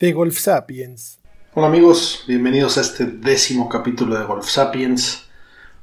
De 0.00 0.14
Golf 0.14 0.38
Sapiens. 0.38 1.20
Hola 1.52 1.66
amigos, 1.66 2.24
bienvenidos 2.26 2.78
a 2.78 2.80
este 2.80 3.04
décimo 3.04 3.68
capítulo 3.68 4.18
de 4.18 4.24
Golf 4.24 4.48
Sapiens. 4.48 5.28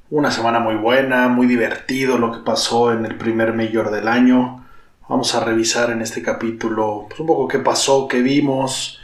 Una 0.10 0.32
semana 0.32 0.60
muy 0.60 0.74
buena, 0.74 1.28
muy 1.28 1.46
divertido 1.46 2.18
lo 2.18 2.32
que 2.32 2.40
pasó 2.40 2.92
en 2.92 3.06
el 3.06 3.16
primer 3.16 3.54
mayor 3.54 3.92
del 3.92 4.08
año. 4.08 4.66
Vamos 5.08 5.36
a 5.36 5.46
revisar 5.46 5.92
en 5.92 6.02
este 6.02 6.24
capítulo 6.24 7.06
pues, 7.08 7.20
un 7.20 7.28
poco 7.28 7.48
qué 7.48 7.60
pasó, 7.60 8.08
qué 8.08 8.24
vimos, 8.24 9.00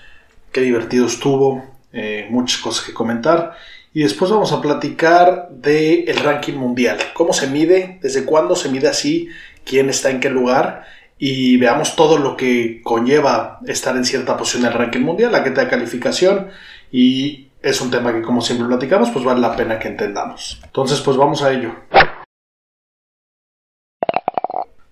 qué 0.52 0.62
divertido 0.62 1.06
estuvo, 1.06 1.64
eh, 1.92 2.26
muchas 2.32 2.60
cosas 2.60 2.84
que 2.84 2.94
comentar. 2.94 3.56
Y 3.94 4.02
después 4.02 4.32
vamos 4.32 4.52
a 4.52 4.62
platicar 4.62 5.50
del 5.52 6.10
el 6.10 6.18
ranking 6.24 6.56
mundial, 6.56 6.98
cómo 7.14 7.34
se 7.34 7.46
mide, 7.46 8.00
desde 8.02 8.26
cuándo 8.26 8.56
se 8.56 8.70
mide 8.70 8.88
así, 8.88 9.30
quién 9.64 9.92
está 9.92 10.10
en 10.10 10.20
qué 10.20 10.32
lugar 10.32 10.86
y 11.18 11.58
veamos 11.58 11.96
todo 11.96 12.18
lo 12.18 12.36
que 12.36 12.82
conlleva 12.84 13.60
estar 13.66 13.96
en 13.96 14.06
cierta 14.06 14.38
posición 14.38 14.66
en 14.66 14.72
el 14.72 14.78
ranking 14.78 15.02
mundial, 15.02 15.32
la 15.32 15.44
que 15.44 15.52
te 15.52 15.64
da 15.64 15.70
calificación 15.70 16.50
y 16.92 17.50
es 17.62 17.80
un 17.82 17.92
tema 17.92 18.12
que 18.14 18.22
como 18.22 18.42
siempre 18.42 18.68
platicamos, 18.68 19.10
pues 19.12 19.24
vale 19.24 19.40
la 19.40 19.56
pena 19.56 19.80
que 19.80 19.88
entendamos. 19.88 20.62
Entonces, 20.64 21.00
pues 21.02 21.16
vamos 21.16 21.42
a 21.44 21.52
ello. 21.52 21.74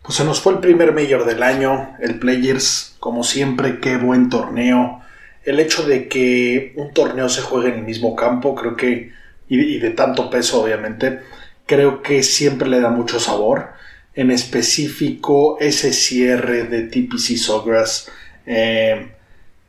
Pues 0.01 0.15
se 0.15 0.23
nos 0.23 0.39
fue 0.39 0.53
el 0.53 0.59
primer 0.59 0.93
mayor 0.93 1.25
del 1.25 1.43
año, 1.43 1.95
el 1.99 2.17
Players, 2.17 2.95
como 2.99 3.23
siempre, 3.23 3.79
qué 3.79 3.97
buen 3.97 4.29
torneo 4.29 5.01
el 5.43 5.59
hecho 5.59 5.83
de 5.83 6.07
que 6.07 6.73
un 6.75 6.93
torneo 6.93 7.29
se 7.29 7.41
juegue 7.41 7.69
en 7.69 7.79
el 7.79 7.85
mismo 7.85 8.15
campo, 8.15 8.55
creo 8.55 8.75
que, 8.75 9.11
y, 9.47 9.79
de 9.79 9.89
tanto 9.91 10.29
peso 10.29 10.61
obviamente, 10.61 11.21
creo 11.65 12.01
que 12.01 12.23
siempre 12.23 12.69
le 12.69 12.79
da 12.79 12.89
mucho 12.89 13.19
sabor. 13.19 13.71
En 14.13 14.29
específico, 14.29 15.57
ese 15.59 15.93
cierre 15.93 16.63
de 16.63 16.83
TPC 16.83 17.37
Sawgrass 17.37 18.11
eh, 18.45 19.11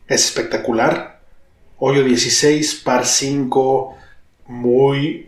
es 0.09 0.25
espectacular. 0.25 1.21
Hoyo 1.79 2.03
16, 2.03 2.83
par 2.85 3.07
5, 3.07 3.97
muy. 4.47 5.27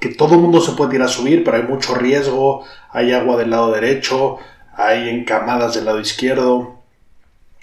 que 0.00 0.10
todo 0.10 0.34
el 0.34 0.40
mundo 0.40 0.60
se 0.60 0.72
puede 0.72 0.96
ir 0.96 1.02
a 1.02 1.08
subir, 1.08 1.42
pero 1.44 1.56
hay 1.56 1.64
mucho 1.64 1.94
riesgo. 1.94 2.64
Hay 2.90 3.12
agua 3.12 3.36
del 3.36 3.50
lado 3.50 3.72
derecho, 3.72 4.38
hay 4.74 5.08
encamadas 5.08 5.74
del 5.74 5.86
lado 5.86 6.00
izquierdo. 6.00 6.82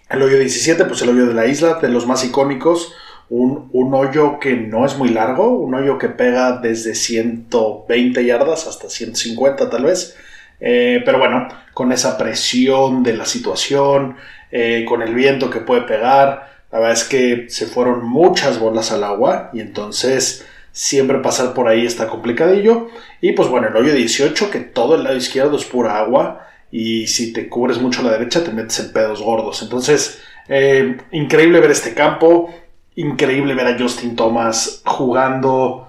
El 0.09 0.23
hoyo 0.23 0.39
17, 0.39 0.86
pues 0.86 1.02
el 1.02 1.09
hoyo 1.09 1.28
de 1.28 1.34
la 1.34 1.45
isla, 1.45 1.75
de 1.75 1.89
los 1.89 2.08
más 2.08 2.25
icónicos. 2.25 2.94
Un, 3.30 3.69
hoyo 3.94 4.39
que 4.39 4.56
no 4.56 4.86
es 4.86 4.97
muy 4.97 5.09
largo, 5.09 5.50
un 5.50 5.75
hoyo 5.75 6.00
que 6.00 6.09
pega 6.09 6.58
desde 6.58 6.95
120 6.95 8.25
yardas 8.25 8.66
hasta 8.66 8.89
150 8.89 9.69
tal 9.69 9.84
vez. 9.84 10.16
Eh, 10.60 11.02
pero 11.06 11.20
bueno, 11.20 11.48
con 11.74 11.92
esa 11.92 12.18
presión 12.18 13.04
de 13.04 13.14
la 13.16 13.26
situación, 13.26 14.18
eh, 14.52 14.86
con 14.88 15.02
el 15.02 15.14
viento 15.14 15.50
que 15.50 15.62
puede 15.62 15.82
pegar, 15.82 16.50
la 16.72 16.80
verdad 16.80 16.94
es 16.94 17.04
que 17.04 17.46
se 17.50 17.66
fueron 17.66 18.06
muchas 18.06 18.59
bolas 18.59 18.92
al 18.92 19.03
agua 19.03 19.50
y 19.53 19.62
entonces 19.62 20.46
siempre 20.72 21.19
pasar 21.19 21.53
por 21.53 21.68
ahí 21.68 21.86
está 21.86 22.08
complicadillo. 22.08 22.90
Y 23.22 23.31
pues 23.31 23.50
bueno, 23.50 23.68
el 23.68 23.75
hoyo 23.75 23.94
18, 23.94 24.52
que 24.52 24.59
todo 24.59 24.96
el 24.96 25.03
lado 25.03 25.16
izquierdo 25.16 25.58
es 25.58 25.66
pura 25.66 25.98
agua 25.98 26.48
y 26.72 27.08
si 27.08 27.34
te 27.34 27.50
cubres 27.50 27.80
mucho 27.80 28.03
la 28.03 28.12
derecha 28.12 28.44
te 28.44 28.52
metes 28.52 28.80
en 28.80 28.94
pedos 28.94 29.22
gordos. 29.22 29.62
Entonces, 29.62 30.22
eh, 30.48 30.98
increíble 31.12 31.59
ver 31.59 31.72
este 31.72 31.94
campo, 31.94 32.53
increíble 32.96 33.56
ver 33.56 33.68
a 33.68 33.80
Justin 33.80 34.16
Thomas 34.16 34.81
jugando 34.86 35.88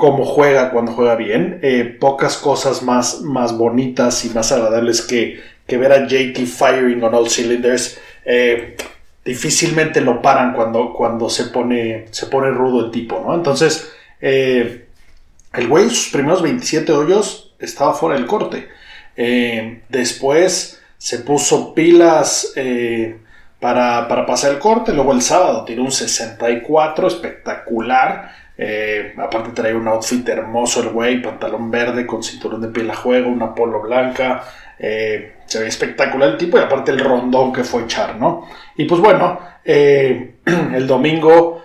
como 0.00 0.24
juega 0.24 0.70
cuando 0.70 0.92
juega 0.92 1.14
bien. 1.14 1.60
Eh, 1.62 1.84
pocas 2.00 2.36
cosas 2.38 2.82
más, 2.82 3.20
más 3.20 3.56
bonitas 3.56 4.24
y 4.24 4.30
más 4.30 4.50
agradables 4.50 5.02
que, 5.02 5.40
que 5.66 5.76
ver 5.76 5.92
a 5.92 6.06
JT 6.06 6.46
firing 6.46 7.04
on 7.04 7.14
all 7.14 7.28
cylinders. 7.28 8.00
Eh, 8.24 8.76
difícilmente 9.24 10.00
lo 10.00 10.20
paran 10.20 10.54
cuando, 10.54 10.92
cuando 10.92 11.28
se, 11.28 11.44
pone, 11.44 12.06
se 12.10 12.26
pone 12.26 12.50
rudo 12.50 12.86
el 12.86 12.90
tipo, 12.90 13.22
¿no? 13.24 13.34
Entonces, 13.34 13.92
el 14.20 15.68
güey, 15.68 15.90
sus 15.90 16.08
primeros 16.08 16.42
27 16.42 16.92
hoyos 16.92 17.54
estaba 17.58 17.94
fuera 17.94 18.16
del 18.16 18.26
corte. 18.26 18.68
Eh, 19.16 19.82
después 19.88 20.80
se 20.96 21.18
puso 21.18 21.74
pilas 21.74 22.52
eh, 22.56 23.18
para, 23.58 24.26
pasar 24.26 24.52
el 24.52 24.58
corte. 24.58 24.92
Luego 24.92 25.12
el 25.12 25.22
sábado 25.22 25.64
tiró 25.64 25.82
un 25.82 25.92
64 25.92 27.08
espectacular. 27.08 28.32
Eh, 28.62 29.14
aparte 29.16 29.52
traía 29.52 29.76
un 29.76 29.88
outfit 29.88 30.28
hermoso 30.28 30.82
el 30.82 30.90
güey, 30.90 31.22
pantalón 31.22 31.70
verde 31.70 32.06
con 32.06 32.22
cinturón 32.22 32.60
de 32.60 32.68
piel 32.68 32.90
a 32.90 32.94
juego, 32.94 33.30
una 33.30 33.54
polo 33.54 33.80
blanca. 33.80 34.44
se 34.78 35.58
ve 35.60 35.66
espectacular 35.66 36.30
el 36.30 36.36
tipo 36.36 36.58
y 36.58 36.60
aparte 36.60 36.90
el 36.90 37.00
rondón 37.00 37.52
que 37.52 37.64
fue 37.64 37.82
echar, 37.82 38.16
¿no? 38.16 38.46
Y 38.76 38.84
pues 38.84 39.00
bueno, 39.00 39.38
el 39.64 40.86
domingo 40.86 41.62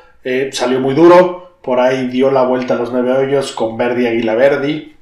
salió 0.51 0.79
muy 0.79 0.93
duro. 0.93 1.57
Por 1.61 1.79
ahí 1.79 2.07
dio 2.07 2.29
la 2.31 2.43
vuelta 2.43 2.75
a 2.75 2.77
los 2.77 2.91
nueve 2.91 3.11
hoyos 3.11 3.51
con 3.51 3.75
Verdi 3.75 4.05
Aguila 4.05 4.35
Verdi 4.35 4.95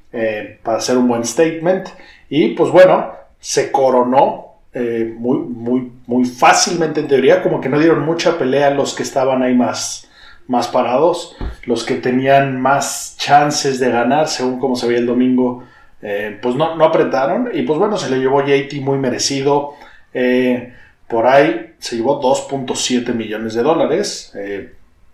para 0.62 0.78
hacer 0.78 0.96
un 0.96 1.08
buen 1.08 1.24
statement. 1.24 1.88
Y 2.28 2.48
pues 2.54 2.70
bueno, 2.70 3.12
se 3.38 3.70
coronó 3.70 4.44
eh, 4.76 5.14
muy, 5.16 5.38
muy, 5.38 5.92
muy 6.06 6.24
fácilmente 6.24 6.98
en 6.98 7.06
teoría, 7.06 7.42
como 7.44 7.60
que 7.60 7.68
no 7.68 7.78
dieron 7.78 8.00
mucha 8.00 8.36
pelea 8.36 8.70
los 8.70 8.92
que 8.92 9.04
estaban 9.04 9.40
ahí 9.40 9.54
más, 9.54 10.10
más 10.46 10.68
parados, 10.68 11.36
los 11.64 11.84
que 11.84 11.94
tenían 11.94 12.60
más 12.60 13.16
chances 13.18 13.80
de 13.80 13.90
ganar, 13.90 14.28
según 14.28 14.60
como 14.60 14.76
se 14.76 14.86
veía 14.86 15.00
el 15.00 15.06
domingo, 15.06 15.64
eh, 16.02 16.38
pues 16.40 16.54
no, 16.54 16.76
no 16.76 16.84
apretaron. 16.84 17.50
Y 17.52 17.62
pues 17.62 17.78
bueno, 17.78 17.96
se 17.96 18.10
le 18.10 18.18
llevó 18.18 18.42
JT 18.42 18.80
muy 18.80 18.98
merecido. 18.98 19.74
Eh, 20.12 20.74
por 21.08 21.26
ahí 21.26 21.74
se 21.78 21.96
llevó 21.96 22.20
2.7 22.20 23.14
millones 23.14 23.54
de 23.54 23.62
dólares. 23.62 24.32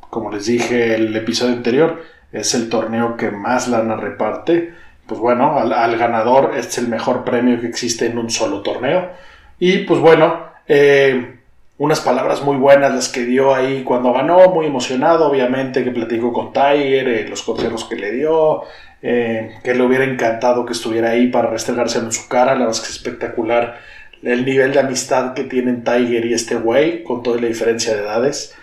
como 0.09 0.31
les 0.31 0.47
dije 0.47 0.95
el 0.95 1.15
episodio 1.15 1.53
anterior, 1.53 2.03
es 2.33 2.55
el 2.55 2.69
torneo 2.69 3.17
que 3.17 3.31
más 3.31 3.69
lana 3.69 3.97
reparte 3.97 4.73
pues 5.11 5.21
bueno, 5.21 5.59
al, 5.59 5.99
ganador 5.99 6.53
es 6.57 6.79
el 6.79 6.87
mejor 6.87 7.25
premio 7.25 7.61
que 7.61 7.67
existe 7.67 8.07
en 8.07 8.17
un 8.17 8.31
solo 8.31 8.63
torneo. 8.63 9.11
Y 9.59 9.79
pues 9.79 9.99
bueno, 9.99 10.45
eh, 10.69 11.40
unas 11.81 12.01
palabras 12.01 12.43
muy 12.43 12.59
buenas 12.59 12.95
las 12.95 13.09
que 13.09 13.25
dio 13.25 13.55
ahí 13.55 13.85
cuando 13.85 14.13
ganó, 14.13 14.51
muy 14.51 14.67
emocionado, 14.67 15.31
obviamente, 15.31 15.83
que 15.83 15.91
platicó 15.91 16.31
con 16.31 16.53
Tiger, 16.53 17.09
eh, 17.09 17.27
los 17.27 17.43
consejos 17.43 17.85
que 17.85 17.97
le 17.97 18.13
dio, 18.13 18.65
eh, 19.01 19.57
que 19.65 19.75
le 19.75 19.83
hubiera 19.83 20.05
encantado 20.05 20.67
que 20.67 20.75
estuviera 20.75 21.09
ahí 21.09 21.29
para 21.29 21.49
restregárselo 21.49 22.05
en 22.05 22.13
su 22.13 22.29
cara, 22.29 22.53
la 22.53 22.67
verdad 22.67 22.73
es 22.73 22.81
que 22.81 22.89
es 22.89 22.97
espectacular 22.97 23.79
el 24.23 24.45
nivel 24.45 24.75
de 24.75 24.81
amistad 24.81 25.33
que 25.33 25.45
tienen 25.45 25.83
Tiger 25.83 26.27
y 26.27 26.35
este 26.35 26.57
güey, 26.57 27.03
con 27.03 27.23
toda 27.23 27.41
la 27.41 27.47
diferencia 27.47 27.95
de 27.95 28.03
edades. 28.03 28.55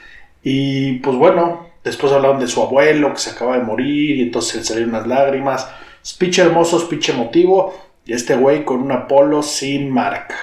Y 0.43 0.99
pues 0.99 1.17
bueno, 1.17 1.71
después 1.83 2.13
hablaron 2.13 2.39
de 2.39 2.45
su 2.45 2.61
abuelo 2.61 3.13
que 3.13 3.19
se 3.19 3.31
acaba 3.31 3.57
de 3.57 3.63
morir 3.63 4.17
y 4.17 4.21
entonces 4.21 4.63
salieron 4.63 4.91
unas 4.91 5.07
lágrimas. 5.07 5.67
Speech 6.05 6.37
hermoso, 6.37 6.79
speech 6.79 7.09
emotivo. 7.09 7.73
Y 8.05 8.13
este 8.13 8.35
güey 8.35 8.63
con 8.63 8.79
una 8.79 9.07
polo 9.07 9.41
sin 9.41 9.89
marca. 9.89 10.35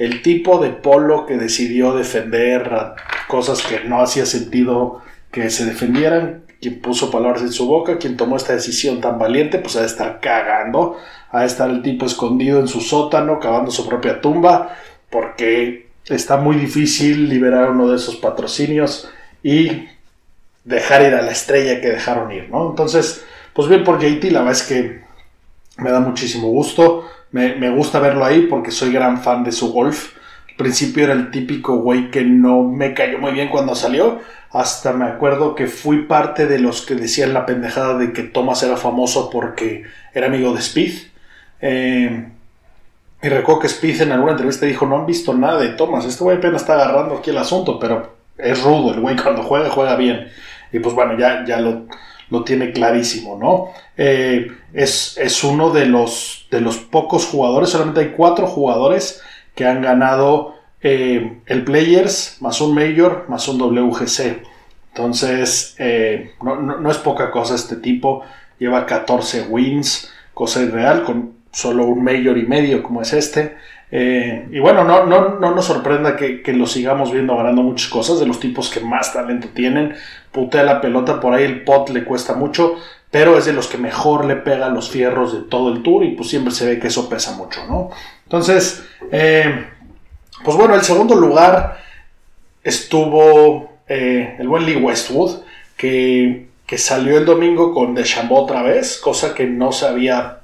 El 0.00 0.22
tipo 0.22 0.56
de 0.56 0.70
polo 0.70 1.26
que 1.26 1.36
decidió 1.36 1.92
defender 1.92 2.94
cosas 3.28 3.60
que 3.60 3.80
no 3.84 4.00
hacía 4.00 4.24
sentido 4.24 5.02
que 5.30 5.50
se 5.50 5.66
defendieran. 5.66 6.44
Quien 6.58 6.80
puso 6.80 7.10
palabras 7.10 7.42
en 7.42 7.52
su 7.52 7.66
boca, 7.66 7.98
quien 7.98 8.16
tomó 8.16 8.38
esta 8.38 8.54
decisión 8.54 9.02
tan 9.02 9.18
valiente, 9.18 9.58
pues 9.58 9.76
ha 9.76 9.80
de 9.80 9.86
estar 9.86 10.20
cagando. 10.20 10.96
Ha 11.30 11.40
de 11.40 11.46
estar 11.46 11.68
el 11.68 11.82
tipo 11.82 12.06
escondido 12.06 12.60
en 12.60 12.66
su 12.66 12.80
sótano, 12.80 13.38
cavando 13.38 13.70
su 13.70 13.86
propia 13.86 14.22
tumba. 14.22 14.74
Porque 15.10 15.88
está 16.06 16.38
muy 16.38 16.56
difícil 16.56 17.28
liberar 17.28 17.70
uno 17.70 17.86
de 17.86 17.96
esos 17.96 18.16
patrocinios 18.16 19.10
y 19.42 19.86
dejar 20.64 21.02
ir 21.02 21.14
a 21.14 21.20
la 21.20 21.32
estrella 21.32 21.82
que 21.82 21.90
dejaron 21.90 22.32
ir, 22.32 22.48
¿no? 22.48 22.70
Entonces, 22.70 23.22
pues 23.52 23.68
bien 23.68 23.84
por 23.84 24.00
JT, 24.00 24.30
la 24.30 24.38
verdad 24.38 24.54
es 24.54 24.62
que 24.62 25.02
me 25.76 25.90
da 25.90 26.00
muchísimo 26.00 26.48
gusto. 26.48 27.04
Me, 27.32 27.70
gusta 27.70 28.00
verlo 28.00 28.24
ahí 28.24 28.46
porque 28.48 28.70
soy 28.70 28.92
gran 28.92 29.22
fan 29.22 29.44
de 29.44 29.52
su 29.52 29.72
golf. 29.72 30.16
Al 30.48 30.56
principio 30.56 31.04
era 31.04 31.12
el 31.12 31.30
típico 31.30 31.76
güey 31.76 32.10
que 32.10 32.24
no 32.24 32.62
me 32.64 32.92
cayó 32.94 33.18
muy 33.18 33.32
bien 33.32 33.48
cuando 33.48 33.74
salió. 33.74 34.20
Hasta 34.52 34.92
me 34.92 35.04
acuerdo 35.06 35.54
que 35.54 35.66
fui 35.68 36.02
parte 36.06 36.46
de 36.46 36.58
los 36.58 36.82
que 36.82 36.94
decían 36.96 37.32
la 37.32 37.46
pendejada 37.46 37.96
de 37.98 38.12
que 38.12 38.24
Thomas 38.24 38.62
era 38.62 38.76
famoso 38.76 39.30
porque 39.30 39.84
era 40.12 40.26
amigo 40.26 40.52
de 40.52 40.60
Speed. 40.60 40.94
Eh, 41.60 42.26
Y 43.22 43.28
recuerdo 43.28 43.60
que 43.60 43.68
Spieth 43.68 44.00
en 44.00 44.12
alguna 44.12 44.32
entrevista 44.32 44.64
dijo, 44.66 44.86
no 44.86 44.96
han 44.96 45.06
visto 45.06 45.34
nada 45.34 45.60
de 45.60 45.70
Thomas, 45.70 46.06
este 46.06 46.24
güey 46.24 46.38
apenas 46.38 46.62
está 46.62 46.74
agarrando 46.74 47.16
aquí 47.18 47.30
el 47.30 47.38
asunto, 47.38 47.78
pero 47.78 48.16
es 48.38 48.62
rudo, 48.62 48.94
el 48.94 49.00
güey 49.00 49.16
cuando 49.16 49.42
juega, 49.42 49.68
juega 49.70 49.96
bien. 49.96 50.28
Y 50.72 50.78
pues 50.78 50.94
bueno, 50.94 51.18
ya, 51.18 51.44
ya 51.44 51.60
lo, 51.60 51.86
lo 52.30 52.44
tiene 52.44 52.72
clarísimo, 52.72 53.36
¿no? 53.36 53.68
Eh, 53.96 54.52
es, 54.72 55.18
es, 55.18 55.44
uno 55.44 55.70
de 55.70 55.86
los, 55.86 56.46
de 56.50 56.60
los 56.60 56.78
pocos 56.78 57.26
jugadores, 57.26 57.70
solamente 57.70 58.00
hay 58.00 58.08
cuatro 58.16 58.46
jugadores 58.46 59.20
que 59.54 59.66
han 59.66 59.82
ganado 59.82 60.54
eh, 60.80 61.40
el 61.46 61.64
Players, 61.64 62.38
más 62.40 62.60
un 62.60 62.74
Major, 62.74 63.26
más 63.28 63.46
un 63.48 63.60
WGC. 63.60 64.42
Entonces, 64.94 65.74
eh, 65.78 66.32
no, 66.42 66.56
no, 66.56 66.90
es 66.90 66.98
poca 66.98 67.30
cosa 67.30 67.54
este 67.56 67.76
tipo. 67.76 68.22
Lleva 68.58 68.86
14 68.86 69.46
wins, 69.48 70.12
cosa 70.32 70.62
irreal, 70.62 71.04
con 71.04 71.34
solo 71.50 71.86
un 71.86 72.02
Major 72.04 72.38
y 72.38 72.46
medio 72.46 72.82
como 72.82 73.02
es 73.02 73.12
este. 73.12 73.56
Y 73.92 74.60
bueno, 74.60 74.84
no, 74.84 75.04
no, 75.04 75.40
no 75.40 75.52
nos 75.52 75.64
sorprenda 75.64 76.14
que, 76.14 76.42
que, 76.42 76.52
lo 76.52 76.66
sigamos 76.66 77.10
viendo 77.10 77.36
ganando 77.36 77.62
muchas 77.62 77.88
cosas, 77.88 78.20
de 78.20 78.26
los 78.26 78.38
tipos 78.38 78.70
que 78.70 78.78
más 78.78 79.12
talento 79.12 79.48
tienen. 79.52 79.96
Putea 80.32 80.62
la 80.62 80.80
pelota, 80.80 81.20
por 81.20 81.34
ahí 81.34 81.44
el 81.44 81.64
pot 81.64 81.88
le 81.90 82.04
cuesta 82.04 82.34
mucho, 82.34 82.76
pero 83.10 83.36
es 83.36 83.44
de 83.44 83.52
los 83.52 83.66
que 83.66 83.78
mejor 83.78 84.24
le 84.24 84.36
pega 84.36 84.68
los 84.68 84.90
fierros 84.90 85.32
de 85.32 85.48
todo 85.48 85.72
el 85.72 85.82
tour 85.82 86.04
y 86.04 86.12
pues 86.12 86.28
siempre 86.28 86.52
se 86.52 86.66
ve 86.66 86.78
que 86.78 86.88
eso 86.88 87.08
pesa 87.08 87.32
mucho, 87.32 87.66
¿no? 87.66 87.90
Entonces, 88.24 88.84
eh, 89.10 89.66
pues 90.44 90.56
bueno, 90.56 90.74
el 90.74 90.82
segundo 90.82 91.16
lugar 91.16 91.78
estuvo 92.62 93.72
eh, 93.88 94.36
el 94.38 94.48
buen 94.48 94.64
Lee 94.64 94.76
Westwood, 94.76 95.40
que, 95.76 96.46
que 96.66 96.78
salió 96.78 97.18
el 97.18 97.24
domingo 97.24 97.74
con 97.74 97.94
DeChambeau 97.94 98.42
otra 98.42 98.62
vez, 98.62 98.98
cosa 98.98 99.34
que 99.34 99.46
no 99.46 99.72
se 99.72 99.86
había 99.86 100.40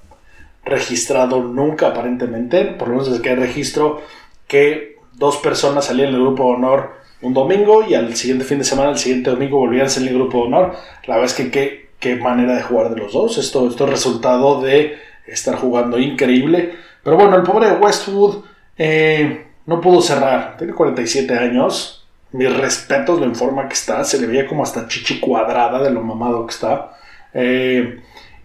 registrado 0.65 1.41
nunca 1.43 1.89
aparentemente, 1.89 2.65
por 2.65 2.89
lo 2.89 2.95
menos 2.95 3.09
desde 3.09 3.23
que 3.23 3.31
hay 3.31 3.37
registro, 3.37 4.03
que 4.49 4.97
dos 5.13 5.37
personas 5.37 5.87
salían 5.87 6.13
del 6.13 6.23
grupo 6.23 6.45
de 6.45 6.55
honor 6.55 7.06
un 7.23 7.35
domingo 7.35 7.87
y 7.87 7.95
al 7.95 8.15
siguiente 8.15 8.45
fin 8.45 8.59
de 8.59 8.65
semana, 8.65 8.91
el 8.91 8.99
siguiente 8.99 9.31
domingo 9.31 9.59
volvían 9.59 9.87
a 9.87 9.89
salir 9.89 10.11
del 10.11 10.19
grupo 10.19 10.39
de 10.39 10.45
honor. 10.45 10.77
La 11.07 11.17
verdad 11.17 11.31
es 11.31 11.35
que 11.35 11.51
qué, 11.51 11.91
qué 11.99 12.17
manera 12.17 12.55
de 12.57 12.63
jugar 12.63 12.91
de 12.91 13.01
los 13.01 13.13
dos. 13.13 13.39
Esto, 13.39 13.69
esto 13.69 13.85
es 13.85 13.91
resultado 13.91 14.61
de 14.61 14.99
estar 15.27 15.57
jugando 15.57 15.99
increíble. 15.99 16.75
Pero 17.03 17.17
bueno, 17.17 17.37
el 17.37 17.43
pobre 17.43 17.73
Westwood 17.73 18.45
eh, 18.79 19.47
no 19.67 19.81
pudo 19.81 20.03
cerrar. 20.03 20.57
Tiene 20.57 20.73
47 20.73 21.39
años. 21.39 22.07
Mis 22.33 22.55
respetos 22.55 23.23
en 23.23 23.35
forma 23.35 23.69
que 23.69 23.75
está. 23.75 24.05
Se 24.05 24.21
le 24.21 24.27
veía 24.27 24.47
como 24.47 24.63
hasta 24.63 24.89
chichi 24.89 25.21
cuadrada 25.21 25.83
de 25.83 25.91
lo 25.91 26.03
mamado 26.03 26.47
que 26.47 26.53
está. 26.53 26.99
Eh, 27.33 28.01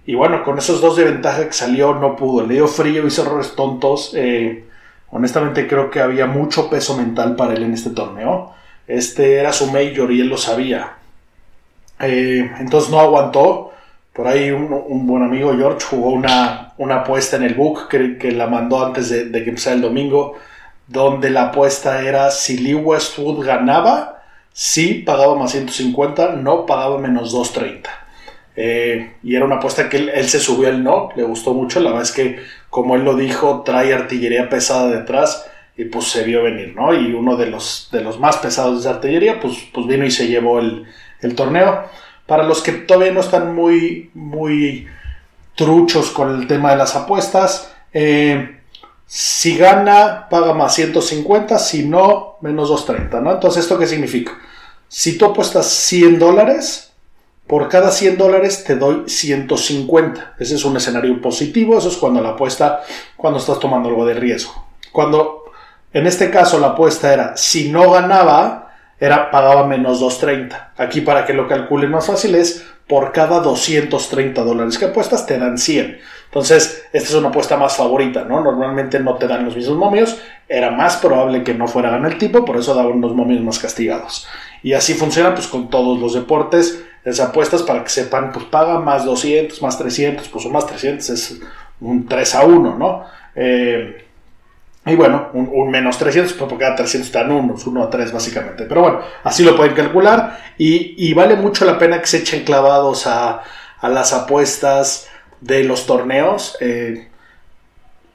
y 0.05 0.15
bueno, 0.15 0.43
con 0.43 0.57
esos 0.57 0.81
dos 0.81 0.95
de 0.95 1.05
ventaja 1.05 1.45
que 1.45 1.53
salió, 1.53 1.93
no 1.95 2.15
pudo. 2.15 2.45
Le 2.45 2.55
dio 2.55 2.67
frío, 2.67 3.05
hizo 3.05 3.23
errores 3.23 3.53
tontos. 3.55 4.13
Eh, 4.15 4.65
honestamente, 5.09 5.67
creo 5.67 5.89
que 5.89 5.99
había 5.99 6.25
mucho 6.25 6.69
peso 6.69 6.95
mental 6.95 7.35
para 7.35 7.53
él 7.53 7.63
en 7.63 7.73
este 7.73 7.91
torneo. 7.91 8.53
Este 8.87 9.35
era 9.35 9.53
su 9.53 9.71
mayor 9.71 10.11
y 10.11 10.21
él 10.21 10.27
lo 10.27 10.37
sabía. 10.37 10.97
entonces 11.99 12.89
no 12.89 12.99
aguantó. 12.99 13.71
Por 14.13 14.27
ahí 14.27 14.51
un, 14.51 15.07
buen 15.07 15.23
amigo 15.23 15.55
George 15.55 15.85
jugó 15.89 16.09
una, 16.09 16.73
una 16.77 16.97
apuesta 16.97 17.37
en 17.37 17.43
el 17.43 17.53
book 17.53 17.87
que, 17.87 18.17
que 18.17 18.31
la 18.31 18.47
mandó 18.47 18.85
antes 18.85 19.09
de, 19.09 19.31
que 19.31 19.49
empezara 19.49 19.77
el 19.77 19.81
domingo, 19.81 20.37
donde 20.87 21.29
la 21.29 21.43
apuesta 21.43 22.01
era 22.01 22.29
si 22.29 22.57
Lee 22.57 22.73
Westwood 22.73 23.45
ganaba, 23.45 24.21
sí 24.51 24.95
pagaba 25.05 25.35
más 25.35 25.51
150, 25.51 26.33
no 26.35 26.65
pagaba 26.65 26.97
menos 26.97 27.31
230. 27.31 27.89
Eh, 28.57 29.13
y 29.23 29.35
era 29.35 29.45
una 29.45 29.55
apuesta 29.55 29.87
que 29.87 29.97
él, 29.97 30.27
se 30.27 30.39
subió 30.41 30.67
al 30.67 30.83
no, 30.83 31.09
le 31.15 31.23
gustó 31.23 31.53
mucho, 31.53 31.79
la 31.79 31.91
verdad 31.91 32.03
es 32.03 32.11
que 32.11 32.39
como 32.69 32.95
él 32.95 33.05
lo 33.05 33.15
dijo, 33.15 33.63
trae 33.63 33.93
artillería 33.93 34.49
pesada 34.49 34.89
detrás 34.89 35.49
y 35.81 35.85
pues 35.85 36.05
se 36.05 36.23
vio 36.23 36.43
venir, 36.43 36.75
¿no? 36.75 36.93
Y 36.93 37.11
uno 37.13 37.35
de 37.35 37.47
los, 37.47 37.89
de 37.91 38.01
los 38.01 38.19
más 38.19 38.37
pesados 38.37 38.83
de 38.83 38.89
artillería, 38.91 39.39
pues, 39.39 39.57
pues 39.73 39.87
vino 39.87 40.05
y 40.05 40.11
se 40.11 40.27
llevó 40.27 40.59
el, 40.59 40.85
el 41.21 41.33
torneo. 41.33 41.85
Para 42.27 42.43
los 42.43 42.61
que 42.61 42.71
todavía 42.73 43.11
no 43.11 43.21
están 43.21 43.55
muy, 43.55 44.11
muy 44.13 44.87
truchos 45.55 46.11
con 46.11 46.39
el 46.39 46.47
tema 46.47 46.69
de 46.69 46.77
las 46.77 46.95
apuestas, 46.95 47.73
eh, 47.93 48.59
si 49.07 49.57
gana, 49.57 50.27
paga 50.29 50.53
más 50.53 50.75
150, 50.75 51.57
si 51.57 51.83
no, 51.83 52.37
menos 52.41 52.69
230, 52.69 53.19
¿no? 53.19 53.33
Entonces, 53.33 53.63
¿esto 53.63 53.79
qué 53.79 53.87
significa? 53.87 54.37
Si 54.87 55.17
tú 55.17 55.25
apuestas 55.25 55.67
100 55.67 56.19
dólares, 56.19 56.93
por 57.47 57.69
cada 57.69 57.89
100 57.89 58.19
dólares 58.19 58.63
te 58.63 58.75
doy 58.75 59.09
150. 59.09 60.35
Ese 60.37 60.55
es 60.55 60.63
un 60.63 60.77
escenario 60.77 61.19
positivo, 61.19 61.79
eso 61.79 61.89
es 61.89 61.97
cuando 61.97 62.21
la 62.21 62.29
apuesta, 62.29 62.83
cuando 63.17 63.39
estás 63.39 63.59
tomando 63.59 63.89
algo 63.89 64.05
de 64.05 64.13
riesgo. 64.13 64.67
Cuando, 64.91 65.40
en 65.93 66.07
este 66.07 66.29
caso, 66.29 66.59
la 66.59 66.67
apuesta 66.67 67.13
era, 67.13 67.35
si 67.35 67.71
no 67.71 67.91
ganaba, 67.91 68.71
era 68.99 69.31
pagaba 69.31 69.65
menos 69.65 69.99
230. 69.99 70.73
Aquí 70.77 71.01
para 71.01 71.25
que 71.25 71.33
lo 71.33 71.47
calculen 71.47 71.89
más 71.89 72.05
fácil 72.05 72.35
es 72.35 72.65
por 72.87 73.11
cada 73.11 73.39
230 73.39 74.43
dólares 74.43 74.77
que 74.77 74.85
apuestas 74.85 75.25
te 75.25 75.39
dan 75.39 75.57
100. 75.57 75.99
Entonces, 76.25 76.85
esta 76.93 77.09
es 77.09 77.15
una 77.15 77.29
apuesta 77.29 77.57
más 77.57 77.75
favorita, 77.75 78.23
¿no? 78.23 78.41
Normalmente 78.41 78.99
no 78.99 79.15
te 79.15 79.27
dan 79.27 79.43
los 79.43 79.55
mismos 79.55 79.77
momios, 79.77 80.21
era 80.47 80.71
más 80.71 80.97
probable 80.97 81.43
que 81.43 81.53
no 81.53 81.67
fuera 81.67 81.89
ganar 81.89 82.11
el 82.11 82.17
tipo, 82.17 82.45
por 82.45 82.57
eso 82.57 82.75
daban 82.75 82.93
unos 82.93 83.15
momios 83.15 83.41
más 83.41 83.59
castigados. 83.59 84.27
Y 84.61 84.73
así 84.73 84.93
funciona 84.93 85.33
pues 85.33 85.47
con 85.47 85.69
todos 85.69 85.99
los 85.99 86.13
deportes, 86.13 86.83
las 87.03 87.19
apuestas 87.19 87.63
para 87.63 87.83
que 87.83 87.89
sepan, 87.89 88.31
pues 88.31 88.45
paga 88.45 88.79
más 88.79 89.03
200, 89.03 89.61
más 89.61 89.77
300, 89.77 90.27
pues 90.29 90.45
o 90.45 90.49
más 90.49 90.67
300 90.67 91.09
es 91.09 91.41
un 91.79 92.07
3 92.07 92.35
a 92.35 92.43
1, 92.43 92.77
¿no? 92.77 93.05
Eh, 93.35 94.05
y 94.83 94.95
bueno, 94.95 95.29
un, 95.33 95.69
menos 95.69 95.99
300, 95.99 96.33
pues 96.33 96.49
porque 96.49 96.63
cada 96.63 96.75
300 96.75 97.05
están 97.05 97.31
unos, 97.31 97.67
1 97.67 97.83
a 97.83 97.89
3 97.89 98.11
básicamente. 98.11 98.65
Pero 98.65 98.81
bueno, 98.81 98.99
así 99.23 99.43
lo 99.43 99.55
pueden 99.55 99.75
calcular 99.75 100.39
y, 100.57 101.13
vale 101.13 101.35
mucho 101.35 101.65
la 101.65 101.77
pena 101.77 101.99
que 101.99 102.07
se 102.07 102.17
echen 102.17 102.43
clavados 102.43 103.05
a, 103.05 103.43
las 103.83 104.13
apuestas 104.13 105.07
de 105.39 105.63
los 105.63 105.85
torneos. 105.85 106.57
Eh, 106.61 107.09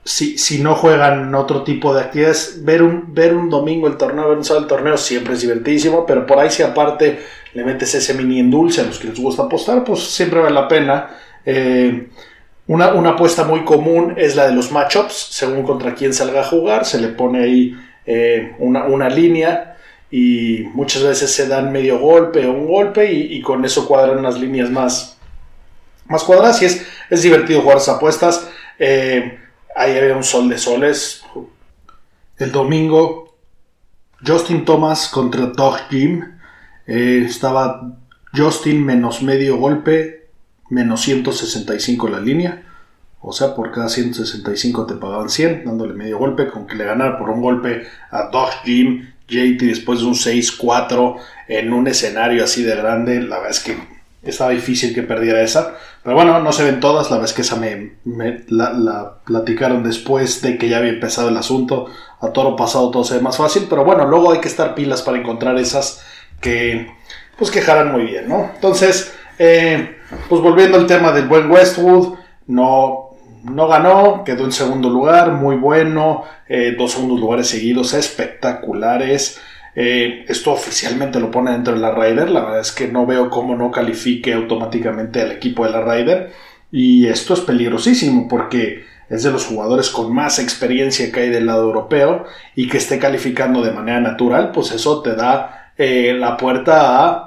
si, 0.05 0.61
no 0.61 0.75
juegan 0.75 1.33
otro 1.37 1.63
tipo 1.63 1.95
de 1.95 2.03
actividades, 2.03 2.65
ver 2.65 2.83
un, 2.83 3.15
ver 3.15 3.35
un 3.35 3.49
domingo 3.49 3.87
el 3.87 3.97
torneo, 3.97 4.29
ver 4.29 4.39
un 4.39 4.45
sábado 4.45 4.65
el 4.65 4.69
torneo 4.69 4.97
siempre 4.97 5.35
es 5.35 5.43
divertidísimo, 5.43 6.05
pero 6.05 6.27
por 6.27 6.39
ahí 6.39 6.51
si 6.51 6.63
aparte 6.63 7.21
le 7.55 7.65
metes 7.65 7.95
ese 7.95 8.15
mini 8.15 8.41
endulce 8.41 8.81
a 8.81 8.85
los 8.85 8.99
que 8.99 9.09
les 9.09 9.21
gusta 9.21 9.45
apostar, 9.45 9.85
pues 9.85 10.01
siempre 10.01 10.41
vale 10.41 10.55
la 10.55 10.69
pena. 10.69 11.11
Eh, 11.45 12.09
una, 12.69 13.11
apuesta 13.11 13.45
muy 13.45 13.65
común 13.65 14.15
es 14.17 14.35
la 14.35 14.47
de 14.47 14.53
los 14.53 14.73
matchups, 14.73 15.29
según 15.31 15.63
contra 15.63 15.95
quién 15.95 16.13
salga 16.13 16.41
a 16.41 16.45
jugar, 16.45 16.85
se 16.85 17.01
le 17.01 17.09
pone 17.09 17.43
ahí 17.43 17.77
eh, 18.05 18.55
una, 18.59 19.09
línea 19.09 19.77
y 20.11 20.65
muchas 20.75 21.03
veces 21.03 21.33
se 21.33 21.47
dan 21.47 21.71
medio 21.71 21.99
golpe 21.99 22.47
o 22.47 22.53
un 22.53 22.67
golpe 22.67 23.13
y, 23.13 23.41
con 23.41 23.65
eso 23.65 23.87
cuadran 23.87 24.19
unas 24.19 24.39
líneas 24.39 24.71
más, 24.71 25.17
más 26.07 26.25
cuadradas 26.25 26.61
y 26.63 26.65
es, 26.65 26.87
es 27.09 27.23
divertido 27.23 27.63
jugar 27.63 27.77
esas 27.77 27.97
apuestas. 27.97 28.49
Eh, 28.79 29.39
ahí 29.77 29.97
había 29.97 30.17
un 30.17 30.25
sol 30.25 30.49
de 30.49 30.59
soles. 30.59 31.23
El 32.39 32.51
domingo, 32.51 33.37
Justin 34.27 34.65
Thomas 34.65 35.09
contra 35.09 35.47
Doug 35.47 35.77
Jim. 35.89 36.37
Eh, 36.87 37.25
estaba 37.27 37.97
Justin 38.35 38.85
menos 38.85 39.23
medio 39.23 39.57
golpe, 39.57 40.29
menos 40.71 41.03
165 41.03 42.09
la 42.09 42.21
línea. 42.21 42.66
O 43.29 43.33
sea, 43.33 43.57
por 43.57 43.73
cada 43.73 43.89
165 43.89 44.87
te 44.87 44.95
pagaban 44.95 45.29
100, 45.29 45.65
dándole 45.65 45.95
medio 45.95 46.17
golpe, 46.17 46.49
con 46.49 46.65
que 46.65 46.77
le 46.77 46.85
ganara 46.85 47.19
por 47.19 47.29
un 47.29 47.43
golpe 47.43 47.83
a 48.13 48.29
Dodge 48.31 48.63
Jim, 48.65 49.15
JT 49.27 49.67
después 49.67 49.99
de 49.99 50.07
un 50.07 50.15
6-4 50.15 51.17
en 51.49 51.73
un 51.73 51.89
escenario 51.89 52.45
así 52.45 52.63
de 52.63 52.77
grande. 52.77 53.21
La 53.21 53.39
verdad 53.39 53.51
es 53.51 53.59
que 53.59 53.77
estaba 54.23 54.51
difícil 54.51 54.95
que 54.95 55.03
perdiera 55.03 55.43
esa. 55.43 55.75
Pero 56.05 56.15
bueno, 56.15 56.39
no 56.41 56.53
se 56.53 56.63
ven 56.63 56.79
todas. 56.79 57.11
La 57.11 57.17
verdad 57.17 57.29
es 57.29 57.35
que 57.35 57.43
esa 57.43 57.57
me, 57.57 57.97
la, 58.47 59.15
platicaron 59.25 59.83
después 59.83 60.41
de 60.43 60.57
que 60.57 60.69
ya 60.69 60.79
había 60.79 60.91
empezado 60.91 61.29
el 61.29 61.37
asunto. 61.37 61.87
A 62.21 62.29
toro 62.29 62.55
pasado 62.55 62.93
todo 62.93 63.03
se 63.03 63.15
ve 63.17 63.23
más 63.23 63.39
fácil. 63.39 63.67
Pero 63.69 63.85
bueno, 63.85 64.07
luego 64.07 64.31
hay 64.31 64.39
que 64.39 64.47
estar 64.47 64.77
pilas 64.77 65.03
para 65.03 65.19
encontrar 65.19 65.59
esas 65.59 66.01
que 66.41 66.95
pues 67.37 67.51
quejaran 67.51 67.91
muy 67.91 68.05
bien, 68.05 68.29
¿no? 68.29 68.53
Entonces, 68.55 69.13
eh, 69.41 69.97
pues 70.29 70.41
volviendo 70.41 70.79
al 70.79 70.87
tema 70.87 71.11
del 71.11 71.27
buen 71.27 71.51
Westwood, 71.51 72.19
no, 72.47 73.06
no 73.51 73.69
ganó, 73.69 74.25
quedó 74.25 74.45
en 74.45 74.53
segundo 74.53 74.91
lugar, 74.91 75.33
muy 75.33 75.57
bueno, 75.57 76.25
eh, 76.49 76.75
dos 76.77 76.93
segundos 76.93 77.21
lugares 77.21 77.49
seguidos 77.49 77.95
espectaculares. 77.95 79.41
Eh, 79.75 80.25
esto 80.29 80.53
oficialmente 80.53 81.21
lo 81.21 81.31
pone 81.31 81.53
dentro 81.53 81.75
de 81.75 81.81
la 81.81 81.95
Ryder, 81.95 82.31
la 82.31 82.41
verdad 82.41 82.61
es 82.61 82.73
que 82.73 82.89
no 82.89 83.07
veo 83.07 83.29
cómo 83.29 83.55
no 83.57 83.71
califique 83.71 84.33
automáticamente 84.33 85.21
al 85.21 85.33
equipo 85.33 85.65
de 85.65 85.73
la 85.73 85.83
Ryder. 85.83 86.33
Y 86.73 87.07
esto 87.07 87.35
es 87.35 87.41
peligrosísimo 87.41 88.29
porque 88.29 88.85
es 89.09 89.23
de 89.23 89.31
los 89.31 89.47
jugadores 89.47 89.91
con 89.91 90.13
más 90.13 90.39
experiencia 90.39 91.13
que 91.13 91.21
hay 91.21 91.29
del 91.29 91.47
lado 91.47 91.63
europeo 91.63 92.25
y 92.55 92.69
que 92.69 92.79
esté 92.79 92.99
calificando 92.99 93.63
de 93.63 93.71
manera 93.71 94.01
natural, 94.01 94.51
pues 94.53 94.73
eso 94.73 95.01
te 95.03 95.15
da 95.15 95.73
la 95.79 96.37
puerta 96.37 97.05
a 97.05 97.27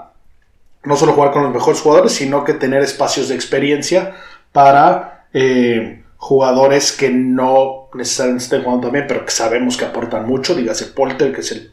no 0.84 0.96
solo 0.96 1.14
jugar 1.14 1.32
con 1.32 1.44
los 1.44 1.54
mejores 1.54 1.82
jugadores, 1.82 2.14
sino 2.14 2.44
que 2.44 2.54
tener 2.54 2.82
espacios 2.82 3.30
de 3.30 3.36
experiencia 3.36 4.16
para, 4.52 5.28
eh, 5.34 5.99
jugadores 6.20 6.92
que 6.92 7.10
no 7.10 7.88
necesariamente 7.94 8.44
estén 8.44 8.64
jugando 8.64 8.88
también, 8.88 9.06
pero 9.08 9.26
que 9.26 9.32
sabemos 9.32 9.78
que 9.78 9.86
aportan 9.86 10.28
mucho. 10.28 10.54
Dígase 10.54 10.88
Polter, 10.88 11.34
que 11.34 11.42
es 11.42 11.52
el, 11.54 11.72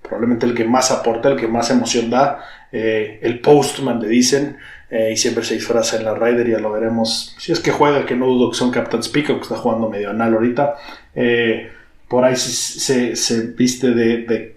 probablemente 0.00 0.46
el 0.46 0.54
que 0.54 0.64
más 0.64 0.92
aporta, 0.92 1.28
el 1.28 1.36
que 1.36 1.48
más 1.48 1.70
emoción 1.70 2.08
da. 2.08 2.44
Eh, 2.70 3.18
el 3.22 3.40
Postman, 3.40 4.00
le 4.00 4.08
dicen. 4.08 4.56
Eh, 4.90 5.10
y 5.12 5.16
siempre 5.16 5.44
se 5.44 5.54
disfraza 5.54 5.96
en 5.96 6.04
la 6.04 6.14
Rider, 6.14 6.48
ya 6.48 6.60
lo 6.60 6.70
veremos. 6.70 7.34
Si 7.38 7.52
es 7.52 7.60
que 7.60 7.72
juega, 7.72 8.06
que 8.06 8.14
no 8.14 8.26
dudo 8.26 8.50
que 8.52 8.56
son 8.56 8.70
Captain 8.70 9.02
Speaker, 9.02 9.36
que 9.36 9.42
está 9.42 9.56
jugando 9.56 9.90
medio 9.90 10.10
anal 10.10 10.32
ahorita. 10.32 10.76
Eh, 11.14 11.70
por 12.06 12.24
ahí 12.24 12.36
se, 12.36 13.12
viste 13.56 13.90
de, 13.90 14.54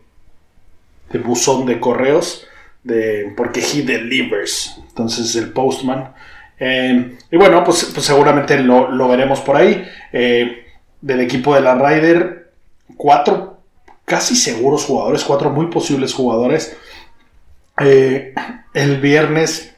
de, 1.11 1.19
buzón 1.19 1.65
de 1.65 1.79
correos, 1.79 2.47
de, 2.83 3.33
porque 3.35 3.59
he 3.59 3.81
delivers. 3.81 4.79
Entonces 4.87 5.35
el 5.35 5.51
Postman. 5.51 6.13
Eh, 6.61 7.17
y 7.29 7.37
bueno, 7.37 7.63
pues, 7.65 7.91
pues 7.93 8.05
seguramente 8.05 8.57
lo, 8.59 9.07
veremos 9.09 9.41
por 9.41 9.57
ahí. 9.57 9.83
del 10.13 11.19
equipo 11.19 11.55
de 11.55 11.61
la 11.61 11.75
Rider, 11.75 12.53
cuatro 12.95 13.57
casi 14.05 14.35
seguros 14.35 14.85
jugadores, 14.85 15.25
cuatro 15.25 15.49
muy 15.49 15.67
posibles 15.67 16.13
jugadores. 16.13 16.77
el 17.77 19.01
viernes 19.01 19.71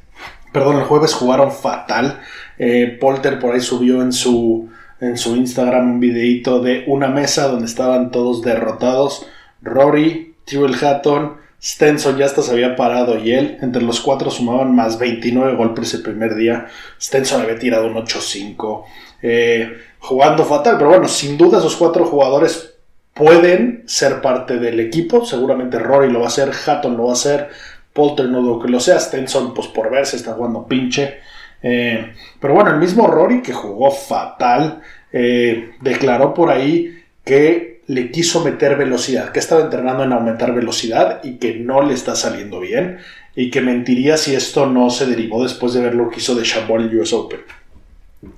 perdón, 0.54 0.78
el 0.78 0.84
jueves 0.84 1.14
jugaron 1.14 1.52
fatal. 1.52 2.22
Eh, 2.58 2.98
Polter 3.02 3.40
por 3.40 3.56
ahí 3.56 3.60
subió 3.60 4.02
en 4.02 4.14
su, 4.14 4.70
en 5.02 5.18
su 5.18 5.36
Instagram 5.36 5.94
un 5.94 6.00
videito 6.00 6.62
de 6.62 6.86
una 6.88 7.08
mesa 7.08 7.48
donde 7.48 7.66
estaban 7.66 8.12
todos 8.12 8.42
derrotados. 8.42 9.28
Rory, 9.62 10.36
Tyrell 10.46 10.76
Hatton, 10.82 11.38
Stenson 11.64 12.18
ya 12.18 12.26
hasta 12.26 12.42
se 12.42 12.52
había 12.52 12.76
parado 12.76 13.18
y 13.18 13.32
él, 13.32 13.58
entre 13.62 13.82
los 13.82 14.02
cuatro 14.02 14.30
sumaban 14.30 14.76
más 14.76 15.00
29 15.00 15.56
golpes 15.56 15.94
el 15.94 16.02
primer 16.02 16.36
día. 16.36 16.68
Stenson 17.00 17.42
había 17.42 17.58
tirado 17.58 17.88
un 17.88 17.94
8-5. 17.94 18.84
Eh, 19.22 19.78
jugando 20.00 20.44
fatal, 20.44 20.76
pero 20.78 20.90
bueno, 20.90 21.08
sin 21.08 21.38
duda 21.38 21.60
esos 21.60 21.78
cuatro 21.78 22.06
jugadores 22.06 22.74
pueden 23.14 23.84
ser 23.86 24.22
parte 24.22 24.60
del 24.60 24.82
equipo. 24.82 25.26
Seguramente 25.26 25.80
Rory 25.80 26.12
lo 26.12 26.20
va 26.20 26.26
a 26.26 26.28
hacer, 26.28 26.52
Hatton 26.52 26.98
lo 26.98 27.06
va 27.06 27.12
a 27.12 27.14
hacer, 27.14 27.50
Polter 27.94 28.26
no 28.26 28.42
dudo 28.42 28.60
que 28.62 28.68
lo 28.68 28.82
sea. 28.82 29.00
Stenson, 29.00 29.54
pues 29.54 29.70
por 29.70 29.90
verse, 29.90 30.18
está 30.18 30.34
jugando 30.34 30.68
pinche. 30.68 31.20
Eh, 31.62 32.14
pero 32.42 32.56
bueno, 32.56 32.72
el 32.72 32.78
mismo 32.78 33.08
Rory, 33.08 33.42
que 33.42 33.54
jugó 33.54 33.90
fatal, 33.90 34.82
eh, 35.14 35.76
declaró 35.80 36.34
por 36.34 36.50
ahí 36.50 37.04
que 37.24 37.73
le 37.88 38.12
quiso 38.12 38.44
meter 38.44 38.76
velocidad, 38.76 39.32
que 39.32 39.40
estaba 39.40 39.62
entrenando 39.62 40.04
en 40.04 40.14
aumentar 40.14 40.54
velocidad 40.54 41.22
y 41.24 41.38
que 41.38 41.56
no 41.56 41.82
le 41.82 41.94
está 41.94 42.16
saliendo 42.16 42.60
bien. 42.60 43.00
Y 43.36 43.50
que 43.50 43.62
mentiría 43.62 44.18
si 44.18 44.36
esto 44.36 44.68
no 44.68 44.90
se 44.92 45.08
derivó 45.08 45.42
después 45.44 45.74
de 45.74 45.82
ver 45.82 45.96
lo 45.96 46.10
que 46.10 46.18
hizo 46.18 46.36
de 46.36 46.44
Chambol 46.44 46.84
el 46.84 47.00
US 47.00 47.14
Open. 47.14 47.40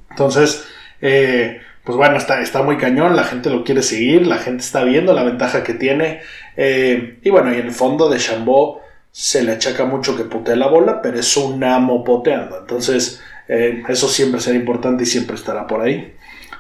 Entonces, 0.10 0.66
eh, 1.02 1.60
pues 1.84 1.98
bueno, 1.98 2.18
está, 2.18 2.42
está 2.42 2.64
muy 2.64 2.78
cañón, 2.78 3.16
la 3.16 3.26
gente 3.26 3.50
lo 3.50 3.66
quiere 3.66 3.82
seguir, 3.82 4.26
la 4.26 4.38
gente 4.38 4.64
está 4.64 4.86
viendo 4.86 5.14
la 5.14 5.24
ventaja 5.24 5.64
que 5.64 5.74
tiene. 5.74 6.22
y 6.56 7.30
bueno, 7.30 7.54
y 7.54 7.60
en 7.60 7.68
el 7.68 7.74
fondo 7.74 8.10
de 8.10 8.20
Chambó 8.20 8.82
se 9.12 9.44
le 9.44 9.54
achaca 9.54 9.86
mucho 9.86 10.18
que 10.18 10.26
putee 10.26 10.58
la 10.58 10.68
bola, 10.68 11.02
pero 11.02 11.18
es 11.18 11.38
un 11.38 11.64
amo 11.64 12.04
poteando. 12.04 12.60
Entonces, 12.60 13.22
eh, 13.48 13.82
eso 13.88 14.10
siempre 14.10 14.42
será 14.42 14.58
importante 14.58 15.04
y 15.04 15.06
siempre 15.06 15.38
estará 15.38 15.66
por 15.68 15.82
ahí. 15.82 16.14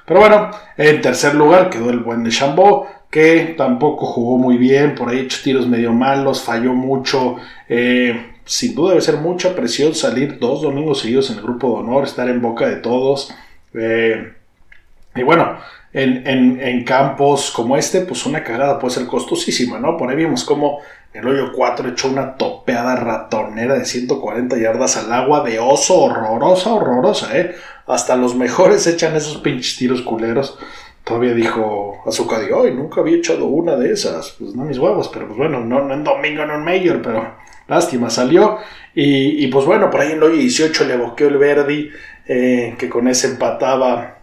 Pero 0.05 0.19
bueno, 0.19 0.51
en 0.77 1.01
tercer 1.01 1.35
lugar 1.35 1.69
quedó 1.69 1.89
el 1.89 2.00
buen 2.00 2.24
de 2.24 2.29
Chambó, 2.29 2.88
que 3.09 3.55
tampoco 3.57 4.05
jugó 4.05 4.38
muy 4.38 4.57
bien, 4.57 4.93
por 4.95 5.09
ahí 5.09 5.19
hecho 5.19 5.41
tiros 5.43 5.67
medio 5.67 5.93
malos, 5.93 6.43
falló 6.43 6.74
mucho. 6.74 7.38
Eh, 7.67 8.33
sin 8.45 8.75
duda 8.75 8.89
debe 8.91 9.01
ser 9.01 9.17
mucha 9.17 9.55
presión 9.55 9.95
salir 9.95 10.38
dos 10.38 10.62
domingos 10.62 11.01
seguidos 11.01 11.29
en 11.31 11.38
el 11.38 11.43
grupo 11.43 11.69
de 11.69 11.83
honor, 11.83 12.03
estar 12.03 12.29
en 12.29 12.41
boca 12.41 12.67
de 12.67 12.75
todos. 12.75 13.33
Eh, 13.74 14.33
y 15.15 15.24
bueno, 15.24 15.57
en, 15.93 16.59
en, 16.59 16.83
campos 16.83 17.51
como 17.51 17.77
este, 17.77 18.01
pues 18.01 18.25
una 18.25 18.43
cagada 18.43 18.77
puede 18.77 18.95
ser 18.95 19.07
costosísima, 19.07 19.79
¿no? 19.79 19.95
Por 19.95 20.09
ahí 20.09 20.17
vimos 20.17 20.43
cómo 20.43 20.81
el 21.15 21.25
hoyo 21.25 21.53
4 21.53 21.89
echó 21.89 22.10
una 22.10 22.36
topeada 22.36 22.98
ratonera 22.98 23.75
de 23.75 23.86
140 23.86 24.57
yardas 24.57 24.98
al 24.98 25.13
agua 25.13 25.43
de 25.43 25.60
oso, 25.60 25.98
horrorosa, 25.98 26.74
horrorosa, 26.74 27.38
¿eh? 27.38 27.55
Hasta 27.88 28.17
los 28.17 28.36
mejores 28.36 28.86
echan 28.86 29.15
esos 29.15 29.38
pinches 29.38 29.77
tiros 29.77 30.01
culeros. 30.01 30.60
Todavía 31.05 31.34
dijo 31.34 32.03
Azuka, 32.05 32.39
digo, 32.39 32.57
hoy 32.57 32.74
nunca 32.74 33.00
había 33.00 33.15
echado 33.15 33.45
una 33.45 33.77
de 33.77 33.93
esas. 33.93 34.31
Pues 34.31 34.55
no 34.55 34.65
mis 34.65 34.77
huevos, 34.77 35.10
pero 35.13 35.27
pues 35.27 35.38
bueno, 35.38 35.62
no, 35.62 35.93
en 35.93 36.03
domingo, 36.03 36.45
no 36.45 36.55
en 36.55 36.65
mayor, 36.65 37.01
pero 37.01 37.36
lástima, 37.69 38.10
salió. 38.10 38.57
Y, 38.93 39.48
pues 39.48 39.65
bueno, 39.65 39.89
por 39.89 40.01
ahí 40.01 40.12
en 40.12 40.17
el 40.17 40.24
hoyo 40.24 40.36
18 40.36 40.84
le 40.86 40.98
boqueó 40.98 41.29
el 41.29 41.38
Verdi, 41.38 41.91
eh, 42.27 42.75
que 42.77 42.89
con 42.89 43.07
ese 43.07 43.27
empataba 43.27 44.17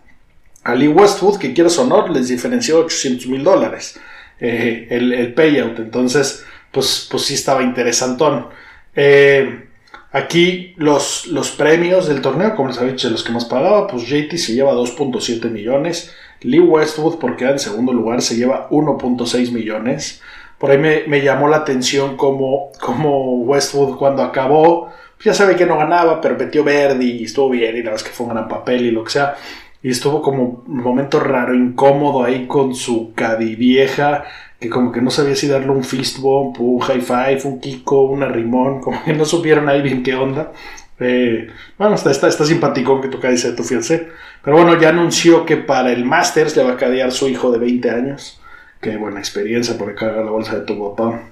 a 0.65 0.75
Lee 0.75 0.89
Westwood, 0.89 1.39
que 1.39 1.55
quieras 1.55 1.79
o 1.79 1.87
no, 1.87 2.07
les 2.09 2.29
diferenció 2.29 2.81
800 2.81 3.27
mil 3.29 3.45
dólares 3.45 3.99
eh, 4.41 4.89
el 4.91 5.33
payout. 5.35 5.79
Entonces, 5.79 6.45
pues, 6.73 7.07
pues 7.11 7.25
sí 7.25 7.35
estaba 7.35 7.63
interesantón. 7.63 8.49
Eh, 8.97 9.69
aquí 10.11 10.75
los, 10.77 11.27
los 11.27 11.51
premios 11.51 12.09
del 12.09 12.21
torneo, 12.21 12.57
como 12.57 12.69
les 12.69 12.79
había 12.79 12.93
dicho, 12.93 13.11
los 13.11 13.23
que 13.23 13.33
más 13.33 13.45
pagaba, 13.45 13.87
pues 13.87 14.05
JT 14.05 14.37
se 14.39 14.55
lleva 14.55 14.73
2.7 14.73 15.51
millones. 15.51 16.13
Lee 16.41 16.61
Westwood, 16.61 17.19
porque 17.19 17.39
queda 17.39 17.53
en 17.53 17.59
segundo 17.59 17.93
lugar, 17.93 18.23
se 18.23 18.37
lleva 18.37 18.69
1.6 18.71 19.53
millones. 19.53 20.21
Por 20.59 20.71
ahí 20.71 20.79
me, 20.79 21.21
llamó 21.23 21.49
la 21.49 21.59
atención 21.59 22.17
como, 22.17 22.71
como 22.81 23.39
Westwood 23.41 23.97
cuando 23.97 24.23
acabó, 24.23 24.91
pues 25.17 25.25
ya 25.25 25.35
sabe 25.35 25.57
que 25.57 25.67
no 25.67 25.77
ganaba, 25.77 26.21
pero 26.21 26.37
metió 26.37 26.63
verde 26.63 27.05
y 27.05 27.25
estuvo 27.25 27.51
bien 27.51 27.75
y 27.75 27.79
la 27.79 27.91
verdad 27.91 27.97
es 27.97 28.05
que 28.05 28.15
fue 28.15 28.27
un 28.27 28.33
gran 28.35 28.49
papel 28.49 28.87
y 28.87 28.91
lo 28.93 29.05
que 29.05 29.11
sea. 29.11 29.35
Y 29.83 29.91
estuvo 29.91 30.23
como 30.23 30.63
un 30.65 30.83
momento 30.83 31.19
raro, 31.19 31.53
incómodo 31.55 32.23
ahí 32.23 32.47
con 32.47 32.77
su 32.77 33.13
cadivieja 33.15 34.25
que 34.63 34.71
como 34.71 34.93
que 34.93 35.03
no 35.03 35.11
sabía 35.11 35.35
si 35.35 35.49
darle 35.49 35.71
un 35.71 35.85
fist 35.85 36.21
bump, 36.21 36.61
un 36.61 36.79
high 36.81 37.01
five, 37.01 37.41
un 37.45 37.61
kiko, 37.61 38.05
un 38.05 38.23
arrimón, 38.23 38.81
como 38.81 39.03
que 39.05 39.13
no 39.13 39.25
supieron 39.25 39.69
ahí 39.69 39.83
bien 39.83 40.03
qué 40.03 40.15
onda. 40.15 40.53
Eh, 41.01 41.49
bueno, 41.77 41.97
está, 41.97 42.13
está, 42.13 42.29
está 42.29 42.47
simpaticón 42.47 43.03
que 43.03 43.09
tu 43.09 43.19
dice 43.19 43.53
tu 43.53 43.65
fiancé. 43.65 44.09
Pero 44.43 44.57
bueno, 44.57 44.81
ya 44.81 44.91
anunció 44.91 45.45
que 45.45 45.57
para 45.57 45.93
el 45.93 46.05
Masters 46.05 46.57
le 46.57 46.63
va 46.63 46.73
a 46.73 46.77
cadear 46.77 47.11
su 47.11 47.29
hijo 47.29 47.51
de 47.51 47.59
20 47.59 47.91
años. 47.91 48.41
Qué 48.81 48.97
buena 48.97 49.19
experiencia 49.19 49.77
por 49.77 49.95
cargar 49.95 50.25
la 50.25 50.31
bolsa 50.31 50.61
de 50.61 50.65
tu 50.65 50.79
papá. 50.79 51.23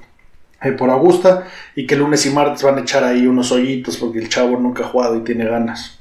Eh, 0.63 0.73
por 0.73 0.91
Augusta. 0.91 1.47
Y 1.77 1.87
que 1.87 1.97
lunes 1.97 2.27
y 2.27 2.31
martes 2.31 2.65
van 2.65 2.79
a 2.79 2.81
echar 2.81 3.05
ahí 3.05 3.27
unos 3.27 3.53
hoyitos 3.53 3.97
porque 3.97 4.19
el 4.19 4.29
chavo 4.29 4.59
nunca 4.59 4.85
ha 4.85 4.89
jugado 4.89 5.17
y 5.17 5.21
tiene 5.21 5.45
ganas. 5.45 6.01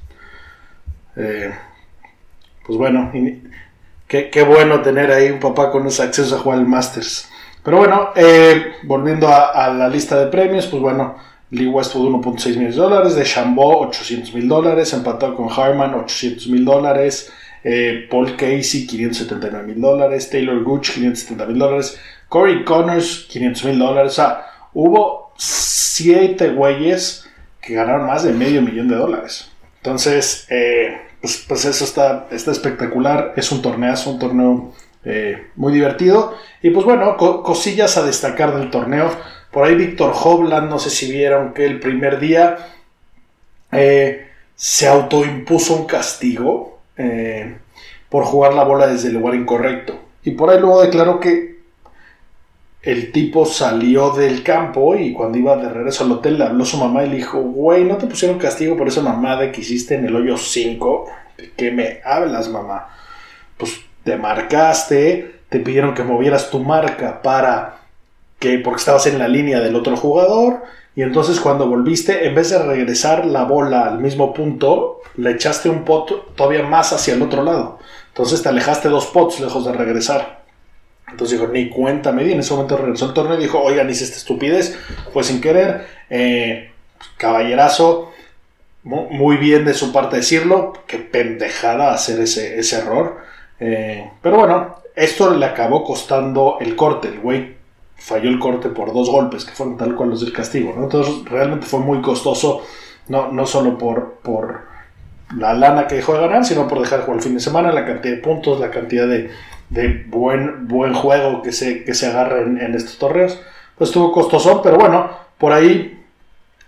Eh, 1.16 1.52
pues 2.66 2.78
bueno, 2.78 3.12
Qué, 4.10 4.42
bueno 4.42 4.82
tener 4.82 5.12
ahí 5.12 5.30
un 5.30 5.40
papá 5.40 5.70
con 5.70 5.86
ese 5.86 6.02
acceso 6.02 6.36
a 6.36 6.40
jugar 6.40 6.58
el 6.58 6.66
Masters. 6.66 7.30
Pero 7.64 7.78
bueno, 7.78 8.10
eh, 8.16 8.74
volviendo 8.82 9.28
a, 9.28 9.72
la 9.72 9.88
lista 9.88 10.20
de 10.20 10.32
premios, 10.32 10.66
pues 10.66 10.82
bueno, 10.82 11.16
Lee 11.52 11.68
Westwood 11.68 12.16
1.6 12.16 12.48
millones 12.50 12.76
de 12.76 12.82
dólares, 12.82 13.16
de 13.16 13.24
Chambó 13.24 13.82
800 13.82 14.34
mil 14.34 14.48
dólares, 14.48 14.94
empatado 14.94 15.36
con 15.36 15.48
Harman 15.52 15.94
800 15.94 16.48
mil 16.48 16.66
dólares, 16.66 17.32
eh, 17.64 18.08
Paul 18.10 18.36
Casey 18.36 18.88
579 18.88 19.68
mil 19.68 19.80
dólares, 19.80 20.28
Taylor 20.28 20.64
Gooch 20.64 20.90
570 20.90 21.46
mil 21.46 21.60
dólares, 21.60 22.00
Corey 22.30 22.64
Connors 22.64 23.28
500 23.30 23.66
mil 23.66 23.78
dólares. 23.78 24.14
O 24.14 24.16
sea, 24.16 24.46
hubo 24.74 25.34
7 25.38 26.50
güeyes 26.50 27.30
que 27.62 27.76
ganaron 27.76 28.08
más 28.08 28.24
de 28.24 28.34
medio 28.34 28.64
millón 28.64 28.88
de 28.88 28.96
dólares. 28.96 29.52
Entonces, 29.78 30.48
eh, 30.50 30.98
pues, 31.22 31.46
pues, 31.48 31.66
eso 31.66 31.84
está, 31.84 32.28
está 32.32 32.52
espectacular. 32.52 33.34
Es 33.36 33.52
un 33.52 33.62
torneazo, 33.62 34.12
un 34.12 34.20
torneo 34.20 34.74
eh, 35.06 35.48
muy 35.56 35.74
divertido. 35.74 36.36
Y 36.62 36.72
pues 36.72 36.86
bueno, 36.86 37.18
cosillas 37.18 37.98
a 37.98 38.04
destacar 38.04 38.58
del 38.58 38.70
torneo. 38.70 39.10
Por 39.52 39.66
ahí 39.66 39.76
Víctor 39.76 40.14
Hovland, 40.14 40.70
no 40.70 40.80
sé 40.80 40.90
si 40.90 41.12
vieron 41.12 41.54
que 41.54 41.66
el 41.66 41.80
primer 41.80 42.20
día 42.20 42.58
eh, 43.72 44.28
se 44.56 44.88
autoimpuso 44.88 45.76
un 45.76 45.86
castigo 45.86 46.80
eh, 46.98 47.58
por 48.10 48.26
jugar 48.26 48.54
la 48.54 48.64
bola 48.64 48.88
desde 48.88 49.08
el 49.08 49.16
lugar 49.16 49.36
incorrecto. 49.36 50.00
Y 50.24 50.32
por 50.32 50.50
ahí 50.50 50.60
luego 50.60 50.82
declaró 50.82 51.20
que 51.20 51.59
el 52.82 53.12
tipo 53.12 53.46
salió 53.46 54.12
del 54.12 54.42
campo 54.42 54.96
y 54.96 55.12
cuando 55.12 55.38
iba 55.38 55.58
de 55.58 55.70
regreso 55.70 56.06
al 56.06 56.14
hotel 56.14 56.38
le 56.38 56.46
habló 56.46 56.64
su 56.64 56.78
mamá 56.78 57.04
y 57.04 57.10
le 57.10 57.18
dijo, 57.18 57.40
güey, 57.40 57.84
¿no 57.84 57.98
te 57.98 58.08
pusieron 58.08 58.40
castigo 58.40 58.78
por 58.78 58.88
esa 58.88 59.02
mamada 59.02 59.52
que 59.52 59.62
hiciste 59.62 59.96
en 59.96 60.06
el 60.06 60.16
hoyo 60.16 60.38
5? 60.38 61.08
¿De 61.38 61.52
qué 61.58 61.72
me 61.72 62.00
hablas, 62.06 62.50
mamá? 62.50 62.88
Pues 63.58 63.82
te 64.04 64.16
marcaste, 64.16 65.42
te 65.50 65.60
pidieron 65.60 65.94
que 65.94 66.04
movieras 66.04 66.50
tu 66.50 66.60
marca 66.60 67.22
para 67.22 67.80
que, 68.40 68.60
porque 68.60 68.80
estabas 68.80 69.06
en 69.08 69.20
la 69.20 69.28
línea 69.28 69.60
del 69.60 69.76
otro 69.76 69.98
jugador, 69.98 70.64
y 70.96 71.02
entonces 71.02 71.40
cuando 71.40 71.68
volviste, 71.68 72.28
en 72.28 72.36
vez 72.36 72.50
de 72.50 72.60
regresar 72.60 73.26
la 73.26 73.44
bola 73.44 73.88
al 73.88 74.00
mismo 74.00 74.34
punto, 74.34 75.02
le 75.16 75.32
echaste 75.32 75.70
un 75.70 75.84
pot 75.84 76.36
todavía 76.36 76.64
más 76.64 76.94
hacia 76.94 77.14
el 77.14 77.22
otro 77.22 77.44
lado. 77.44 77.80
Entonces 78.10 78.42
te 78.42 78.50
alejaste 78.50 78.90
dos 78.90 79.08
pots 79.08 79.40
lejos 79.40 79.66
de 79.66 79.74
regresar. 79.74 80.44
Entonces 81.12 81.40
dijo, 81.40 81.52
ni 81.52 81.70
cuenta 81.70 82.12
me 82.12 82.24
di. 82.24 82.34
En 82.34 82.40
ese 82.40 82.54
momento 82.54 82.78
regresó 82.78 83.06
el 83.06 83.14
torneo 83.14 83.38
y 83.38 83.42
dijo, 83.44 83.60
oigan, 83.62 83.90
hice 83.90 84.04
esta 84.04 84.18
estupidez. 84.18 84.78
Fue 85.14 85.24
sin 85.24 85.42
querer. 85.42 85.86
Eh, 86.10 86.72
caballerazo. 87.18 88.12
muy 88.84 89.38
bien 89.38 89.66
de 89.66 89.74
su 89.74 89.92
parte 89.92 90.18
decirlo, 90.18 90.74
qué 90.88 90.98
pendejada 90.98 91.94
hacer 91.94 92.20
ese, 92.22 92.60
ese 92.60 92.80
error. 92.80 93.18
Eh, 93.60 94.10
pero 94.22 94.38
bueno, 94.38 94.76
esto 94.96 95.34
le 95.34 95.46
acabó 95.46 95.84
costando 95.84 96.58
el 96.60 96.76
corte. 96.76 97.10
El 97.10 97.20
güey 97.20 97.56
falló 97.98 98.30
el 98.30 98.40
corte 98.40 98.70
por 98.70 98.94
dos 98.94 99.10
golpes, 99.10 99.46
que 99.46 99.52
fueron 99.52 99.78
tal 99.78 99.96
cual 99.96 100.10
los 100.10 100.22
del 100.22 100.34
castigo. 100.34 100.74
Entonces 100.78 101.24
realmente 101.26 101.66
fue 101.66 101.80
muy 101.80 102.02
costoso, 102.02 102.64
no, 103.08 103.32
no 103.32 103.46
solo 103.46 103.78
por, 103.78 104.20
por 104.24 104.62
la 105.36 105.54
lana 105.54 105.88
que 105.88 105.96
dejó 105.96 106.14
de 106.14 106.22
ganar, 106.22 106.46
sino 106.46 106.68
por 106.68 106.80
dejar 106.80 107.02
jugar 107.02 107.18
el 107.18 107.24
fin 107.24 107.36
de 107.36 107.40
semana, 107.40 107.72
la 107.72 107.86
cantidad 107.86 108.16
de 108.16 108.22
puntos, 108.22 108.60
la 108.60 108.72
cantidad 108.72 109.08
de, 109.08 109.30
de 109.70 110.06
buen, 110.08 110.68
buen 110.68 110.94
juego 110.94 111.42
que 111.42 111.52
se, 111.52 111.84
que 111.84 111.94
se 111.94 112.08
agarra 112.08 112.42
en, 112.42 112.76
estos 112.76 112.98
torneos. 112.98 113.40
Pues 113.78 113.90
estuvo 113.90 114.12
costoso, 114.12 114.62
pero 114.62 114.78
bueno, 114.78 115.10
por 115.38 115.54
ahí 115.54 116.00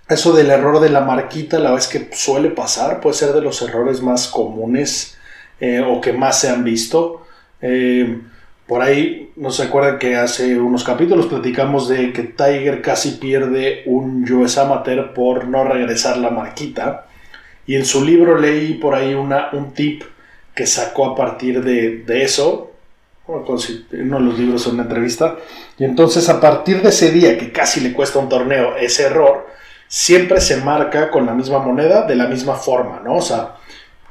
eso 0.07 0.33
del 0.33 0.49
error 0.49 0.79
de 0.79 0.89
la 0.89 1.01
marquita, 1.01 1.59
la 1.59 1.71
vez 1.71 1.87
que 1.87 2.09
suele 2.13 2.49
pasar, 2.49 3.01
puede 3.01 3.15
ser 3.15 3.33
de 3.33 3.41
los 3.41 3.61
errores 3.61 4.01
más 4.01 4.27
comunes 4.27 5.17
eh, 5.59 5.81
o 5.81 6.01
que 6.01 6.13
más 6.13 6.39
se 6.39 6.49
han 6.49 6.63
visto. 6.63 7.25
Eh, 7.61 8.19
por 8.67 8.81
ahí 8.81 9.31
nos 9.35 9.59
acuerdan 9.59 9.99
que 9.99 10.15
hace 10.15 10.57
unos 10.57 10.83
capítulos 10.83 11.25
platicamos 11.25 11.89
de 11.89 12.13
que 12.13 12.23
Tiger 12.23 12.81
casi 12.81 13.11
pierde 13.11 13.83
un 13.85 14.31
US 14.31 14.57
Amateur 14.57 15.13
por 15.13 15.47
no 15.47 15.63
regresar 15.63 16.17
la 16.17 16.29
marquita. 16.29 17.07
Y 17.65 17.75
en 17.75 17.85
su 17.85 18.03
libro 18.03 18.37
leí 18.37 18.75
por 18.75 18.95
ahí 18.95 19.13
una, 19.13 19.49
un 19.53 19.73
tip 19.73 20.03
que 20.55 20.65
sacó 20.67 21.05
a 21.05 21.15
partir 21.15 21.63
de, 21.63 21.97
de 21.97 22.23
eso. 22.23 22.70
Uno 23.27 24.19
de 24.19 24.25
los 24.25 24.39
libros 24.39 24.67
en 24.67 24.73
una 24.73 24.83
entrevista. 24.83 25.37
Y 25.77 25.83
entonces 25.83 26.27
a 26.29 26.39
partir 26.39 26.81
de 26.81 26.89
ese 26.89 27.11
día 27.11 27.37
que 27.37 27.51
casi 27.51 27.79
le 27.79 27.93
cuesta 27.93 28.19
un 28.19 28.29
torneo 28.29 28.75
ese 28.75 29.03
error, 29.03 29.47
siempre 29.87 30.41
se 30.41 30.57
marca 30.57 31.09
con 31.09 31.25
la 31.25 31.33
misma 31.33 31.59
moneda 31.59 32.03
de 32.03 32.15
la 32.15 32.27
misma 32.27 32.55
forma, 32.55 33.01
¿no? 33.03 33.15
O 33.15 33.21
sea, 33.21 33.55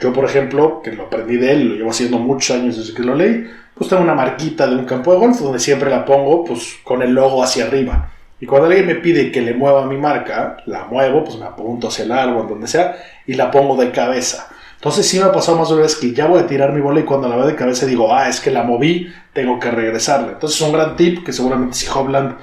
yo 0.00 0.12
por 0.12 0.24
ejemplo, 0.24 0.80
que 0.82 0.92
lo 0.92 1.04
aprendí 1.04 1.36
de 1.36 1.52
él, 1.52 1.68
lo 1.68 1.74
llevo 1.76 1.90
haciendo 1.90 2.18
muchos 2.18 2.56
años 2.56 2.76
desde 2.76 2.94
que 2.94 3.02
lo 3.02 3.14
leí, 3.14 3.46
pues 3.74 3.88
tengo 3.88 4.02
una 4.02 4.14
marquita 4.14 4.66
de 4.66 4.76
un 4.76 4.84
campo 4.84 5.12
de 5.12 5.18
golf 5.18 5.38
donde 5.40 5.58
siempre 5.58 5.90
la 5.90 6.04
pongo 6.04 6.44
pues 6.44 6.76
con 6.84 7.02
el 7.02 7.12
logo 7.12 7.42
hacia 7.42 7.64
arriba. 7.64 8.10
Y 8.40 8.46
cuando 8.46 8.68
alguien 8.68 8.86
me 8.86 8.94
pide 8.94 9.30
que 9.30 9.42
le 9.42 9.52
mueva 9.52 9.84
mi 9.84 9.98
marca, 9.98 10.56
la 10.66 10.84
muevo, 10.84 11.24
pues 11.24 11.36
me 11.36 11.44
apunto 11.44 11.88
hacia 11.88 12.04
el 12.04 12.12
árbol, 12.12 12.48
donde 12.48 12.66
sea, 12.66 12.96
y 13.26 13.34
la 13.34 13.50
pongo 13.50 13.76
de 13.76 13.90
cabeza. 13.90 14.48
Entonces 14.80 15.06
sí 15.06 15.18
me 15.18 15.26
ha 15.26 15.32
pasado 15.32 15.58
más 15.58 15.68
de 15.68 15.74
una 15.74 15.82
vez 15.82 15.94
que 15.94 16.14
ya 16.14 16.26
voy 16.26 16.40
a 16.40 16.46
tirar 16.46 16.72
mi 16.72 16.80
bola 16.80 17.00
y 17.00 17.04
cuando 17.04 17.28
la 17.28 17.36
veo 17.36 17.46
de 17.46 17.54
cabeza 17.54 17.84
digo, 17.84 18.14
ah, 18.14 18.30
es 18.30 18.40
que 18.40 18.50
la 18.50 18.62
moví, 18.62 19.12
tengo 19.34 19.60
que 19.60 19.70
regresarla. 19.70 20.32
Entonces 20.32 20.58
es 20.58 20.66
un 20.66 20.72
gran 20.72 20.96
tip 20.96 21.22
que 21.22 21.34
seguramente 21.34 21.76
si 21.76 21.86
Hobland 21.86 22.38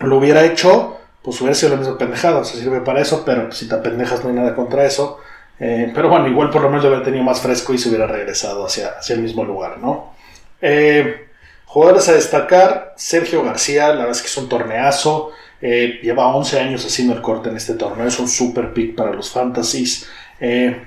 lo 0.00 0.18
hubiera 0.18 0.44
hecho, 0.44 0.98
pues 1.22 1.40
hubiera 1.40 1.54
sido 1.54 1.70
la 1.70 1.78
misma 1.78 1.96
pendejada, 1.96 2.44
sirve 2.44 2.82
para 2.82 3.00
eso, 3.00 3.22
pero 3.24 3.50
si 3.50 3.66
te 3.66 3.76
pendejas 3.76 4.22
no 4.22 4.28
hay 4.28 4.36
nada 4.36 4.54
contra 4.54 4.84
eso. 4.84 5.20
Eh, 5.58 5.90
pero 5.94 6.10
bueno, 6.10 6.28
igual 6.28 6.50
por 6.50 6.60
lo 6.60 6.68
menos 6.68 6.84
lo 6.84 6.90
hubiera 6.90 7.04
tenido 7.04 7.24
más 7.24 7.40
fresco 7.40 7.72
y 7.72 7.78
se 7.78 7.88
hubiera 7.88 8.06
regresado 8.06 8.66
hacia, 8.66 8.88
hacia 8.98 9.14
el 9.14 9.22
mismo 9.22 9.42
lugar, 9.42 9.78
¿no? 9.78 10.12
Eh, 10.60 11.28
jugadores 11.64 12.10
a 12.10 12.12
destacar, 12.12 12.92
Sergio 12.98 13.42
García, 13.42 13.88
la 13.88 14.00
verdad 14.00 14.10
es 14.10 14.20
que 14.20 14.28
es 14.28 14.36
un 14.36 14.50
torneazo, 14.50 15.30
eh, 15.62 16.00
lleva 16.02 16.34
11 16.34 16.60
años 16.60 16.84
haciendo 16.84 17.14
el 17.14 17.22
corte 17.22 17.48
en 17.48 17.56
este 17.56 17.74
torneo, 17.74 18.06
es 18.06 18.18
un 18.18 18.28
super 18.28 18.74
pick 18.74 18.96
para 18.96 19.12
los 19.12 19.30
fantasies. 19.30 20.08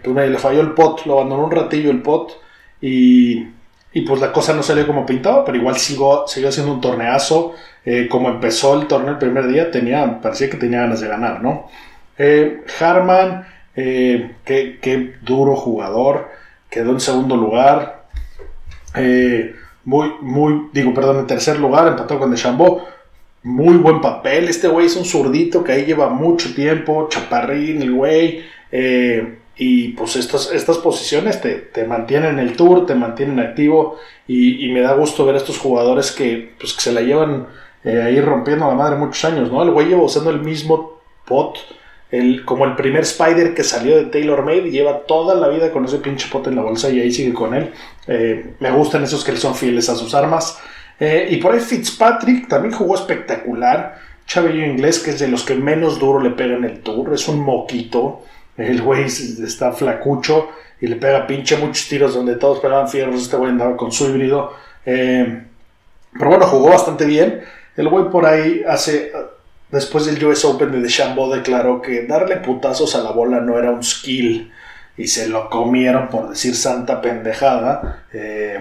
Pues 0.04 0.30
le 0.30 0.38
falló 0.38 0.62
el 0.62 0.72
pot, 0.72 1.06
lo 1.06 1.14
abandonó 1.14 1.46
un 1.46 1.52
ratillo 1.52 1.90
el 1.90 2.02
pot 2.02 2.42
y, 2.82 3.48
y 3.94 4.02
pues 4.02 4.20
la 4.20 4.34
cosa 4.34 4.54
no 4.54 4.62
salió 4.62 4.86
como 4.86 5.06
pintaba, 5.06 5.46
pero 5.46 5.58
igual 5.58 5.78
siguió 5.78 6.26
haciendo 6.26 6.74
un 6.74 6.82
torneazo. 6.82 7.56
Eh, 7.86 8.08
como 8.10 8.30
empezó 8.30 8.80
el 8.82 8.88
torneo 8.88 9.12
el 9.12 9.20
primer 9.20 9.48
día, 9.48 9.70
tenía, 9.70 10.20
parecía 10.20 10.50
que 10.50 10.58
tenía 10.58 10.82
ganas 10.82 11.02
de 11.02 11.08
ganar, 11.08 11.42
¿no? 11.44 11.70
Eh, 12.18 12.64
Harman, 12.80 13.48
eh, 13.76 14.32
qué, 14.44 15.14
duro 15.22 15.56
jugador, 15.56 16.30
quedó 16.70 16.92
en 16.92 17.00
segundo 17.00 17.38
lugar, 17.38 18.06
muy, 19.84 20.14
muy, 20.22 20.70
digo, 20.74 20.94
perdón, 20.94 21.20
en 21.20 21.28
tercer 21.28 21.60
lugar, 21.60 21.88
empató 21.88 22.18
con 22.18 22.32
Deschambault, 22.32 22.84
muy 23.44 23.78
buen 23.78 24.02
papel, 24.02 24.50
este 24.50 24.68
güey 24.68 24.88
es 24.88 24.96
un 24.96 25.06
zurdito 25.06 25.64
que 25.64 25.74
ahí 25.74 25.86
lleva 25.86 26.10
mucho 26.10 26.56
tiempo, 26.56 27.08
chaparrín, 27.10 27.84
el 27.84 27.94
güey, 27.94 28.44
y 29.58 29.90
pues 29.90 30.16
estas, 30.16 30.52
estas 30.52 30.78
posiciones 30.80 31.40
te, 31.42 31.86
mantienen 31.86 32.40
en 32.40 32.40
el 32.40 32.56
tour, 32.56 32.86
te 32.86 32.96
mantienen 32.96 33.40
activo, 33.40 33.98
y, 34.28 34.70
me 34.70 34.82
da 34.82 34.94
gusto 34.94 35.26
ver 35.26 35.36
a 35.36 35.38
estos 35.38 35.58
jugadores 35.58 36.12
que, 36.12 36.54
pues, 36.60 36.74
que 36.74 36.82
se 36.82 36.92
la 36.92 37.02
llevan 37.02 37.48
eh, 37.84 38.02
ahí 38.02 38.20
rompiendo 38.20 38.68
la 38.68 38.74
madre 38.74 38.98
muchos 38.98 39.24
años, 39.26 39.52
¿no? 39.52 39.62
El 39.64 39.72
güey 39.72 39.88
lleva 39.88 40.04
usando 40.04 40.32
el 40.32 40.42
mismo 40.42 41.00
pot, 41.26 41.58
el, 42.12 42.44
como 42.46 42.66
el 42.66 42.76
primer 42.76 43.04
Spider 43.04 43.54
que 43.54 43.64
salió 43.64 43.96
de 43.98 44.06
Taylor 44.06 44.44
Made, 44.44 44.72
lleva 44.72 45.06
toda 45.06 45.36
la 45.36 45.48
vida 45.48 45.72
con 45.72 45.86
ese 45.86 45.98
pinche 45.98 46.28
pot 46.32 46.48
en 46.48 46.56
la 46.56 46.62
bolsa 46.62 46.90
y 46.90 47.00
ahí 47.00 47.12
sigue 47.12 47.34
con 47.34 47.54
él. 47.54 47.72
Eh, 48.08 48.56
me 48.60 48.72
gustan 48.72 49.04
esos 49.04 49.24
que 49.24 49.36
son 49.38 49.56
fieles 49.56 49.90
a 49.90 49.96
sus 49.96 50.14
armas. 50.14 50.60
Eh, 51.00 51.28
y 51.32 51.38
por 51.38 51.54
ahí 51.54 51.60
Fitzpatrick 51.60 52.48
también 52.48 52.74
jugó 52.74 52.96
espectacular. 52.96 54.00
Chavillo 54.28 54.66
inglés, 54.66 55.00
que 55.00 55.12
es 55.12 55.20
de 55.20 55.28
los 55.28 55.44
que 55.44 55.56
menos 55.56 56.00
duro 56.00 56.20
le 56.20 56.32
pega 56.32 56.56
en 56.56 56.64
el 56.64 56.80
tour, 56.82 57.14
es 57.14 57.28
un 57.28 57.40
moquito. 57.42 58.24
El 58.58 58.82
güey 58.82 59.06
está 59.06 59.72
flacucho 59.72 60.50
y 60.80 60.88
le 60.88 60.96
pega 60.96 61.28
pinche 61.28 61.58
muchos 61.58 61.88
tiros 61.88 62.14
donde 62.14 62.36
todos 62.36 62.60
pegaban 62.60 62.88
fierros. 62.88 63.22
Este 63.22 63.38
güey 63.38 63.52
andaba 63.52 63.76
con 63.76 63.92
su 63.92 64.10
híbrido. 64.10 64.54
pero 64.84 66.30
bueno, 66.30 66.46
jugó 66.48 66.70
bastante 66.70 67.06
bien. 67.06 67.44
El 67.76 67.90
güey 67.90 68.10
por 68.10 68.26
ahí 68.26 68.64
hace, 68.68 69.12
después 69.72 70.06
del 70.06 70.24
US 70.26 70.46
Open 70.46 70.72
de 70.72 70.82
DeChambeau 70.82 71.30
declaró 71.32 71.82
que 71.82 72.06
darle 72.06 72.38
putazos 72.38 72.96
a 72.96 73.04
la 73.04 73.12
bola 73.12 73.42
no 73.42 73.58
era 73.60 73.72
un 73.72 73.84
skill 73.84 74.52
y 74.98 75.08
se 75.08 75.28
lo 75.28 75.50
comieron 75.50 76.08
por 76.08 76.30
decir 76.30 76.56
santa 76.56 77.02
pendejada. 77.02 78.06
Eh, 78.14 78.60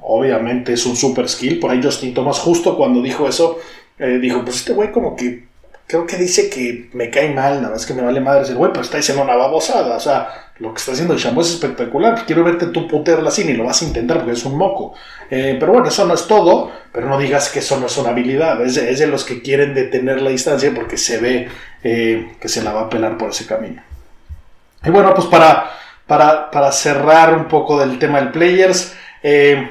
obviamente 0.00 0.72
es 0.72 0.84
un 0.86 0.96
super 0.96 1.28
skill. 1.28 1.60
Por 1.60 1.70
ahí 1.70 1.80
Justin 1.82 2.14
Thomas 2.14 2.38
justo 2.38 2.76
cuando 2.76 3.00
dijo 3.00 3.28
eso, 3.28 3.58
eh, 3.98 4.18
dijo, 4.20 4.44
pues 4.44 4.56
este 4.56 4.72
güey 4.72 4.90
como 4.90 5.14
que 5.14 5.45
creo 5.86 6.06
que 6.06 6.16
dice 6.16 6.50
que 6.50 6.90
me 6.92 7.10
cae 7.10 7.32
mal, 7.32 7.62
nada 7.62 7.74
más 7.74 7.86
que 7.86 7.94
me 7.94 8.02
vale 8.02 8.20
madre 8.20 8.48
el 8.48 8.56
güey, 8.56 8.72
pero 8.72 8.82
está 8.84 8.96
diciendo 8.96 9.22
una 9.22 9.36
babosada. 9.36 9.96
O 9.96 10.00
sea, 10.00 10.50
lo 10.58 10.72
que 10.72 10.78
está 10.78 10.92
haciendo 10.92 11.14
el 11.14 11.20
Chambó 11.20 11.42
es 11.42 11.50
espectacular. 11.50 12.24
Quiero 12.26 12.42
verte 12.42 12.66
tú 12.66 12.88
putearla 12.88 13.28
así, 13.28 13.44
ni 13.44 13.52
lo 13.52 13.64
vas 13.64 13.82
a 13.82 13.84
intentar 13.84 14.18
porque 14.18 14.32
es 14.32 14.44
un 14.44 14.56
moco. 14.56 14.94
Eh, 15.30 15.56
pero 15.60 15.72
bueno, 15.72 15.88
eso 15.88 16.04
no 16.06 16.14
es 16.14 16.26
todo. 16.26 16.72
Pero 16.92 17.08
no 17.08 17.18
digas 17.18 17.50
que 17.50 17.60
eso 17.60 17.78
no 17.78 17.86
es 17.86 17.98
una 17.98 18.10
habilidad. 18.10 18.60
Es 18.62 18.98
de, 18.98 19.06
los 19.06 19.24
que 19.24 19.42
quieren 19.42 19.74
detener 19.74 20.22
la 20.22 20.30
distancia 20.30 20.72
porque 20.74 20.96
se 20.96 21.18
ve 21.18 21.48
eh, 21.84 22.32
que 22.40 22.48
se 22.48 22.62
la 22.62 22.72
va 22.72 22.82
a 22.82 22.90
pelar 22.90 23.16
por 23.18 23.30
ese 23.30 23.46
camino. 23.46 23.82
Y 24.84 24.90
bueno, 24.90 25.14
pues 25.14 25.26
para, 25.26 25.70
para, 26.06 26.72
cerrar 26.72 27.34
un 27.34 27.46
poco 27.46 27.78
del 27.78 27.98
tema 27.98 28.18
del 28.18 28.30
Players, 28.30 28.94
eh, 29.22 29.70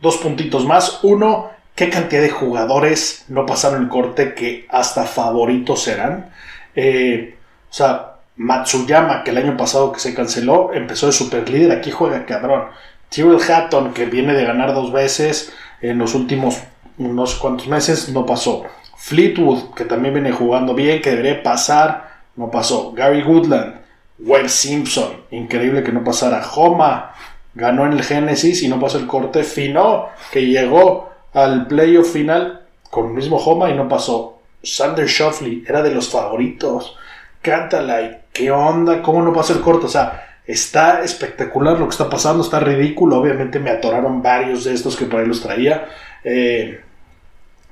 dos 0.00 0.16
puntitos 0.18 0.64
más. 0.64 1.00
Uno, 1.02 1.50
¿qué 1.74 1.90
cantidad 1.90 2.22
de 2.22 2.30
jugadores 2.30 3.24
no 3.28 3.46
pasaron 3.46 3.82
el 3.82 3.88
corte 3.88 4.34
que 4.34 4.66
hasta 4.70 5.04
favoritos 5.04 5.82
serán? 5.82 6.30
o 6.76 7.72
sea, 7.76 8.14
Matsuyama, 8.36 9.22
que 9.22 9.30
el 9.30 9.38
año 9.38 9.56
pasado 9.56 9.92
que 9.92 10.00
se 10.00 10.14
canceló, 10.14 10.72
empezó 10.72 11.06
de 11.06 11.12
super 11.12 11.48
líder, 11.48 11.72
aquí 11.72 11.90
juega 11.90 12.26
cabrón. 12.26 12.64
Tyrell 13.08 13.40
Hatton, 13.40 13.94
que 13.94 14.06
viene 14.06 14.34
de 14.34 14.44
ganar 14.44 14.74
dos 14.74 14.92
veces 14.92 15.52
en 15.80 15.98
los 15.98 16.14
últimos 16.14 16.58
unos 16.98 17.36
cuantos 17.36 17.68
meses, 17.68 18.08
no 18.08 18.26
pasó. 18.26 18.64
Fleetwood, 18.96 19.74
que 19.74 19.84
también 19.84 20.14
viene 20.14 20.32
jugando 20.32 20.74
bien, 20.74 21.00
que 21.00 21.10
debería 21.10 21.42
pasar, 21.42 22.22
no 22.36 22.50
pasó. 22.50 22.92
Gary 22.92 23.22
Goodland, 23.22 23.80
Webb 24.18 24.48
Simpson, 24.48 25.22
increíble 25.30 25.82
que 25.82 25.92
no 25.92 26.02
pasara. 26.02 26.42
Homa, 26.54 27.12
ganó 27.54 27.86
en 27.86 27.92
el 27.92 28.02
Genesis 28.02 28.62
y 28.62 28.68
no 28.68 28.80
pasó 28.80 28.98
el 28.98 29.06
corte. 29.06 29.44
Fino, 29.44 30.08
que 30.32 30.46
llegó 30.46 31.13
al 31.34 31.66
playoff 31.66 32.12
final 32.12 32.62
con 32.90 33.08
el 33.08 33.12
mismo 33.12 33.36
Homa 33.36 33.70
y 33.70 33.74
no 33.74 33.88
pasó. 33.88 34.38
Sander 34.62 35.06
Shoffley 35.06 35.64
era 35.66 35.82
de 35.82 35.92
los 35.92 36.08
favoritos. 36.08 36.96
Cántala 37.42 38.22
¿qué 38.32 38.50
onda? 38.50 39.02
¿Cómo 39.02 39.22
no 39.22 39.32
pasó 39.32 39.52
el 39.52 39.60
corto? 39.60 39.86
O 39.86 39.90
sea, 39.90 40.38
está 40.46 41.02
espectacular 41.02 41.78
lo 41.78 41.86
que 41.86 41.92
está 41.92 42.08
pasando, 42.08 42.42
está 42.42 42.60
ridículo. 42.60 43.18
Obviamente 43.18 43.58
me 43.58 43.70
atoraron 43.70 44.22
varios 44.22 44.64
de 44.64 44.74
estos 44.74 44.96
que 44.96 45.06
por 45.06 45.20
ahí 45.20 45.26
los 45.26 45.42
traía. 45.42 45.88
Eh, 46.22 46.80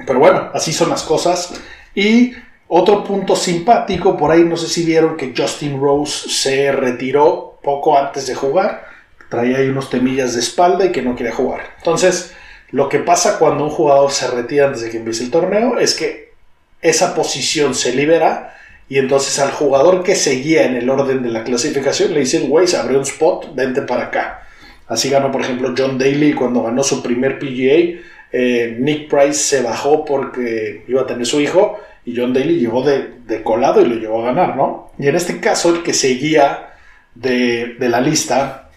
pero 0.07 0.18
bueno, 0.18 0.51
así 0.53 0.72
son 0.72 0.90
las 0.90 1.03
cosas. 1.03 1.55
Y 1.94 2.33
otro 2.68 3.05
punto 3.05 3.37
simpático, 3.37 4.16
por 4.16 4.31
ahí 4.31 4.44
no 4.44 4.57
sé 4.57 4.68
si 4.68 4.85
vieron 4.85 5.16
que 5.16 5.35
Justin 5.37 5.81
Rose 5.81 6.29
se 6.29 6.72
retiró 6.72 7.59
poco 7.62 7.98
antes 7.98 8.27
de 8.27 8.35
jugar. 8.35 8.87
Traía 9.29 9.59
ahí 9.59 9.68
unos 9.68 9.90
temillas 9.90 10.35
de 10.35 10.40
espalda 10.40 10.85
y 10.87 10.92
que 10.92 11.03
no 11.03 11.16
quería 11.16 11.35
jugar. 11.35 11.62
Entonces, 11.79 12.35
lo 12.72 12.88
que 12.88 12.98
pasa 12.98 13.38
cuando 13.38 13.64
un 13.64 13.70
jugador 13.70 14.11
se 14.11 14.28
retira 14.28 14.66
antes 14.66 14.82
de 14.82 14.90
que 14.90 14.96
empiece 14.96 15.24
el 15.24 15.30
torneo 15.30 15.78
es 15.78 15.94
que 15.94 16.32
esa 16.80 17.14
posición 17.14 17.74
se 17.74 17.94
libera 17.94 18.56
y 18.88 18.98
entonces 18.98 19.38
al 19.38 19.52
jugador 19.52 20.02
que 20.02 20.16
seguía 20.16 20.64
en 20.64 20.76
el 20.76 20.90
orden 20.90 21.22
de 21.22 21.30
la 21.30 21.44
clasificación 21.44 22.12
le 22.12 22.20
dicen, 22.20 22.48
güey, 22.48 22.66
se 22.66 22.76
abrió 22.76 22.98
un 22.98 23.04
spot, 23.04 23.54
vente 23.54 23.82
para 23.82 24.04
acá. 24.04 24.42
Así 24.88 25.08
ganó, 25.08 25.30
por 25.30 25.42
ejemplo, 25.42 25.74
John 25.76 25.96
Daly 25.96 26.35
cuando 26.35 26.62
ganó 26.62 26.82
su 26.82 27.02
primer 27.02 27.38
PGA. 27.38 28.00
Eh, 28.32 28.76
Nick 28.78 29.08
Price 29.08 29.35
se 29.35 29.62
bajó 29.62 30.04
porque 30.04 30.85
iba 30.88 31.02
a 31.02 31.06
tener 31.06 31.26
su 31.26 31.40
hijo 31.40 31.78
y 32.04 32.16
John 32.16 32.32
Daly 32.32 32.58
llegó 32.58 32.82
de, 32.82 33.12
de, 33.26 33.42
colado 33.42 33.80
y 33.80 33.87
lo 33.87 33.96
llevó 33.96 34.22
a 34.22 34.26
ganar, 34.26 34.56
¿no? 34.56 34.90
Y 34.98 35.08
en 35.08 35.14
este 35.14 35.40
caso 35.40 35.74
el 35.74 35.82
que 35.82 35.92
seguía 35.92 36.74
de, 37.14 37.76
de 37.78 37.88
la 37.88 38.00
lista 38.00 38.70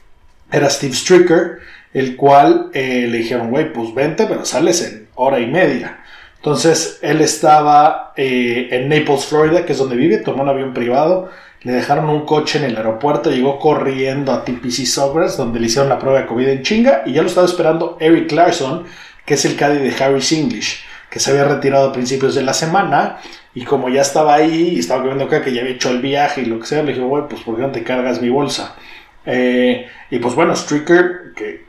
era 0.52 0.70
Steve 0.70 0.94
Stricker, 0.94 1.60
el 1.96 2.18
cual 2.18 2.72
eh, 2.74 3.08
le 3.10 3.20
dijeron, 3.20 3.50
güey, 3.50 3.72
pues 3.72 3.94
vente, 3.94 4.26
pero 4.28 4.44
sales 4.44 4.84
en 4.84 5.08
hora 5.16 5.40
y 5.40 5.48
media. 5.48 6.02
Entonces 6.36 7.00
él 7.02 7.22
estaba 7.22 8.12
eh, 8.18 8.68
en 8.70 8.90
Naples, 8.90 9.26
Florida, 9.28 9.66
que 9.66 9.72
es 9.72 9.78
donde 9.78 9.96
vive, 9.96 10.18
tomó 10.18 10.44
un 10.44 10.50
avión 10.50 10.74
privado, 10.74 11.32
le 11.62 11.72
dejaron 11.72 12.10
un 12.10 12.26
coche 12.26 12.60
en 12.60 12.66
el 12.66 12.76
aeropuerto, 12.76 13.32
llegó 13.32 13.60
corriendo 13.60 14.34
a 14.34 14.44
TPC 14.44 14.86
Sawgrass, 14.86 15.38
donde 15.38 15.62
le 15.62 15.68
hicieron 15.68 15.88
la 15.88 15.98
prueba 15.98 16.20
de 16.20 16.26
COVID 16.26 16.50
en 16.50 16.64
chinga, 16.64 17.04
y 17.06 17.14
ya 17.14 17.22
lo 17.22 17.30
estaba 17.30 17.48
esperando 17.48 17.96
Eric 18.02 18.30
Larson, 18.34 18.84
que 19.26 19.36
es 19.36 19.46
el 19.46 19.56
caddy 19.56 19.78
de 19.78 19.96
Harris 20.04 20.34
English, 20.34 20.84
que 21.10 21.22
se 21.22 21.32
había 21.32 21.46
retirado 21.46 21.90
a 21.90 21.94
principios 21.94 22.36
de 22.36 22.44
la 22.44 22.54
semana, 22.54 23.20
y 23.54 23.64
como 23.64 23.88
ya 23.88 24.02
estaba 24.02 24.36
ahí, 24.36 24.74
y 24.76 24.80
estaba 24.80 25.00
comiendo 25.00 25.24
acá, 25.24 25.42
que 25.42 25.54
ya 25.54 25.62
había 25.62 25.76
hecho 25.76 25.92
el 25.92 26.02
viaje 26.02 26.42
y 26.42 26.46
lo 26.46 26.60
que 26.60 26.66
sea, 26.66 26.84
le 26.84 26.92
dije, 26.92 27.06
güey, 27.06 27.24
pues 27.30 27.42
¿por 27.42 27.56
qué 27.56 27.62
no 27.62 27.72
te 27.72 27.84
cargas 27.84 28.22
mi 28.22 28.28
bolsa? 28.28 28.76
Eh, 29.26 29.88
y 30.10 30.20
pues 30.20 30.36
bueno, 30.36 30.56
Stricker, 30.56 31.34
que, 31.36 31.66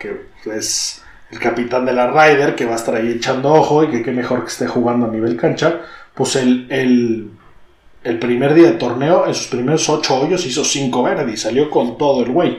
es 0.55 1.03
el 1.31 1.39
capitán 1.39 1.85
de 1.85 1.93
la 1.93 2.11
Ryder, 2.11 2.55
que 2.55 2.67
va 2.67 2.75
a 2.75 2.77
estar 2.77 2.95
ahí 2.95 3.13
echando 3.13 3.53
ojo 3.53 3.83
y 3.85 3.91
que 3.91 4.03
qué 4.03 4.13
mejor 4.13 4.43
que 4.43 4.49
esté 4.49 4.67
jugando 4.67 5.07
a 5.07 5.11
nivel 5.11 5.37
cancha, 5.37 5.81
pues 6.15 6.37
el, 6.37 6.67
el, 6.71 8.19
primer 8.19 8.55
día 8.55 8.71
de 8.71 8.77
torneo, 8.79 9.27
en 9.27 9.35
sus 9.35 9.49
primeros 9.49 9.89
ocho 9.89 10.17
hoyos 10.17 10.47
hizo 10.47 10.65
cinco 10.65 11.03
verdes, 11.03 11.43
salió 11.43 11.71
con 11.71 11.99
todo 11.99 12.25
el 12.25 12.31
güey. 12.31 12.59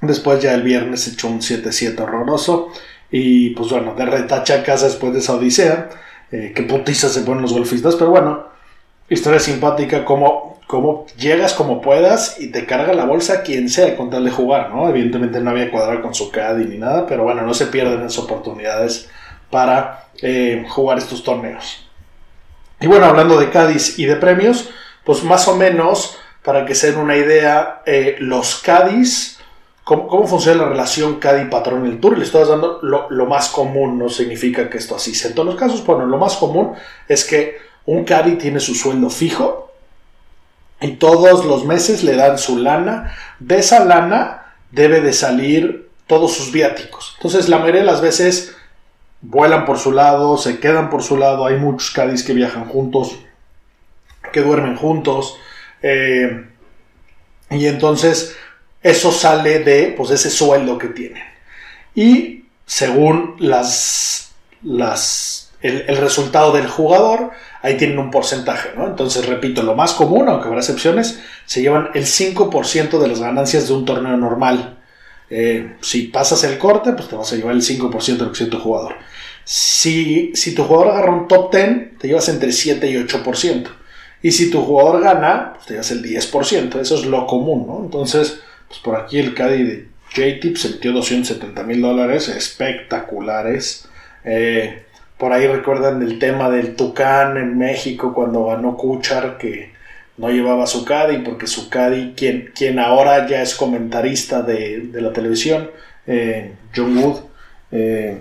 Después 0.00 0.42
ya 0.42 0.54
el 0.54 0.62
viernes 0.62 1.06
echó 1.06 1.28
un 1.28 1.40
7-7 1.40 2.00
horroroso 2.00 2.72
y 3.10 3.50
pues 3.50 3.70
bueno, 3.70 3.94
de 3.94 4.04
retacha 4.04 4.56
a 4.56 4.62
casa 4.64 4.86
después 4.86 5.12
de 5.12 5.20
esa 5.20 5.34
odisea, 5.34 5.90
eh, 6.32 6.52
que 6.54 6.62
putiza 6.64 7.08
se 7.08 7.20
ponen 7.20 7.42
los 7.42 7.52
golfistas, 7.52 7.94
pero 7.94 8.10
bueno, 8.10 8.46
historia 9.08 9.38
simpática 9.38 10.04
como 10.04 10.51
como 10.66 11.06
llegas 11.18 11.52
como 11.54 11.80
puedas 11.80 12.40
y 12.40 12.50
te 12.50 12.66
carga 12.66 12.92
la 12.92 13.04
bolsa 13.04 13.42
quien 13.42 13.68
sea 13.68 13.96
con 13.96 14.10
tal 14.10 14.24
de 14.24 14.30
jugar, 14.30 14.70
¿no? 14.70 14.88
Evidentemente 14.88 15.40
no 15.40 15.50
había 15.50 15.70
cuadrado 15.70 16.02
con 16.02 16.14
su 16.14 16.30
caddy 16.30 16.64
ni 16.64 16.78
nada, 16.78 17.06
pero 17.06 17.24
bueno, 17.24 17.42
no 17.42 17.54
se 17.54 17.66
pierden 17.66 18.00
esas 18.00 18.18
oportunidades 18.18 19.08
para 19.50 20.06
eh, 20.22 20.64
jugar 20.68 20.98
estos 20.98 21.22
torneos. 21.22 21.86
Y 22.80 22.86
bueno, 22.86 23.06
hablando 23.06 23.38
de 23.38 23.50
Cádiz 23.50 23.98
y 23.98 24.06
de 24.06 24.16
premios, 24.16 24.70
pues 25.04 25.22
más 25.24 25.46
o 25.46 25.56
menos, 25.56 26.18
para 26.42 26.64
que 26.64 26.74
se 26.74 26.90
den 26.90 27.00
una 27.00 27.16
idea, 27.16 27.82
eh, 27.86 28.16
los 28.18 28.56
Cádiz, 28.56 29.38
¿cómo, 29.84 30.26
funciona 30.26 30.62
la 30.62 30.68
relación 30.68 31.20
Cádiz-patrón 31.20 31.84
en 31.84 31.92
el 31.92 32.00
Tour? 32.00 32.18
Le 32.18 32.24
estoy 32.24 32.48
dando 32.48 32.80
lo, 32.82 33.10
lo, 33.10 33.26
más 33.26 33.50
común, 33.50 33.98
no 33.98 34.08
significa 34.08 34.70
que 34.70 34.78
esto 34.78 34.96
así 34.96 35.14
sea 35.14 35.28
en 35.30 35.34
todos 35.34 35.46
los 35.46 35.56
casos, 35.56 35.84
bueno, 35.84 36.06
lo 36.06 36.18
más 36.18 36.36
común 36.36 36.72
es 37.08 37.24
que 37.24 37.58
un 37.84 38.04
Cádiz 38.04 38.38
tiene 38.38 38.58
su 38.58 38.74
sueldo 38.74 39.10
fijo, 39.10 39.71
y 40.82 40.96
todos 40.96 41.44
los 41.44 41.64
meses 41.64 42.02
le 42.02 42.16
dan 42.16 42.38
su 42.38 42.58
lana. 42.58 43.14
De 43.38 43.58
esa 43.58 43.84
lana 43.84 44.54
debe 44.70 45.00
de 45.00 45.12
salir 45.12 45.88
todos 46.06 46.34
sus 46.34 46.52
viáticos. 46.52 47.14
Entonces 47.18 47.48
la 47.48 47.58
mayoría 47.58 47.80
de 47.82 47.86
las 47.86 48.00
veces 48.00 48.54
vuelan 49.20 49.64
por 49.64 49.78
su 49.78 49.92
lado, 49.92 50.36
se 50.36 50.58
quedan 50.58 50.90
por 50.90 51.02
su 51.02 51.16
lado. 51.16 51.46
Hay 51.46 51.56
muchos 51.56 51.92
Cádiz 51.92 52.24
que 52.24 52.34
viajan 52.34 52.66
juntos, 52.66 53.16
que 54.32 54.42
duermen 54.42 54.76
juntos. 54.76 55.38
Eh, 55.82 56.46
y 57.50 57.66
entonces 57.66 58.36
eso 58.82 59.12
sale 59.12 59.60
de 59.60 59.94
pues, 59.96 60.10
ese 60.10 60.30
sueldo 60.30 60.78
que 60.78 60.88
tienen. 60.88 61.22
Y 61.94 62.46
según 62.66 63.36
las, 63.38 64.32
las, 64.62 65.52
el 65.60 65.96
resultado 65.98 66.52
del 66.52 66.66
jugador, 66.66 67.30
ahí 67.62 67.76
tienen 67.76 67.98
un 67.98 68.10
porcentaje, 68.10 68.70
¿no? 68.76 68.86
Entonces, 68.86 69.26
repito, 69.26 69.62
lo 69.62 69.74
más 69.74 69.94
común, 69.94 70.28
aunque 70.28 70.48
habrá 70.48 70.60
excepciones, 70.60 71.20
se 71.46 71.62
llevan 71.62 71.90
el 71.94 72.04
5% 72.04 72.98
de 72.98 73.08
las 73.08 73.20
ganancias 73.20 73.68
de 73.68 73.74
un 73.74 73.84
torneo 73.84 74.16
normal. 74.16 74.78
Eh, 75.30 75.76
si 75.80 76.08
pasas 76.08 76.44
el 76.44 76.58
corte, 76.58 76.92
pues 76.92 77.08
te 77.08 77.16
vas 77.16 77.32
a 77.32 77.36
llevar 77.36 77.54
el 77.54 77.62
5% 77.62 78.18
de 78.18 78.24
lo 78.24 78.32
que 78.32 78.38
sea 78.38 78.50
tu 78.50 78.58
jugador. 78.58 78.96
Si, 79.44 80.32
si 80.34 80.54
tu 80.54 80.64
jugador 80.64 80.92
agarra 80.92 81.14
un 81.14 81.28
top 81.28 81.54
10, 81.54 81.98
te 81.98 82.08
llevas 82.08 82.28
entre 82.28 82.52
7 82.52 82.90
y 82.90 82.96
8%. 82.96 83.68
Y 84.22 84.32
si 84.32 84.50
tu 84.50 84.62
jugador 84.62 85.02
gana, 85.02 85.54
pues 85.54 85.66
te 85.66 85.74
llevas 85.74 85.90
el 85.90 86.02
10%. 86.02 86.80
Eso 86.80 86.94
es 86.96 87.06
lo 87.06 87.26
común, 87.26 87.66
¿no? 87.66 87.80
Entonces, 87.82 88.40
pues 88.68 88.80
por 88.80 88.96
aquí 88.96 89.18
el 89.18 89.34
Caddy 89.34 89.62
de 89.62 89.88
J-Tip 90.14 90.56
se 90.56 90.70
metió 90.70 90.92
270 90.92 91.62
mil 91.64 91.80
dólares 91.80 92.28
espectaculares. 92.28 93.88
Eh, 94.24 94.84
por 95.22 95.32
ahí 95.32 95.46
recuerdan 95.46 96.02
el 96.02 96.18
tema 96.18 96.50
del 96.50 96.74
Tucán 96.74 97.36
en 97.36 97.56
México 97.56 98.12
cuando 98.12 98.46
ganó 98.46 98.76
Kuchar 98.76 99.38
que 99.38 99.70
no 100.16 100.30
llevaba 100.30 100.66
su 100.66 100.84
caddy 100.84 101.18
porque 101.18 101.46
su 101.46 101.70
caddy, 101.70 102.14
quien, 102.16 102.50
quien 102.52 102.80
ahora 102.80 103.28
ya 103.28 103.40
es 103.40 103.54
comentarista 103.54 104.42
de, 104.42 104.90
la 104.94 105.12
televisión, 105.12 105.70
eh, 106.08 106.54
John 106.74 106.98
Wood, 106.98 107.18
eh, 107.70 108.20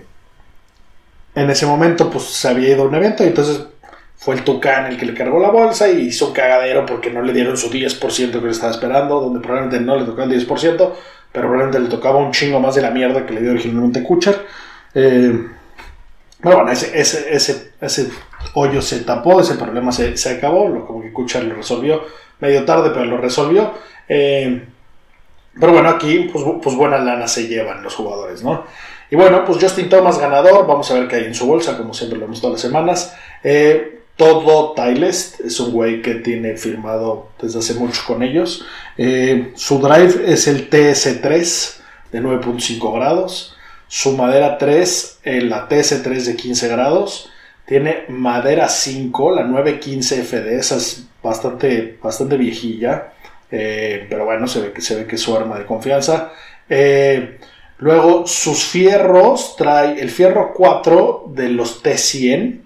en 1.34 1.50
ese 1.50 1.66
momento 1.66 2.08
pues 2.12 2.26
se 2.26 2.48
había 2.48 2.70
ido 2.70 2.84
a 2.84 2.88
un 2.88 2.94
evento 2.94 3.24
y 3.24 3.30
entonces 3.30 3.66
fue 4.16 4.36
el 4.36 4.44
Tucán 4.44 4.86
el 4.86 4.98
que 5.00 5.08
le 5.08 5.16
cargó 5.16 5.40
la 5.40 5.50
bolsa 5.50 5.90
y 5.90 6.02
hizo 6.02 6.28
un 6.28 6.34
cagadero 6.34 6.86
porque 6.86 7.10
no 7.10 7.24
le 7.24 7.34
dieron 7.34 7.58
su 7.58 7.72
10% 7.72 8.32
que 8.32 8.46
le 8.46 8.52
estaba 8.52 8.74
esperando, 8.74 9.22
donde 9.22 9.40
probablemente 9.40 9.84
no 9.84 9.98
le 9.98 10.06
tocaba 10.06 10.32
el 10.32 10.48
10%, 10.48 10.78
pero 11.32 11.48
probablemente 11.48 11.80
le 11.80 11.90
tocaba 11.90 12.20
un 12.20 12.32
chingo 12.32 12.60
más 12.60 12.76
de 12.76 12.84
la 12.84 12.92
mierda 12.92 13.26
que 13.26 13.34
le 13.34 13.42
dio 13.42 13.50
originalmente 13.50 14.04
Kuchar. 14.04 14.36
Eh, 14.94 15.48
pero 16.42 16.58
bueno, 16.58 16.72
ese, 16.72 17.00
ese, 17.00 17.72
ese, 17.80 18.12
hoyo 18.54 18.82
se 18.82 19.02
tapó, 19.02 19.40
ese 19.42 19.56
problema 19.56 19.92
se, 19.92 20.16
acabó, 20.30 20.68
lo, 20.68 20.86
como 20.86 21.02
que 21.02 21.14
Kuchar 21.14 21.44
lo 21.44 21.56
resolvió 21.56 22.04
medio 22.40 22.66
tarde, 22.66 22.90
pero 22.90 23.06
lo 23.06 23.18
resolvió. 23.18 23.74
Eh, 24.10 24.66
pero 25.60 25.74
bueno, 25.74 25.90
aquí 25.90 26.30
pues, 26.32 26.44
pues, 26.62 26.76
buena 26.76 26.98
lana 26.98 27.28
se 27.28 27.48
llevan 27.48 27.84
los 27.84 27.96
jugadores, 27.96 28.44
¿no? 28.44 28.64
Y 29.10 29.16
bueno, 29.16 29.44
pues 29.46 29.62
Justin 29.62 29.90
Thomas 29.90 30.18
ganador, 30.20 30.66
vamos 30.66 30.90
a 30.90 30.94
ver 30.94 31.08
qué 31.08 31.18
hay 31.18 31.26
en 31.26 31.36
su 31.36 31.46
bolsa, 31.46 31.78
como 31.78 31.94
siempre 31.94 32.18
lo 32.18 32.26
vemos 32.26 32.40
todas 32.40 32.54
las 32.54 32.62
semanas. 32.62 33.16
Eh, 33.44 34.00
todo 34.16 34.74
Tylest 34.74 35.42
es 35.42 35.60
un 35.60 35.72
güey 35.72 36.02
que 36.02 36.16
tiene 36.16 36.56
firmado 36.56 37.30
desde 37.42 37.60
hace 37.60 37.74
mucho 37.74 38.02
con 38.08 38.24
ellos. 38.24 38.66
Eh, 38.98 39.52
su 39.56 39.80
drive 39.80 40.32
es 40.32 40.48
el 40.48 40.70
TS3 40.70 41.74
de 42.12 42.22
9.5 42.22 42.94
grados. 42.94 43.58
Su 43.94 44.16
madera 44.16 44.58
3, 44.58 45.20
la 45.26 45.68
TS3 45.68 46.24
de 46.24 46.36
15 46.38 46.70
grados. 46.70 47.30
Tiene 47.66 48.06
madera 48.08 48.70
5, 48.70 49.36
la 49.36 49.44
915 49.44 50.24
FD, 50.24 50.56
esa 50.56 50.78
es 50.78 51.08
bastante, 51.22 52.00
bastante 52.02 52.38
viejilla. 52.38 53.12
Eh, 53.52 54.08
pero 54.10 54.24
bueno, 54.24 54.48
se 54.48 54.62
ve, 54.62 54.72
que, 54.72 54.80
se 54.80 54.96
ve 54.96 55.06
que 55.06 55.16
es 55.16 55.22
su 55.22 55.36
arma 55.36 55.60
de 55.60 55.66
confianza. 55.66 56.32
Eh, 56.70 57.38
luego, 57.80 58.26
sus 58.26 58.64
fierros 58.64 59.58
trae 59.58 60.00
el 60.00 60.10
fierro 60.10 60.54
4 60.54 61.26
de 61.36 61.50
los 61.50 61.84
T100, 61.84 62.62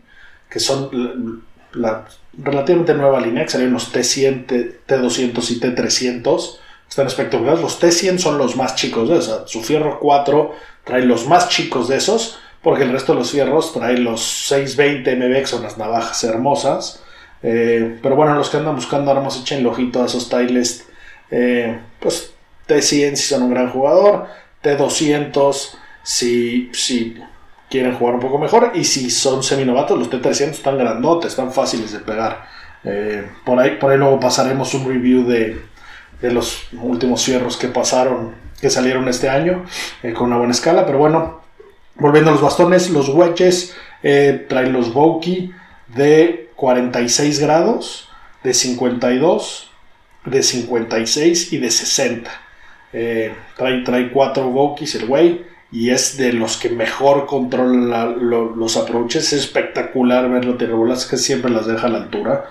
que 0.48 0.60
son 0.60 1.42
la, 1.74 2.06
relativamente 2.38 2.94
nueva 2.94 3.20
línea, 3.20 3.46
que 3.46 3.50
salieron 3.50 3.74
los 3.74 3.92
T100, 3.92 4.46
T200 4.88 5.52
y 5.52 5.60
T300. 5.60 6.60
Están 6.96 7.08
espectaculares. 7.08 7.60
Los 7.60 7.82
T100 7.82 8.20
son 8.20 8.38
los 8.38 8.56
más 8.56 8.76
chicos 8.76 9.10
de 9.10 9.18
esa. 9.18 9.46
Su 9.48 9.62
fierro 9.62 10.00
4 10.00 10.56
trae 10.86 11.02
los 11.02 11.28
más 11.28 11.50
chicos 11.50 11.90
de 11.90 11.98
esos, 11.98 12.40
porque 12.62 12.84
el 12.84 12.94
resto 12.94 13.12
de 13.12 13.20
los 13.20 13.32
fierros 13.32 13.74
trae 13.74 13.98
los 13.98 14.22
620 14.24 15.14
MB, 15.18 15.46
son 15.46 15.64
las 15.64 15.78
navajas 15.78 16.24
hermosas. 16.24 17.04
Eh, 17.44 18.00
pero 18.02 18.16
bueno, 18.16 18.36
los 18.36 18.50
que 18.50 18.56
andan 18.56 18.78
buscando 18.78 19.12
armas, 19.12 19.38
echen 19.42 19.60
el 19.60 19.68
ojito 19.68 20.02
a 20.02 20.06
esos 20.06 20.30
Tylest. 20.30 20.84
Eh, 21.32 21.78
pues 22.00 22.34
T100 22.66 23.16
si 23.18 23.24
son 23.24 23.44
un 23.44 23.50
gran 23.50 23.72
jugador, 23.72 24.28
T200 24.64 25.72
si, 26.02 26.70
si 26.72 27.18
quieren 27.70 27.96
jugar 27.96 28.16
un 28.16 28.22
poco 28.22 28.38
mejor, 28.38 28.72
y 28.74 28.86
si 28.86 29.10
son 29.10 29.44
seminovatos, 29.44 30.00
los 30.00 30.10
T300 30.10 30.52
están 30.52 30.78
grandotes, 30.78 31.32
están 31.32 31.52
fáciles 31.52 31.92
de 31.92 32.00
pegar. 32.00 32.48
Eh, 32.86 33.28
por, 33.44 33.60
ahí, 33.60 33.72
por 33.82 33.92
ahí 33.92 33.98
luego 33.98 34.18
pasaremos 34.18 34.74
un 34.76 34.88
review 34.88 35.28
de, 35.28 35.75
de 36.22 36.32
los 36.32 36.68
últimos 36.82 37.24
fierros 37.24 37.58
que 37.58 37.68
pasaron 37.68 38.46
que 38.60 38.70
salieron 38.70 39.08
este 39.08 39.30
año 39.30 39.66
eh, 40.04 40.14
con 40.14 40.28
una 40.28 40.38
buena 40.38 40.54
escala. 40.54 40.86
Pero 40.86 40.98
bueno, 40.98 41.42
volviendo 41.96 42.32
a 42.32 42.34
los 42.34 42.42
bastones, 42.42 42.90
los 42.90 43.10
wedges 43.10 43.76
eh, 44.04 44.46
traen 44.48 44.74
los 44.74 44.94
Vokey 44.94 45.52
de 45.88 46.50
46 46.56 47.40
grados, 47.40 48.10
de 48.44 48.54
52, 48.54 49.72
de 50.26 50.44
56 50.44 51.54
y 51.54 51.58
de 51.58 51.72
60. 51.72 52.32
Eh, 52.94 53.36
trae, 53.58 53.84
trae 53.84 54.12
cuatro 54.12 54.50
Vokeys 54.50 54.96
el 54.96 55.06
güey 55.06 55.44
y 55.72 55.90
es 55.90 56.18
de 56.18 56.32
los 56.32 56.56
que 56.56 56.70
mejor 56.70 57.26
controla 57.26 58.06
los 58.06 58.78
approaches. 58.78 59.34
Es 59.34 59.42
espectacular 59.42 60.30
verlo 60.30 60.56
tiene 60.56 60.74
bolas 60.74 61.06
que 61.06 61.18
siempre 61.18 61.52
las 61.52 61.68
deja 61.68 61.88
a 61.88 61.90
la 61.90 61.98
altura. 61.98 62.50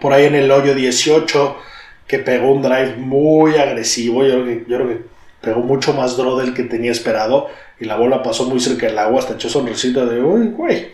por 0.00 0.12
ahí 0.12 0.24
en 0.24 0.34
el 0.34 0.50
hoyo 0.50 0.74
18 0.74 1.56
que 2.06 2.18
pegó 2.18 2.52
un 2.52 2.62
drive 2.62 2.96
muy 2.96 3.56
agresivo. 3.56 4.24
Yo 4.24 4.44
creo 4.44 4.88
que, 4.88 5.02
pegó 5.40 5.60
mucho 5.60 5.92
más 5.92 6.16
draw 6.16 6.38
del 6.38 6.54
que 6.54 6.64
tenía 6.64 6.90
esperado. 6.90 7.48
Y 7.78 7.84
la 7.84 7.96
bola 7.96 8.22
pasó 8.22 8.44
muy 8.48 8.60
cerca 8.60 8.86
del 8.86 8.98
agua, 8.98 9.20
hasta 9.20 9.34
echó 9.34 9.48
sonrisita 9.48 10.06
de, 10.06 10.20
uy, 10.20 10.48
güey. 10.48 10.88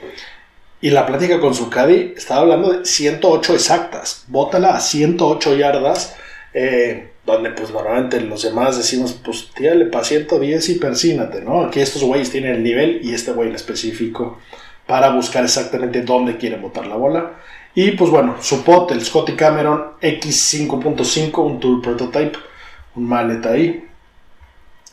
y 0.81 0.91
la 0.91 1.07
plática 1.07 1.39
con 1.41 1.55
su 1.55 1.69
caddy 1.69 2.15
estaba 2.17 2.41
hablando 2.41 2.73
de 2.73 2.85
108 2.85 3.55
exactas. 3.55 4.25
Bótala 4.29 4.75
a 4.75 4.81
108 4.81 5.57
yardas. 5.57 6.17
Eh, 6.53 7.11
donde 7.25 7.51
pues 7.51 7.71
normalmente 7.71 8.21
los 8.21 8.43
demás 8.43 8.77
decimos, 8.77 9.13
pues 9.25 9.51
tírale 9.55 9.87
para 9.87 10.05
110 10.05 10.69
y 10.69 10.75
persínate, 10.77 11.43
¿no? 11.43 11.63
Aquí 11.63 11.81
estos 11.81 12.03
güeyes 12.03 12.31
tienen 12.31 12.57
el 12.57 12.63
nivel 12.63 13.01
y 13.03 13.15
este 13.15 13.33
güey 13.33 13.49
en 13.51 13.55
específico 13.55 14.39
para 14.87 15.11
buscar 15.11 15.45
exactamente 15.45 16.03
dónde 16.03 16.37
quieren 16.37 16.63
botar 16.63 16.87
la 16.87 16.97
bola. 16.97 17.33
Y 17.75 17.93
pues 17.93 18.11
bueno, 18.11 18.37
su 18.41 18.65
pot, 18.65 18.91
el 18.91 19.05
Scotty 19.05 19.35
Cameron 19.35 19.93
X5.5, 20.01 21.39
un 21.39 21.61
Tour 21.61 21.83
Prototype, 21.83 22.39
un 22.97 23.09
mallet 23.09 23.45
ahí. 23.47 23.87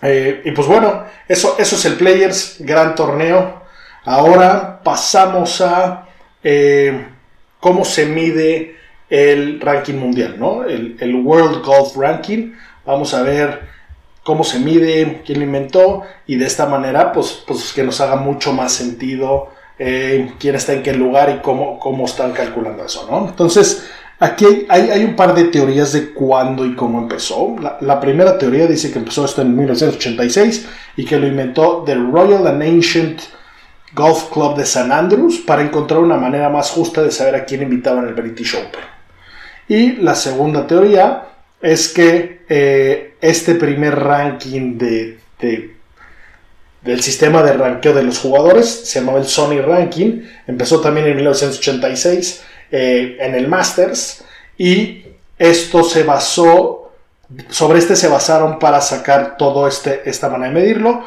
Eh, 0.01 0.41
y 0.45 0.51
pues 0.51 0.67
bueno, 0.67 1.03
eso, 1.27 1.55
eso 1.57 1.75
es 1.75 1.85
el 1.85 1.95
Players, 1.95 2.57
gran 2.59 2.93
torneo. 2.93 3.63
Ahora 4.05 4.81
pasamos 4.83 5.59
a 5.61 6.07
eh, 6.43 7.07
cómo 7.59 7.83
se 7.83 8.05
mide 8.05 8.75
el 9.09 9.59
ranking 9.59 9.95
mundial, 9.95 10.35
¿no? 10.37 10.63
El, 10.63 11.15
World 11.23 11.65
Golf 11.65 11.97
Ranking. 11.97 12.53
Vamos 12.85 13.13
a 13.13 13.23
ver 13.23 13.61
cómo 14.23 14.43
se 14.43 14.59
mide, 14.59 15.23
quién 15.25 15.39
lo 15.39 15.45
inventó 15.45 16.03
y 16.25 16.35
de 16.35 16.45
esta 16.45 16.65
manera, 16.67 17.11
pues, 17.11 17.43
pues 17.47 17.73
que 17.73 17.83
nos 17.83 17.99
haga 18.01 18.17
mucho 18.17 18.53
más 18.53 18.73
sentido 18.73 19.49
eh, 19.79 20.31
quién 20.39 20.55
está 20.55 20.73
en 20.73 20.83
qué 20.83 20.93
lugar 20.93 21.35
y 21.37 21.41
cómo, 21.41 21.79
cómo 21.79 22.05
están 22.05 22.31
calculando 22.31 22.85
eso, 22.85 23.07
¿no? 23.09 23.27
Entonces, 23.27 23.87
aquí 24.19 24.65
hay, 24.69 24.89
hay 24.89 25.03
un 25.03 25.15
par 25.15 25.35
de 25.35 25.45
teorías 25.45 25.93
de 25.93 26.13
cuándo 26.13 26.65
y 26.65 26.75
cómo 26.75 26.99
empezó. 26.99 27.55
La, 27.81 27.99
primera 27.99 28.37
teoría 28.37 28.67
dice 28.67 28.91
que 28.91 28.99
empezó 28.99 29.25
esto 29.25 29.41
en 29.41 29.55
1986 29.55 30.67
y 30.95 31.05
que 31.05 31.17
lo 31.17 31.27
inventó 31.27 31.83
The 31.85 31.95
Royal 31.95 32.47
and 32.47 32.63
Ancient 32.63 33.21
Golf 33.93 34.31
Club 34.31 34.57
de 34.57 34.65
San 34.65 34.91
Andrews 34.91 35.39
para 35.39 35.61
encontrar 35.61 35.99
una 35.99 36.17
manera 36.17 36.49
más 36.49 36.71
justa 36.71 37.01
de 37.03 37.11
saber 37.11 37.35
a 37.35 37.45
quién 37.45 37.61
invitaban 37.61 38.05
al 38.05 38.13
British 38.13 38.55
Open. 38.55 38.81
Y 39.67 39.93
la 39.93 40.15
segunda 40.15 40.65
teoría 40.65 41.23
es 41.61 41.89
que 41.89 42.41
eh, 42.47 43.15
este 43.21 43.55
primer 43.55 43.97
ranking 43.99 44.77
de, 44.77 45.19
del 46.87 47.01
sistema 47.01 47.43
de 47.43 47.53
ranqueo 47.53 47.93
de 47.93 48.01
los 48.01 48.19
jugadores. 48.19 48.67
Se 48.67 48.99
llamaba 48.99 49.19
el 49.19 49.25
Sony 49.25 49.61
Ranking, 49.61 50.21
empezó 50.47 50.79
también 50.81 51.07
en 51.07 51.15
1986 51.17 52.43
eh, 52.71 53.17
en 53.19 53.35
el 53.35 53.47
Masters. 53.47 54.23
Y 54.57 55.03
esto 55.37 55.83
se 55.83 56.03
basó, 56.03 56.93
sobre 57.49 57.79
este 57.79 57.95
se 57.95 58.07
basaron 58.07 58.57
para 58.57 58.81
sacar 58.81 59.37
todo 59.37 59.67
este, 59.67 60.09
esta 60.09 60.29
manera 60.29 60.53
de 60.53 60.59
medirlo. 60.59 61.03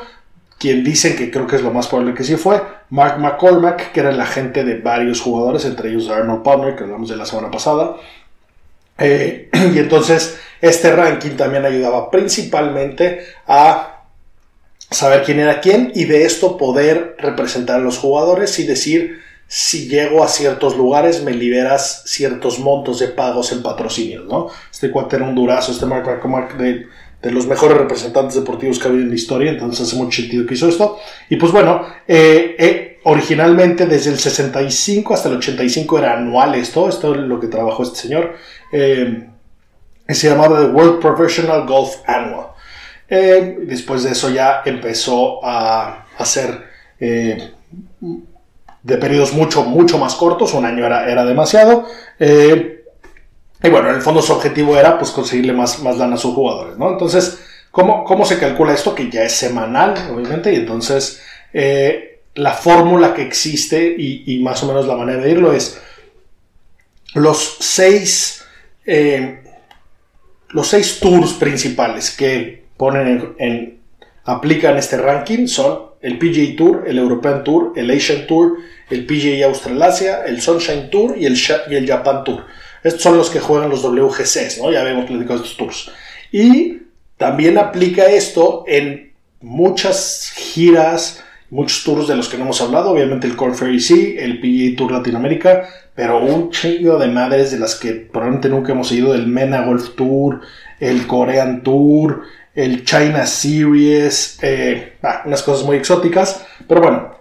Quien 0.59 0.85
dicen 0.85 1.17
que 1.17 1.31
creo 1.31 1.47
que 1.47 1.57
es 1.57 1.63
lo 1.63 1.71
más 1.71 1.89
probable 1.89 2.13
que 2.13 2.23
sí 2.23 2.37
fue, 2.37 2.61
Mark 2.91 3.19
McCormack, 3.19 3.93
que 3.93 4.01
era 4.01 4.11
el 4.11 4.21
agente 4.21 4.63
de 4.63 4.77
varios 4.77 5.23
jugadores, 5.23 5.65
entre 5.65 5.89
ellos 5.89 6.11
Arnold 6.11 6.43
Palmer, 6.43 6.77
que 6.77 6.85
hablamos 6.85 7.09
de 7.09 7.17
la 7.17 7.25
semana 7.25 7.51
pasada, 7.51 7.97
eh, 8.99 9.49
y 9.75 9.79
entonces 9.79 10.39
este 10.61 10.95
ranking 10.95 11.31
también 11.31 11.65
ayudaba 11.65 12.11
principalmente 12.11 13.25
a 13.47 14.00
saber 14.91 15.23
quién 15.25 15.39
era 15.39 15.61
quién 15.61 15.93
y 15.95 16.05
de 16.05 16.25
esto 16.25 16.57
poder 16.57 17.17
representar 17.19 17.81
a 17.81 17.83
los 17.83 17.99
jugadores 17.99 18.59
y 18.59 18.67
decir 18.67 19.21
si 19.47 19.89
llego 19.89 20.23
a 20.23 20.29
ciertos 20.29 20.77
lugares 20.77 21.25
me 21.25 21.33
liberas 21.33 22.05
ciertos 22.07 22.61
montos 22.61 23.01
de 23.01 23.09
pagos 23.09 23.51
en 23.51 23.65
patrocinios, 23.65 24.25
¿no? 24.27 24.49
Este 24.71 24.93
cuate 24.93 25.17
era 25.17 25.25
un 25.25 25.35
durazo, 25.35 25.73
este 25.73 25.87
Mark 25.87 26.07
McCormack 26.07 26.57
de, 26.57 26.87
de, 27.21 27.31
los 27.33 27.49
mejores 27.49 27.77
representantes 27.77 28.37
deportivos 28.37 28.79
que 28.79 28.87
ha 28.87 28.91
habido 28.91 29.03
en 29.03 29.11
la 29.11 29.17
historia, 29.17 29.51
entonces 29.51 29.89
hace 29.89 29.97
mucho 29.97 30.23
sentido 30.23 30.47
que 30.47 30.55
hizo 30.55 30.69
esto. 30.69 30.99
Y 31.29 31.35
pues 31.35 31.51
bueno, 31.51 31.85
eh, 32.07 32.55
eh, 32.61 33.01
originalmente 33.03 33.87
desde 33.87 34.11
el 34.11 34.21
65 34.21 35.15
hasta 35.15 35.29
el 35.29 35.39
85 35.39 35.99
era 35.99 36.17
anual 36.17 36.55
esto, 36.55 36.89
esto 36.89 37.13
es 37.15 37.21
lo 37.21 37.41
que 37.41 37.49
trabajó 37.49 37.83
este 37.83 37.99
señor. 37.99 38.37
Eh, 38.71 39.31
se 40.09 40.29
llamaba 40.29 40.61
The 40.61 40.67
World 40.67 41.01
Professional 41.01 41.67
Golf 41.67 41.97
Annual. 42.07 42.50
Eh, 43.11 43.59
después 43.63 44.05
de 44.05 44.13
eso 44.13 44.31
ya 44.31 44.63
empezó 44.65 45.45
a 45.45 46.07
hacer 46.17 46.65
eh, 47.01 47.53
de 48.83 48.97
periodos 48.99 49.33
mucho, 49.33 49.65
mucho 49.65 49.99
más 49.99 50.15
cortos, 50.15 50.55
un 50.55 50.65
año 50.65 50.87
era, 50.87 51.11
era 51.11 51.25
demasiado. 51.25 51.87
y 52.19 53.69
bueno, 53.69 53.91
en 53.91 53.97
el 53.97 54.03
fondo 54.03 54.23
su 54.23 54.33
objetivo 54.33 54.77
era 54.77 54.99
pues 54.99 55.11
conseguirle 55.11 55.53
más, 55.53 55.83
más 55.83 55.99
lana 55.99 56.15
a 56.15 56.19
sus 56.19 56.35
jugadores, 56.35 56.79
¿no? 56.79 56.91
Entonces, 56.91 57.41
¿cómo, 57.71 58.05
¿cómo 58.05 58.25
se 58.25 58.39
calcula 58.39 58.73
esto? 58.73 58.95
Que 58.95 59.11
ya 59.11 59.25
es 59.25 59.33
semanal, 59.33 59.95
obviamente, 60.15 60.53
y 60.53 60.57
entonces 60.57 61.23
la 62.35 62.53
fórmula 62.53 63.13
que 63.13 63.23
existe 63.23 63.95
y, 63.99 64.23
y, 64.27 64.41
más 64.41 64.63
o 64.63 64.69
menos 64.69 64.87
la 64.87 64.97
manera 64.97 65.21
de 65.21 65.31
irlo 65.31 65.53
es 65.53 65.81
los 67.15 67.57
seis 67.59 68.45
eh, 68.87 69.43
los 70.49 70.69
seis 70.69 70.99
tours 71.01 71.35
principales 71.35 72.11
que 72.11 72.60
ponen 72.81 73.35
en, 73.37 73.79
aplican 74.25 74.79
este 74.79 74.97
ranking 74.97 75.47
son 75.47 75.91
el 76.01 76.19
PGA 76.19 76.57
Tour, 76.57 76.85
el 76.87 76.97
European 76.97 77.45
Tour, 77.45 77.75
el 77.77 77.91
Asian 77.91 78.27
Tour, 78.27 78.57
el 78.89 79.05
PGA 79.05 79.45
Australasia, 79.45 80.25
el 80.25 80.41
Sunshine 80.41 80.89
Tour 80.89 81.15
y 81.19 81.27
el, 81.27 81.39
y 81.69 81.75
el 81.75 81.87
Japan 81.87 82.25
Tour. 82.25 82.47
Estos 82.83 83.03
son 83.03 83.19
los 83.19 83.29
que 83.29 83.39
juegan 83.39 83.69
los 83.69 83.85
WGCs, 83.85 84.63
¿no? 84.63 84.73
Ya 84.73 84.81
habíamos 84.81 85.05
platicado 85.05 85.37
estos 85.37 85.59
tours. 85.59 85.91
Y 86.33 86.79
también 87.19 87.59
aplica 87.59 88.07
esto 88.07 88.65
en 88.67 89.13
muchas 89.43 90.33
giras, 90.35 91.23
muchos 91.51 91.85
tours 91.85 92.09
de 92.09 92.17
los 92.17 92.31
que 92.31 92.39
no 92.39 92.45
hemos 92.45 92.63
hablado, 92.63 92.93
obviamente 92.93 93.27
el 93.27 93.37
Corn 93.37 93.55
Ferry 93.55 93.81
Sea, 93.81 94.25
el 94.25 94.41
PGA 94.41 94.79
Tour 94.79 94.93
Latinoamérica, 94.93 95.69
pero 95.95 96.25
un 96.25 96.51
chingo 96.51 96.99
de 96.99 97.09
madres 97.09 97.51
de 97.51 97.59
las 97.59 97.75
que 97.75 97.93
probablemente 97.93 98.49
nunca 98.49 98.73
hemos 98.73 98.91
ido, 98.91 99.15
el 99.15 99.27
MENA 99.27 99.67
Golf 99.67 99.91
Tour, 99.97 100.41
el 100.79 101.07
Korean 101.07 101.63
Tour, 101.63 102.23
el 102.63 102.85
China 102.85 103.27
Series, 103.27 104.39
eh, 104.43 104.95
ah, 105.03 105.23
unas 105.25 105.43
cosas 105.43 105.65
muy 105.65 105.77
exóticas, 105.77 106.45
pero 106.69 106.83
bueno, 106.83 107.15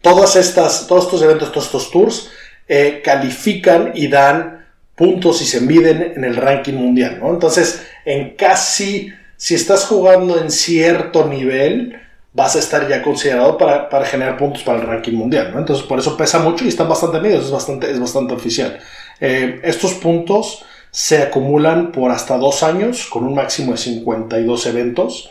todas 0.00 0.36
estas, 0.36 0.86
todos 0.86 1.04
estos 1.04 1.22
eventos, 1.22 1.52
todos 1.52 1.66
estos 1.66 1.90
tours 1.90 2.30
eh, 2.66 3.02
califican 3.04 3.92
y 3.94 4.08
dan 4.08 4.66
puntos 4.94 5.42
y 5.42 5.44
se 5.44 5.60
miden 5.60 6.14
en 6.16 6.24
el 6.24 6.36
ranking 6.36 6.74
mundial, 6.74 7.18
¿no? 7.20 7.30
Entonces, 7.30 7.86
en 8.04 8.36
casi, 8.36 9.12
si 9.36 9.54
estás 9.54 9.84
jugando 9.84 10.40
en 10.40 10.50
cierto 10.50 11.26
nivel, 11.26 12.00
vas 12.32 12.56
a 12.56 12.58
estar 12.58 12.88
ya 12.88 13.02
considerado 13.02 13.58
para, 13.58 14.04
generar 14.06 14.36
puntos 14.38 14.62
para 14.62 14.80
el 14.80 14.86
ranking 14.86 15.12
mundial, 15.12 15.50
¿no? 15.52 15.60
Entonces, 15.60 15.84
por 15.86 15.98
eso 15.98 16.16
pesa 16.16 16.38
mucho 16.38 16.64
y 16.64 16.68
están 16.68 16.88
bastante 16.88 17.20
medidos, 17.20 17.46
es 17.46 17.50
bastante, 17.50 17.90
es 17.90 18.00
bastante 18.00 18.32
oficial. 18.32 18.78
Eh, 19.20 19.60
estos 19.62 19.94
puntos 19.94 20.64
se 20.90 21.22
acumulan 21.22 21.92
por 21.92 22.10
hasta 22.10 22.38
dos 22.38 22.62
años, 22.62 23.06
con 23.06 23.24
un 23.24 23.34
máximo 23.34 23.72
de 23.72 23.78
52 23.78 24.66
eventos. 24.66 25.30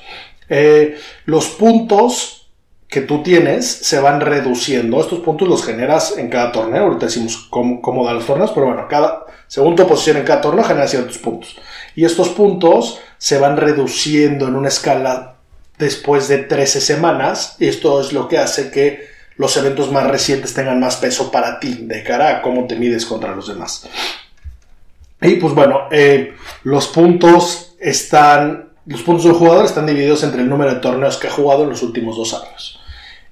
Eh, 0.49 0.97
los 1.25 1.47
puntos 1.49 2.49
que 2.87 3.01
tú 3.01 3.21
tienes 3.21 3.65
se 3.67 3.99
van 3.99 4.21
reduciendo. 4.21 5.01
Estos 5.01 5.19
puntos 5.19 5.47
los 5.47 5.65
generas 5.65 6.17
en 6.17 6.29
cada 6.29 6.51
torneo. 6.51 6.83
Ahorita 6.83 7.07
decimos 7.07 7.47
cómo, 7.49 7.81
cómo 7.81 8.05
dan 8.05 8.15
los 8.15 8.25
torneos, 8.25 8.51
pero 8.51 8.67
bueno, 8.67 8.87
cada, 8.89 9.25
según 9.47 9.75
tu 9.75 9.85
posición 9.87 10.17
en 10.17 10.23
cada 10.23 10.41
torneo, 10.41 10.63
generas 10.63 10.91
ciertos 10.91 11.17
puntos. 11.17 11.57
Y 11.95 12.05
estos 12.05 12.29
puntos 12.29 12.99
se 13.17 13.37
van 13.39 13.57
reduciendo 13.57 14.47
en 14.47 14.55
una 14.55 14.69
escala 14.69 15.35
después 15.77 16.27
de 16.27 16.39
13 16.39 16.79
semanas. 16.79 17.55
Y 17.59 17.67
esto 17.67 17.99
es 17.99 18.13
lo 18.13 18.27
que 18.27 18.37
hace 18.37 18.71
que 18.71 19.07
los 19.35 19.55
eventos 19.57 19.91
más 19.91 20.07
recientes 20.07 20.53
tengan 20.53 20.79
más 20.79 20.97
peso 20.97 21.31
para 21.31 21.59
ti, 21.59 21.79
de 21.81 22.03
cara 22.03 22.37
a 22.37 22.41
cómo 22.41 22.65
te 22.67 22.75
mides 22.75 23.05
contra 23.05 23.35
los 23.35 23.47
demás. 23.47 23.87
Y 25.21 25.35
pues 25.35 25.53
bueno, 25.53 25.87
eh, 25.91 26.33
los 26.63 26.87
puntos 26.87 27.75
están, 27.79 28.69
los 28.85 29.01
puntos 29.01 29.25
del 29.25 29.33
jugador 29.33 29.65
están 29.65 29.85
divididos 29.85 30.23
entre 30.23 30.41
el 30.41 30.49
número 30.49 30.73
de 30.73 30.79
torneos 30.79 31.17
que 31.17 31.27
ha 31.27 31.31
jugado 31.31 31.63
en 31.63 31.69
los 31.69 31.81
últimos 31.81 32.17
dos 32.17 32.33
años. 32.33 32.79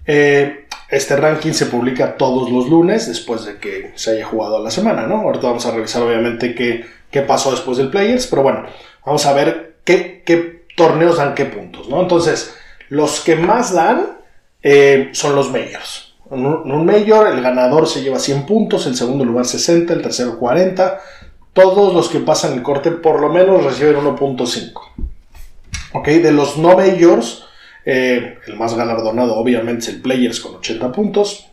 Eh, 0.05 0.67
este 0.89 1.15
ranking 1.15 1.53
se 1.53 1.65
publica 1.65 2.15
todos 2.15 2.51
los 2.51 2.69
lunes 2.69 3.07
después 3.07 3.45
de 3.45 3.57
que 3.57 3.91
se 3.95 4.11
haya 4.11 4.25
jugado 4.25 4.57
a 4.57 4.61
la 4.61 4.71
semana, 4.71 5.07
¿no? 5.07 5.21
Ahorita 5.21 5.47
vamos 5.47 5.65
a 5.65 5.71
revisar 5.71 6.03
obviamente 6.03 6.53
qué, 6.53 6.85
qué 7.09 7.21
pasó 7.21 7.51
después 7.51 7.77
del 7.77 7.89
Players, 7.89 8.27
pero 8.27 8.43
bueno, 8.43 8.65
vamos 9.05 9.25
a 9.25 9.33
ver 9.33 9.77
qué, 9.83 10.23
qué 10.25 10.65
torneos 10.75 11.17
dan 11.17 11.33
qué 11.33 11.45
puntos, 11.45 11.89
¿no? 11.89 12.01
Entonces, 12.01 12.55
los 12.89 13.21
que 13.21 13.35
más 13.35 13.73
dan 13.73 14.17
eh, 14.61 15.09
son 15.13 15.35
los 15.35 15.51
majors. 15.51 16.15
En 16.31 16.43
un, 16.43 16.85
mayor, 16.85 17.27
el 17.27 17.41
ganador 17.41 17.87
se 17.87 18.01
lleva 18.01 18.17
100 18.17 18.45
puntos, 18.47 18.87
el 18.87 18.95
segundo 18.95 19.23
lugar 19.23 19.45
60, 19.45 19.93
el 19.93 20.01
tercero 20.01 20.39
40. 20.39 20.99
Todos 21.55 21.93
los 21.93 22.09
que 22.09 22.19
pasan 22.19 22.51
el 22.51 22.63
corte 22.63 22.91
por 22.91 23.21
lo 23.21 23.29
menos 23.29 23.63
reciben 23.63 23.95
1.5. 23.95 24.73
¿Ok? 25.93 26.05
De 26.05 26.33
los 26.33 26.57
no 26.57 26.75
majors, 26.75 27.45
eh, 27.85 28.39
el 28.45 28.57
más 28.57 28.73
galardonado 28.75 29.35
obviamente 29.35 29.83
es 29.85 29.87
el 29.87 30.01
Players 30.01 30.41
con 30.41 30.55
80 30.55 30.91
puntos. 30.91 31.47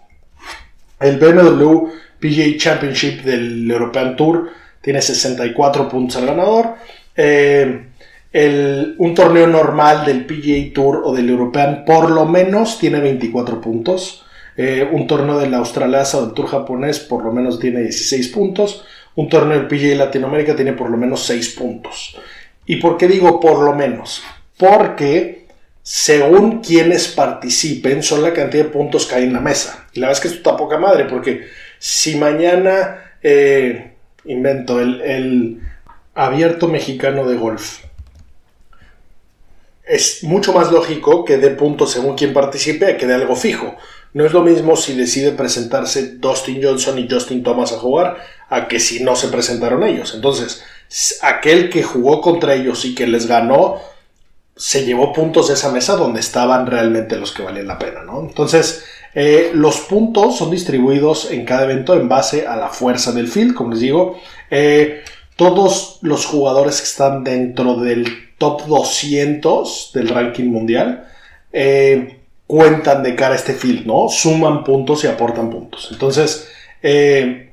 El 0.99 1.19
BMW 1.19 1.87
PGA 2.19 2.57
Championship 2.59 3.23
del 3.23 3.71
European 3.71 4.17
Tour 4.17 4.51
tiene 4.81 5.01
64 5.01 5.88
puntos 5.88 6.17
al 6.17 6.27
ganador. 6.27 6.75
Eh, 7.17 7.87
un 8.99 9.15
torneo 9.15 9.47
normal 9.47 10.05
del 10.05 10.27
PGA 10.27 10.75
Tour 10.75 11.03
o 11.05 11.15
del 11.15 11.31
European 11.31 11.85
por 11.85 12.11
lo 12.11 12.27
menos 12.27 12.81
tiene 12.81 12.99
24 12.99 13.61
puntos. 13.61 14.25
Eh, 14.57 14.88
un 14.91 15.07
torneo 15.07 15.38
del 15.38 15.55
Australasa 15.55 16.19
o 16.19 16.27
del 16.27 16.35
Tour 16.35 16.49
japonés 16.49 16.99
por 16.99 17.25
lo 17.25 17.31
menos 17.33 17.61
tiene 17.61 17.83
16 17.83 18.29
puntos. 18.31 18.85
Un 19.14 19.29
torneo 19.29 19.59
del 19.59 19.68
PGA 19.68 19.96
Latinoamérica 19.96 20.57
tiene 20.57 20.72
por 20.72 20.90
lo 20.90 20.96
menos 20.96 21.25
6 21.27 21.51
puntos. 21.51 22.16
¿Y 22.66 22.77
por 22.77 22.96
qué 22.96 23.09
digo 23.09 23.40
por 23.40 23.61
lo 23.61 23.75
menos? 23.75 24.22
Porque 24.57 25.46
según 25.83 26.61
quienes 26.61 27.09
participen 27.09 28.03
son 28.03 28.22
la 28.22 28.33
cantidad 28.33 28.64
de 28.64 28.70
puntos 28.70 29.07
que 29.07 29.16
hay 29.16 29.25
en 29.25 29.33
la 29.33 29.40
mesa. 29.40 29.87
Y 29.92 30.01
la 30.01 30.07
verdad 30.07 30.18
es 30.18 30.22
que 30.22 30.29
esto 30.37 30.51
está 30.51 30.57
poca 30.57 30.79
madre 30.79 31.05
porque 31.05 31.46
si 31.79 32.16
mañana, 32.16 33.16
eh, 33.22 33.92
invento, 34.25 34.81
el 34.81 35.61
abierto 36.14 36.68
mexicano 36.68 37.29
de 37.29 37.37
golf 37.37 37.81
es 39.85 40.22
mucho 40.25 40.53
más 40.53 40.70
lógico 40.70 41.25
que 41.25 41.38
dé 41.38 41.51
puntos 41.51 41.92
según 41.92 42.16
quien 42.16 42.33
participe 42.33 42.96
que 42.96 43.07
dé 43.07 43.14
algo 43.14 43.37
fijo. 43.37 43.77
No 44.14 44.27
es 44.27 44.33
lo 44.33 44.42
mismo 44.42 44.77
si 44.77 44.94
decide 44.94 45.33
presentarse 45.33 46.16
Dustin 46.16 46.61
Johnson 46.62 46.98
y 46.98 47.09
Justin 47.09 47.42
Thomas 47.42 47.72
a 47.72 47.79
jugar 47.79 48.18
a 48.48 48.68
que 48.68 48.79
si 48.79 49.03
no 49.03 49.16
se 49.16 49.29
presentaron 49.29 49.83
ellos. 49.83 50.14
Entonces, 50.14 50.62
aquel 51.22 51.70
que 51.70 51.83
jugó 51.83 52.20
contra 52.20 52.55
ellos 52.55 52.85
y 52.85 52.94
que 52.94 53.07
les 53.07 53.27
ganó 53.27 53.81
se 54.55 54.85
llevó 54.85 55.12
puntos 55.12 55.48
de 55.48 55.55
esa 55.55 55.72
mesa 55.72 55.96
donde 55.96 56.20
estaban 56.20 56.66
realmente 56.66 57.16
los 57.16 57.33
que 57.33 57.42
valían 57.42 57.66
la 57.66 57.79
pena, 57.79 58.03
¿no? 58.03 58.20
Entonces, 58.20 58.85
eh, 59.14 59.51
los 59.55 59.81
puntos 59.81 60.37
son 60.37 60.51
distribuidos 60.51 61.31
en 61.31 61.44
cada 61.44 61.64
evento 61.64 61.94
en 61.94 62.09
base 62.09 62.46
a 62.46 62.57
la 62.57 62.68
fuerza 62.68 63.12
del 63.12 63.29
field, 63.29 63.55
como 63.55 63.70
les 63.70 63.81
digo. 63.81 64.18
Eh, 64.51 65.03
todos 65.37 65.98
los 66.03 66.27
jugadores 66.27 66.81
que 66.81 66.87
están 66.87 67.25
dentro 67.25 67.77
del 67.77 68.07
top 68.37 68.66
200 68.66 69.92
del 69.94 70.09
ranking 70.09 70.44
mundial 70.44 71.09
eh, 71.53 72.22
cuentan 72.53 73.03
de 73.03 73.15
cara 73.15 73.33
a 73.33 73.37
este 73.37 73.55
field, 73.55 73.87
¿no? 73.87 74.11
Suman 74.11 74.62
puntos 74.62 75.03
y 75.05 75.07
aportan 75.07 75.49
puntos. 75.49 75.88
Entonces, 75.91 76.51
eh, 76.83 77.51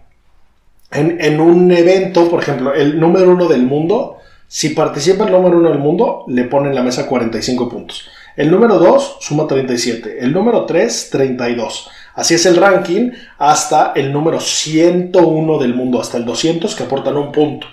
en, 0.91 1.39
un 1.39 1.71
evento, 1.71 2.29
por 2.29 2.41
ejemplo, 2.41 2.73
el 2.73 2.99
número 2.99 3.31
uno 3.31 3.47
del 3.47 3.63
mundo, 3.63 4.17
si 4.49 4.71
participa 4.71 5.23
el 5.23 5.31
número 5.31 5.57
uno 5.57 5.69
del 5.69 5.79
mundo, 5.79 6.25
le 6.27 6.43
ponen 6.43 6.75
la 6.75 6.83
mesa 6.83 7.07
45 7.07 7.69
puntos. 7.69 8.09
El 8.35 8.51
número 8.51 8.77
2 8.77 9.19
suma 9.21 9.47
37. 9.47 10.17
El 10.19 10.33
número 10.33 10.65
3, 10.65 11.09
32. 11.09 11.89
Así 12.15 12.33
es 12.33 12.45
el 12.45 12.57
ranking 12.57 13.11
hasta 13.37 13.93
el 13.95 14.11
número 14.11 14.41
101 14.41 15.59
del 15.59 15.75
mundo, 15.75 16.01
hasta 16.01 16.17
el 16.17 16.25
200 16.25 16.75
que 16.75 16.83
aportan 16.83 17.15
un 17.15 17.31
punto. 17.31 17.67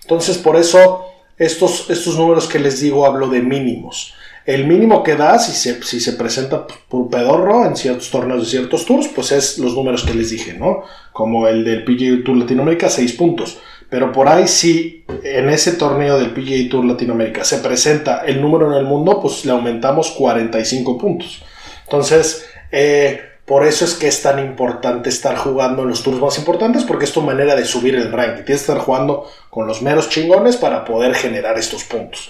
Entonces, 0.00 0.36
por 0.36 0.56
eso 0.56 1.04
estos, 1.38 1.90
estos 1.90 2.18
números 2.18 2.48
que 2.48 2.58
les 2.58 2.80
digo 2.80 3.06
hablo 3.06 3.28
de 3.28 3.40
mínimos. 3.40 4.14
El 4.44 4.66
mínimo 4.66 5.02
que 5.02 5.14
da, 5.14 5.38
si 5.38 5.52
se, 5.52 5.82
si 5.82 6.00
se 6.00 6.14
presenta 6.14 6.66
por 6.66 7.08
pedorro 7.08 7.64
en 7.64 7.76
ciertos 7.76 8.10
torneos 8.10 8.42
de 8.42 8.50
ciertos 8.50 8.84
tours, 8.84 9.08
pues 9.08 9.30
es 9.32 9.58
los 9.58 9.74
números 9.74 10.04
que 10.04 10.14
les 10.14 10.30
dije, 10.30 10.54
¿no? 10.54 10.82
Como 11.12 11.46
el 11.46 11.64
del 11.64 11.84
PGA 11.84 12.24
Tour 12.24 12.36
Latinoamérica, 12.36 12.88
6 12.88 13.12
puntos. 13.12 13.58
Pero 13.88 14.10
por 14.10 14.28
ahí, 14.28 14.48
si 14.48 15.04
en 15.22 15.50
ese 15.50 15.72
torneo 15.72 16.18
del 16.18 16.30
PGA 16.30 16.70
Tour 16.70 16.84
Latinoamérica 16.84 17.44
se 17.44 17.58
presenta 17.58 18.22
el 18.26 18.40
número 18.40 18.72
en 18.72 18.78
el 18.78 18.84
mundo, 18.84 19.20
pues 19.20 19.44
le 19.44 19.52
aumentamos 19.52 20.10
45 20.12 20.98
puntos. 20.98 21.42
Entonces, 21.84 22.46
eh, 22.70 23.20
por 23.44 23.66
eso 23.66 23.84
es 23.84 23.94
que 23.94 24.08
es 24.08 24.22
tan 24.22 24.38
importante 24.38 25.10
estar 25.10 25.36
jugando 25.36 25.82
en 25.82 25.90
los 25.90 26.02
tours 26.02 26.18
más 26.18 26.38
importantes, 26.38 26.84
porque 26.84 27.04
es 27.04 27.12
tu 27.12 27.20
manera 27.20 27.54
de 27.54 27.64
subir 27.64 27.94
el 27.94 28.10
ranking. 28.10 28.44
Tienes 28.44 28.62
que 28.62 28.72
estar 28.72 28.78
jugando 28.78 29.28
con 29.50 29.66
los 29.66 29.82
meros 29.82 30.08
chingones 30.08 30.56
para 30.56 30.84
poder 30.84 31.14
generar 31.14 31.58
estos 31.58 31.84
puntos. 31.84 32.28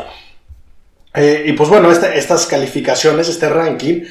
Eh, 1.15 1.45
y 1.47 1.53
pues 1.53 1.69
bueno, 1.69 1.91
estas 1.91 2.47
calificaciones, 2.47 3.29
este 3.29 3.49
ranking, 3.49 4.03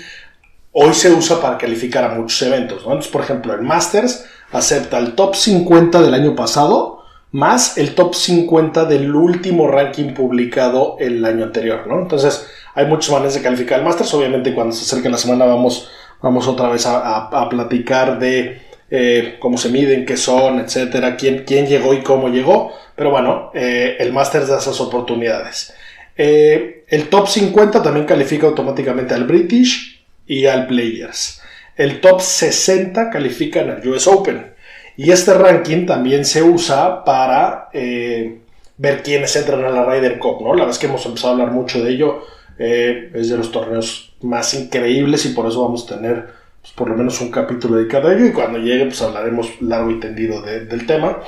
hoy 0.72 0.94
se 0.94 1.12
usa 1.12 1.42
para 1.42 1.58
calificar 1.58 2.04
a 2.04 2.16
muchos 2.16 2.42
eventos. 2.42 2.84
Entonces, 2.84 3.12
por 3.12 3.22
ejemplo, 3.22 3.54
el 3.54 3.62
Masters 3.62 4.26
acepta 4.52 4.98
el 5.00 5.14
top 5.14 5.36
50 5.36 6.02
del 6.02 6.14
año 6.14 6.36
pasado 6.36 7.00
más 7.34 7.78
el 7.78 7.96
top 7.96 8.14
50 8.14 8.84
del 8.84 9.16
último 9.16 9.66
ranking 9.70 10.14
publicado 10.14 10.98
el 11.00 11.24
año 11.24 11.46
anterior. 11.46 11.88
¿no? 11.88 12.02
Entonces, 12.02 12.46
hay 12.76 12.88
muchas 12.88 13.12
maneras 13.12 13.36
de 13.36 13.42
calificar 13.42 13.80
el 13.80 13.86
Masters. 13.86 14.14
Obviamente, 14.14 14.54
cuando 14.54 14.76
se 14.76 14.84
acerque 14.84 15.10
la 15.10 15.18
semana, 15.18 15.46
vamos 15.46 15.90
Vamos 16.22 16.48
otra 16.48 16.70
vez 16.70 16.86
a, 16.86 17.48
platicar 17.50 18.20
de 18.20 18.62
eh, 18.92 19.38
cómo 19.40 19.58
se 19.58 19.70
miden, 19.70 20.06
qué 20.06 20.18
son, 20.18 20.60
etcétera, 20.60 21.18
quién, 21.18 21.46
quién 21.46 21.66
llegó 21.66 21.94
y 21.96 22.04
cómo 22.04 22.30
llegó. 22.30 22.72
Pero 22.96 23.10
bueno, 23.10 23.50
eh, 23.56 23.96
el 24.00 24.14
Masters 24.14 24.48
da 24.48 24.60
esas 24.60 24.80
oportunidades. 24.82 25.74
Eh, 26.24 26.86
el 26.88 27.10
top 27.10 27.28
50 27.28 27.82
también 27.82 28.06
califica 28.06 28.46
automáticamente 28.46 29.16
al 29.16 29.24
British 29.24 30.06
y 30.28 30.46
al 30.46 30.68
Players. 30.68 31.42
El 31.76 32.00
top 32.00 32.22
60 32.22 33.10
califican 33.10 33.72
al 33.72 33.88
US 33.88 34.06
Open. 34.06 34.54
Y 34.98 35.10
este 35.10 35.34
ranking 35.34 35.88
también 35.88 36.24
se 36.24 36.44
usa 36.44 37.04
para 37.04 37.70
ver 37.74 39.02
quiénes 39.02 39.36
entran 39.36 39.66
a 39.66 39.70
la 39.70 39.84
Ryder 39.84 40.20
Cup, 40.20 40.44
¿no? 40.44 40.54
La 40.54 40.66
vez 40.66 40.78
que 40.78 40.86
hemos 40.86 41.04
empezado 41.08 41.30
a 41.30 41.32
hablar 41.38 41.52
mucho 41.52 41.84
de 41.84 41.92
ello, 41.92 42.24
es 42.60 43.30
de 43.30 43.38
los 43.38 43.52
torneos 43.52 44.14
más 44.22 44.54
increíbles 44.54 45.26
y 45.26 45.30
por 45.30 45.48
eso 45.48 45.64
vamos 45.64 45.86
a 45.86 45.96
tener 45.96 46.28
pues, 46.62 46.74
por 46.74 46.88
lo 46.88 46.96
menos 46.96 47.20
un 47.20 47.32
capítulo 47.32 47.78
dedicado 47.78 48.10
a 48.10 48.14
ello 48.14 48.26
y 48.28 48.32
cuando 48.32 48.60
llegue 48.60 48.86
pues 48.86 49.02
hablaremos 49.02 49.60
largo 49.62 49.90
y 49.90 50.00
tendido 50.00 50.44
del 50.44 50.86
tema. 50.86 51.20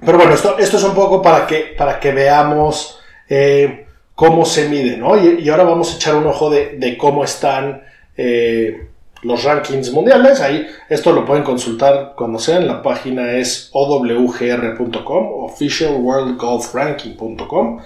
Pero 0.00 0.16
bueno, 0.16 0.32
esto, 0.32 0.56
esto 0.58 0.78
es 0.78 0.84
un 0.84 0.94
poco 0.94 1.20
para 1.20 1.46
que, 1.46 1.74
para 1.76 2.00
que 2.00 2.12
veamos 2.12 3.00
eh, 3.28 3.86
cómo 4.14 4.44
se 4.44 4.68
mide, 4.68 4.96
¿no? 4.96 5.16
Y, 5.16 5.48
ahora 5.48 5.64
vamos 5.64 5.92
a 5.92 5.96
echar 5.96 6.14
un 6.14 6.26
ojo 6.26 6.50
de, 6.50 6.96
cómo 6.98 7.24
están 7.24 7.82
eh, 8.16 8.88
los 9.22 9.42
rankings 9.44 9.90
mundiales. 9.92 10.40
Ahí 10.40 10.66
esto 10.88 11.12
lo 11.12 11.24
pueden 11.24 11.42
consultar 11.42 12.12
cuando 12.16 12.38
sea. 12.38 12.60
La 12.60 12.82
página 12.82 13.32
es 13.32 13.70
owgr.com, 13.72 15.44
officialworldgolfranking.com. 15.44 17.80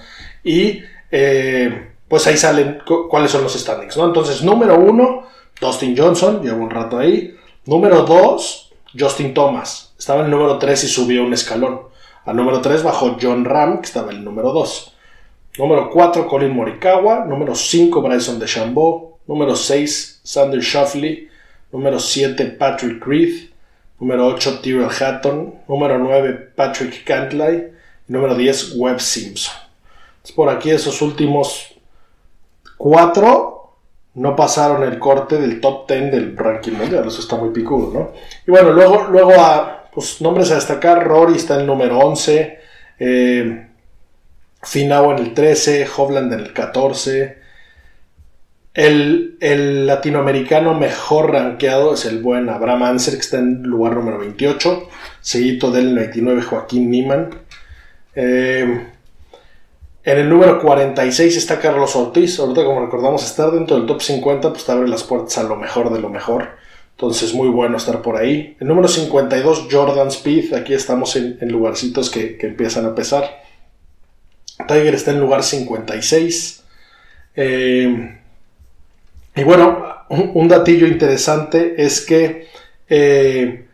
Y 0.44 0.82
eh, 1.10 1.88
pues 2.08 2.26
ahí 2.26 2.36
salen 2.36 2.80
cuáles 3.08 3.30
son 3.30 3.42
los 3.42 3.54
standings, 3.54 3.96
¿no? 3.96 4.04
Entonces, 4.06 4.42
número 4.42 4.78
uno, 4.78 5.24
Dustin 5.60 5.96
Johnson, 5.96 6.42
llevo 6.42 6.64
un 6.64 6.70
rato 6.70 6.98
ahí. 6.98 7.34
Número 7.66 8.02
dos, 8.02 8.72
Justin 8.98 9.34
Thomas. 9.34 9.94
Estaba 9.98 10.20
en 10.20 10.26
el 10.26 10.30
número 10.30 10.58
tres 10.58 10.84
y 10.84 10.88
subió 10.88 11.24
un 11.24 11.34
escalón. 11.34 11.82
Al 12.24 12.36
número 12.36 12.60
tres 12.60 12.82
bajó 12.82 13.16
John 13.20 13.44
Ram, 13.44 13.80
que 13.80 13.86
estaba 13.86 14.10
en 14.10 14.18
el 14.18 14.24
número 14.24 14.52
dos. 14.52 14.94
Número 15.56 15.90
cuatro, 15.90 16.26
Colin 16.26 16.54
Morikawa. 16.54 17.24
Número 17.24 17.54
cinco, 17.54 18.02
Bryson 18.02 18.38
DeChambeau. 18.38 19.18
Número 19.26 19.56
seis, 19.56 20.20
Sander 20.22 20.60
Shoffley. 20.60 21.28
Número 21.72 21.98
siete, 21.98 22.44
Patrick 22.44 23.04
Reed. 23.06 23.50
Número 24.00 24.26
ocho, 24.26 24.60
Tyrell 24.60 24.90
Hatton. 24.90 25.54
Número 25.68 25.98
nueve, 25.98 26.32
Patrick 26.54 27.04
Cantlay. 27.04 27.72
Número 28.08 28.34
diez, 28.34 28.74
Webb 28.76 29.00
Simpson. 29.00 29.54
por 30.34 30.48
aquí 30.50 30.70
esos 30.70 31.00
últimos 31.00 31.78
Cuatro 32.78 33.74
no 34.14 34.36
pasaron 34.36 34.84
el 34.84 34.98
corte 34.98 35.36
del 35.36 35.60
top 35.60 35.86
10 35.88 36.12
del 36.12 36.36
ranking 36.36 36.72
mundial. 36.72 37.06
Eso 37.06 37.20
está 37.20 37.36
muy 37.36 37.50
picudo, 37.50 37.92
¿no? 37.92 38.10
Y 38.46 38.50
bueno, 38.50 38.72
luego, 38.72 39.08
luego 39.10 39.32
a 39.32 39.88
pues, 39.92 40.20
nombres 40.20 40.50
a 40.52 40.54
destacar. 40.54 41.06
Rory 41.06 41.36
está 41.36 41.54
en 41.54 41.60
el 41.62 41.66
número 41.66 41.98
11. 41.98 42.58
Eh, 43.00 43.67
Finau 44.62 45.12
en 45.12 45.18
el 45.18 45.34
13. 45.34 45.86
Hovland 45.96 46.32
en 46.32 46.40
el 46.40 46.52
14. 46.52 47.38
El, 48.74 49.86
latinoamericano 49.86 50.74
mejor 50.74 51.32
rankeado 51.32 51.94
es 51.94 52.04
el 52.04 52.22
buen 52.22 52.48
Abraham 52.48 52.84
Anser, 52.84 53.14
que 53.14 53.20
está 53.20 53.38
en 53.38 53.62
lugar 53.62 53.94
número 53.94 54.18
28. 54.18 54.88
Seguido 55.20 55.70
del 55.70 55.94
99, 55.94 56.42
Joaquín 56.42 56.90
Niman. 56.90 57.30
Eh, 58.14 58.86
en 60.08 60.18
el 60.18 60.28
número 60.30 60.58
46 60.58 61.36
está 61.36 61.58
Carlos 61.60 61.94
Ortiz. 61.94 62.38
Ahorita, 62.38 62.64
como 62.64 62.80
recordamos, 62.80 63.24
estar 63.24 63.50
dentro 63.50 63.76
del 63.76 63.84
top 63.84 64.00
50, 64.00 64.52
pues 64.52 64.64
te 64.64 64.72
abre 64.72 64.88
las 64.88 65.02
puertas 65.02 65.36
a 65.38 65.42
lo 65.42 65.56
mejor 65.56 65.92
de 65.92 66.00
lo 66.00 66.08
mejor. 66.08 66.48
Entonces, 66.92 67.34
muy 67.34 67.48
bueno 67.48 67.76
estar 67.76 68.00
por 68.00 68.16
ahí. 68.16 68.56
El 68.58 68.68
número 68.68 68.88
52, 68.88 69.68
Jordan 69.70 70.08
Speed. 70.08 70.54
Aquí 70.54 70.72
estamos 70.72 71.14
en, 71.16 71.36
lugarcitos 71.52 72.10
que, 72.10 72.38
empiezan 72.40 72.86
a 72.86 72.94
pesar. 72.94 73.42
Tiger 74.66 74.94
está 74.94 75.12
en 75.12 75.20
lugar 75.20 75.42
56. 75.42 76.64
Eh, 77.36 78.18
y 79.36 79.42
bueno, 79.44 79.84
un, 80.08 80.48
datillo 80.48 80.86
interesante 80.86 81.74
es 81.84 82.00
que 82.04 82.48
eh, 82.88 83.66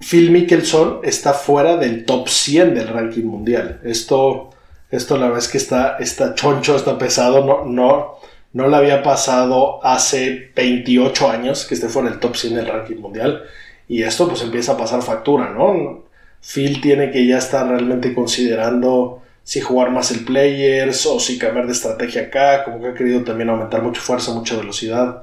Phil 0.00 0.30
Mickelson 0.30 1.00
está 1.04 1.34
fuera 1.34 1.76
del 1.76 2.04
top 2.04 2.28
100 2.28 2.74
del 2.74 2.88
ranking 2.88 3.24
mundial. 3.24 3.80
Esto, 3.84 4.50
esto 4.90 5.16
la 5.16 5.26
verdad 5.26 5.38
es 5.38 5.48
que 5.48 5.58
está, 5.58 5.96
está 5.98 6.34
choncho, 6.34 6.76
está 6.76 6.98
pesado. 6.98 7.44
No, 7.44 7.64
no, 7.64 8.18
no 8.52 8.68
le 8.68 8.76
había 8.76 9.02
pasado 9.02 9.84
hace 9.84 10.50
28 10.56 11.30
años 11.30 11.64
que 11.64 11.74
esté 11.74 11.88
fuera 11.88 12.10
del 12.10 12.20
top 12.20 12.34
100 12.36 12.54
del 12.56 12.66
ranking 12.66 12.96
mundial. 12.96 13.44
Y 13.86 14.02
esto 14.02 14.28
pues 14.28 14.42
empieza 14.42 14.72
a 14.72 14.76
pasar 14.76 15.02
factura, 15.02 15.50
¿no? 15.50 16.07
Phil 16.40 16.80
tiene 16.80 17.10
que 17.10 17.26
ya 17.26 17.38
estar 17.38 17.68
realmente 17.68 18.14
considerando 18.14 19.22
si 19.42 19.60
jugar 19.60 19.90
más 19.90 20.10
el 20.10 20.24
players 20.24 21.06
o 21.06 21.18
si 21.18 21.38
cambiar 21.38 21.66
de 21.66 21.72
estrategia 21.72 22.22
acá, 22.22 22.64
como 22.64 22.80
que 22.80 22.88
ha 22.88 22.94
querido 22.94 23.24
también 23.24 23.48
aumentar 23.48 23.82
mucha 23.82 24.00
fuerza, 24.00 24.32
mucha 24.32 24.56
velocidad. 24.56 25.22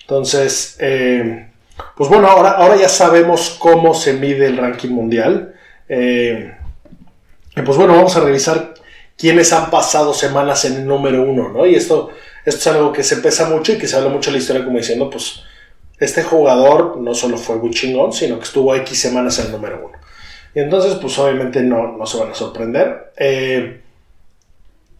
Entonces, 0.00 0.76
eh, 0.80 1.48
pues 1.96 2.08
bueno, 2.08 2.28
ahora, 2.28 2.52
ahora 2.52 2.76
ya 2.76 2.88
sabemos 2.88 3.56
cómo 3.58 3.94
se 3.94 4.14
mide 4.14 4.46
el 4.46 4.58
ranking 4.58 4.90
mundial. 4.90 5.54
Eh, 5.88 6.54
pues 7.64 7.76
bueno, 7.76 7.94
vamos 7.94 8.16
a 8.16 8.20
revisar 8.20 8.74
quiénes 9.16 9.52
han 9.52 9.70
pasado 9.70 10.14
semanas 10.14 10.64
en 10.64 10.74
el 10.74 10.86
número 10.86 11.22
uno, 11.22 11.48
¿no? 11.48 11.66
Y 11.66 11.74
esto, 11.74 12.10
esto 12.44 12.60
es 12.60 12.76
algo 12.76 12.92
que 12.92 13.02
se 13.02 13.16
pesa 13.18 13.48
mucho 13.48 13.72
y 13.72 13.78
que 13.78 13.86
se 13.86 13.96
habla 13.96 14.10
mucho 14.10 14.30
en 14.30 14.34
la 14.34 14.40
historia 14.40 14.64
como 14.64 14.78
diciendo, 14.78 15.10
pues 15.10 15.42
este 15.98 16.22
jugador 16.22 16.98
no 16.98 17.14
solo 17.14 17.38
fue 17.38 17.56
muy 17.56 17.70
chingón, 17.70 18.12
sino 18.12 18.38
que 18.38 18.44
estuvo 18.44 18.74
X 18.74 19.00
semanas 19.00 19.38
en 19.38 19.46
el 19.46 19.52
número 19.52 19.86
uno. 19.86 20.03
Y 20.54 20.60
entonces, 20.60 20.94
pues 20.94 21.18
obviamente 21.18 21.60
no, 21.62 21.96
no 21.96 22.06
se 22.06 22.18
van 22.18 22.30
a 22.30 22.34
sorprender. 22.34 23.12
Eh, 23.16 23.80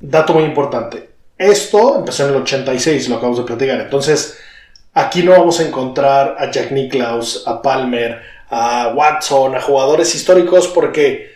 dato 0.01 0.35
muy 0.35 0.45
importante. 0.45 1.11
Esto 1.39 1.99
empezó 1.99 2.25
en 2.25 2.31
el 2.31 2.43
86, 2.43 3.09
lo 3.09 3.17
acabamos 3.17 3.39
de 3.39 3.45
platicar. 3.45 3.81
Entonces, 3.81 4.39
aquí 4.93 5.23
no 5.23 5.33
vamos 5.33 5.61
a 5.61 5.67
encontrar 5.67 6.37
a 6.39 6.51
Jack 6.51 6.73
Nicklaus, 6.73 7.45
a 7.47 7.63
Palmer, 7.63 8.21
a 8.51 8.93
Watson, 8.95 9.55
a 9.55 9.61
jugadores 9.61 10.15
históricos, 10.15 10.69
porque 10.69 11.35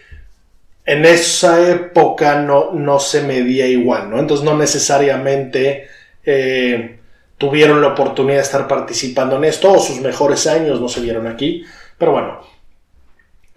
en 0.85 1.05
esa 1.05 1.69
época 1.71 2.41
no, 2.41 2.73
no 2.73 2.99
se 2.99 3.23
medía 3.23 3.67
igual, 3.67 4.11
¿no? 4.11 4.19
Entonces, 4.19 4.45
no 4.45 4.57
necesariamente 4.57 5.89
eh, 6.25 6.99
tuvieron 7.37 7.81
la 7.81 7.89
oportunidad 7.89 8.39
de 8.39 8.43
estar 8.43 8.67
participando 8.67 9.37
en 9.37 9.45
esto, 9.45 9.73
o 9.73 9.79
sus 9.79 10.01
mejores 10.01 10.47
años 10.49 10.81
no 10.81 10.89
se 10.89 11.01
vieron 11.01 11.27
aquí. 11.27 11.65
Pero 11.97 12.13
bueno, 12.13 12.41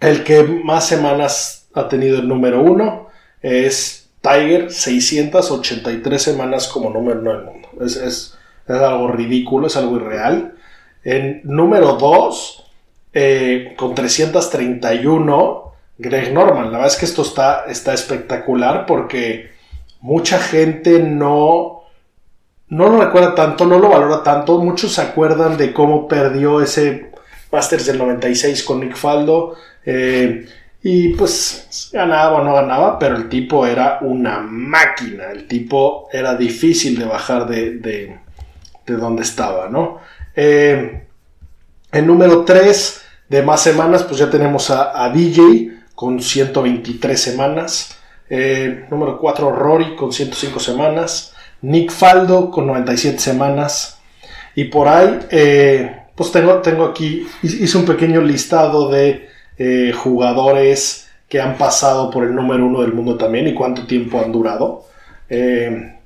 el 0.02 0.24
que 0.24 0.42
más 0.42 0.86
semanas 0.86 1.68
ha 1.74 1.88
tenido 1.88 2.18
el 2.18 2.28
número 2.28 2.60
uno 2.60 3.06
es 3.40 4.10
Tiger, 4.20 4.70
683 4.72 6.20
semanas 6.20 6.68
como 6.68 6.90
número 6.90 7.20
uno 7.20 7.32
del 7.32 7.44
mundo. 7.44 7.68
Es, 7.84 8.36
algo 8.66 9.08
ridículo, 9.08 9.68
es 9.68 9.76
algo 9.76 9.96
irreal. 9.96 10.54
En 11.04 11.40
número 11.44 11.94
2, 11.94 12.64
eh, 13.12 13.74
con 13.76 13.94
331, 13.94 15.72
Greg 15.98 16.32
Norman. 16.32 16.66
La 16.66 16.78
verdad 16.78 16.86
es 16.86 16.96
que 16.96 17.04
esto 17.04 17.22
está, 17.22 17.66
está 17.68 17.94
espectacular 17.94 18.86
porque 18.86 19.50
mucha 20.00 20.38
gente 20.38 20.98
no, 20.98 21.82
no 22.68 22.88
lo 22.88 23.04
recuerda 23.04 23.36
tanto, 23.36 23.66
no 23.66 23.78
lo 23.78 23.88
valora 23.88 24.24
tanto. 24.24 24.58
Muchos 24.58 24.94
se 24.94 25.02
acuerdan 25.02 25.56
de 25.56 25.72
cómo 25.72 26.08
perdió 26.08 26.60
ese 26.60 27.11
Masters 27.52 27.86
del 27.86 27.98
96 27.98 28.64
con 28.64 28.80
Nick 28.80 28.96
Faldo. 28.96 29.54
Eh, 29.84 30.46
y 30.82 31.10
pues 31.10 31.90
ganaba 31.92 32.40
o 32.40 32.44
no 32.44 32.54
ganaba, 32.54 32.98
pero 32.98 33.16
el 33.16 33.28
tipo 33.28 33.66
era 33.66 33.98
una 34.00 34.40
máquina. 34.40 35.30
El 35.30 35.46
tipo 35.46 36.08
era 36.10 36.34
difícil 36.34 36.98
de 36.98 37.04
bajar 37.04 37.46
de, 37.46 37.78
de, 37.78 38.18
donde 38.86 39.22
estaba, 39.22 39.68
¿no? 39.68 40.00
Eh, 40.34 41.04
en 41.92 42.06
número 42.06 42.44
3 42.44 43.02
de 43.28 43.42
más 43.42 43.62
semanas, 43.62 44.02
pues 44.02 44.18
ya 44.18 44.28
tenemos 44.28 44.70
a, 44.70 45.08
DJ 45.10 45.70
con 45.94 46.20
123 46.20 47.20
semanas. 47.20 47.96
Eh, 48.28 48.86
número 48.90 49.18
4, 49.18 49.52
Rory 49.52 49.94
con 49.94 50.12
105 50.12 50.58
semanas. 50.58 51.34
Nick 51.60 51.92
Faldo 51.92 52.50
con 52.50 52.66
97 52.66 53.18
semanas. 53.20 54.00
Y 54.56 54.64
por 54.64 54.88
ahí, 54.88 55.20
pues 56.22 56.32
tengo, 56.32 56.54
tengo 56.58 56.84
aquí, 56.84 57.26
hice 57.42 57.76
un 57.76 57.84
pequeño 57.84 58.20
listado 58.20 58.88
de 58.88 59.28
eh, 59.58 59.92
jugadores 59.92 61.10
que 61.28 61.40
han 61.40 61.58
pasado 61.58 62.10
por 62.10 62.22
el 62.22 62.32
número 62.32 62.64
uno 62.64 62.82
del 62.82 62.92
mundo 62.92 63.16
también 63.16 63.48
y 63.48 63.54
cuánto 63.54 63.86
tiempo 63.86 64.20
han 64.20 64.30
durado. 64.30 64.84
Eh, 65.28 65.96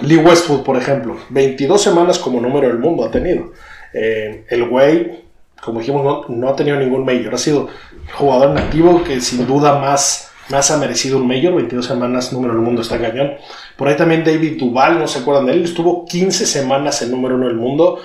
Lee 0.00 0.16
Westwood, 0.16 0.62
por 0.62 0.76
ejemplo, 0.76 1.16
22 1.28 1.80
semanas 1.80 2.18
como 2.18 2.40
número 2.40 2.66
del 2.66 2.78
mundo 2.78 3.04
ha 3.04 3.10
tenido. 3.10 3.52
Eh, 3.92 4.46
el 4.48 4.68
güey, 4.68 5.20
como 5.62 5.78
dijimos, 5.78 6.28
no, 6.28 6.48
ha 6.48 6.56
tenido 6.56 6.78
ningún 6.78 7.04
mayor. 7.04 7.34
Ha 7.34 7.38
sido 7.38 7.68
jugador 8.14 8.50
nativo 8.50 9.04
que 9.04 9.20
sin 9.20 9.46
duda 9.46 9.78
más, 9.78 10.32
más 10.48 10.72
ha 10.72 10.76
merecido 10.78 11.18
un 11.18 11.28
mayor. 11.28 11.54
22 11.54 11.86
semanas 11.86 12.32
número 12.32 12.54
del 12.54 12.62
mundo 12.62 12.82
está 12.82 12.98
cañón. 12.98 13.34
Por 13.76 13.86
ahí 13.86 13.96
también 13.96 14.24
David 14.24 14.58
Duval, 14.58 14.98
no 14.98 15.06
se 15.06 15.20
acuerdan 15.20 15.46
de 15.46 15.52
él, 15.52 15.64
estuvo 15.64 16.04
15 16.04 16.46
semanas 16.46 17.00
en 17.02 17.10
número 17.12 17.36
uno 17.36 17.46
del 17.46 17.56
mundo, 17.56 18.00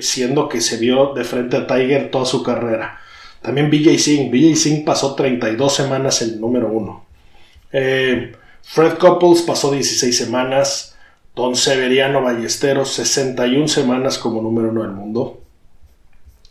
siendo 0.00 0.48
que 0.48 0.60
se 0.60 0.78
vio 0.78 1.12
de 1.14 1.24
frente 1.24 1.56
a 1.56 1.66
Tiger 1.66 2.10
toda 2.10 2.24
su 2.24 2.42
carrera. 2.42 3.00
También 3.42 3.70
BJ 3.70 3.98
Singh. 3.98 4.30
BJ 4.30 4.56
Singh 4.56 4.84
pasó 4.84 5.14
32 5.14 5.74
semanas 5.74 6.22
el 6.22 6.40
número 6.40 6.68
1. 6.68 7.04
Eh, 7.72 8.32
Fred 8.62 8.98
Couples 8.98 9.42
pasó 9.42 9.70
16 9.70 10.16
semanas. 10.16 10.96
Don 11.34 11.56
Severiano 11.56 12.22
Ballesteros 12.22 12.92
61 12.94 13.68
semanas 13.68 14.18
como 14.18 14.42
número 14.42 14.70
1 14.70 14.82
del 14.82 14.92
mundo. 14.92 15.40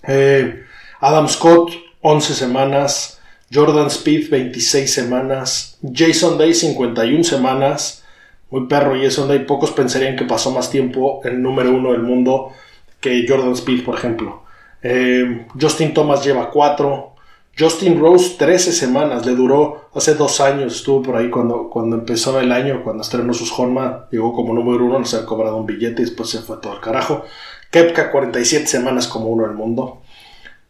Eh, 0.07 0.63
Adam 0.99 1.27
Scott 1.27 1.71
11 2.01 2.33
semanas. 2.33 3.19
Jordan 3.53 3.87
Speed 3.87 4.29
26 4.29 4.91
semanas. 4.91 5.77
Jason 5.93 6.37
Day 6.37 6.53
51 6.53 7.23
semanas. 7.23 8.03
Muy 8.49 8.65
perro 8.65 8.95
Jason 8.99 9.27
Day. 9.27 9.39
Pocos 9.39 9.71
pensarían 9.71 10.15
que 10.15 10.25
pasó 10.25 10.49
más 10.51 10.71
tiempo 10.71 11.21
el 11.23 11.41
número 11.41 11.71
1 11.71 11.91
del 11.91 12.01
mundo 12.01 12.53
que 12.99 13.25
Jordan 13.27 13.53
Speed, 13.53 13.83
por 13.83 13.95
ejemplo. 13.95 14.43
Eh, 14.81 15.47
Justin 15.59 15.93
Thomas 15.93 16.23
lleva 16.23 16.49
4. 16.49 17.15
Justin 17.57 17.99
Rose 17.99 18.35
13 18.37 18.71
semanas, 18.71 19.25
le 19.25 19.35
duró 19.35 19.89
hace 19.93 20.15
dos 20.15 20.39
años, 20.39 20.77
estuvo 20.77 21.01
por 21.01 21.17
ahí 21.17 21.29
cuando, 21.29 21.69
cuando 21.69 21.97
empezó 21.97 22.39
el 22.39 22.53
año, 22.53 22.83
cuando 22.85 23.03
estrenó 23.03 23.33
sus 23.33 23.51
Honma, 23.57 24.07
llegó 24.11 24.33
como 24.33 24.53
número 24.53 24.85
uno, 24.85 24.99
no 24.99 25.05
se 25.05 25.17
ha 25.17 25.25
cobrado 25.25 25.57
un 25.57 25.65
billete 25.65 26.01
y 26.01 26.05
después 26.05 26.29
se 26.29 26.39
fue 26.39 26.57
todo 26.57 26.73
el 26.73 26.79
carajo. 26.79 27.25
Kepka 27.69 28.11
47 28.11 28.65
semanas 28.65 29.07
como 29.07 29.27
uno 29.27 29.45
del 29.45 29.55
mundo. 29.55 30.01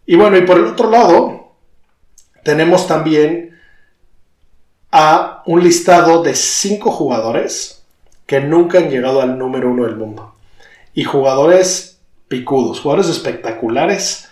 Y 0.08 0.16
bueno, 0.16 0.38
y 0.38 0.42
por 0.42 0.58
el 0.58 0.66
otro 0.66 0.90
lado, 0.90 1.54
tenemos 2.44 2.88
también 2.88 3.56
a 4.92 5.44
un 5.46 5.64
listado 5.64 6.24
de 6.24 6.34
5 6.34 6.90
jugadores 6.90 7.84
que 8.26 8.40
nunca 8.42 8.80
han 8.80 8.90
llegado 8.90 9.22
al 9.22 9.38
número 9.38 9.70
uno 9.70 9.86
del 9.86 9.96
mundo. 9.96 10.34
Y 10.96 11.04
jugadores 11.04 11.99
picudos, 12.30 12.80
jugadores 12.80 13.10
espectaculares 13.10 14.30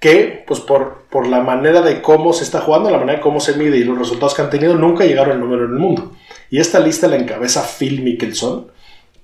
que, 0.00 0.44
pues 0.46 0.60
por, 0.60 1.04
por 1.08 1.28
la 1.28 1.40
manera 1.40 1.80
de 1.80 2.02
cómo 2.02 2.32
se 2.32 2.44
está 2.44 2.60
jugando, 2.60 2.90
la 2.90 2.98
manera 2.98 3.18
de 3.18 3.22
cómo 3.22 3.40
se 3.40 3.56
mide 3.56 3.78
y 3.78 3.84
los 3.84 3.98
resultados 3.98 4.34
que 4.34 4.42
han 4.42 4.50
tenido, 4.50 4.74
nunca 4.74 5.04
llegaron 5.04 5.32
al 5.32 5.40
número 5.40 5.64
en 5.64 5.70
el 5.70 5.78
mundo. 5.78 6.12
Y 6.50 6.58
esta 6.58 6.80
lista 6.80 7.08
la 7.08 7.16
encabeza 7.16 7.62
Phil 7.62 8.02
Mickelson, 8.02 8.66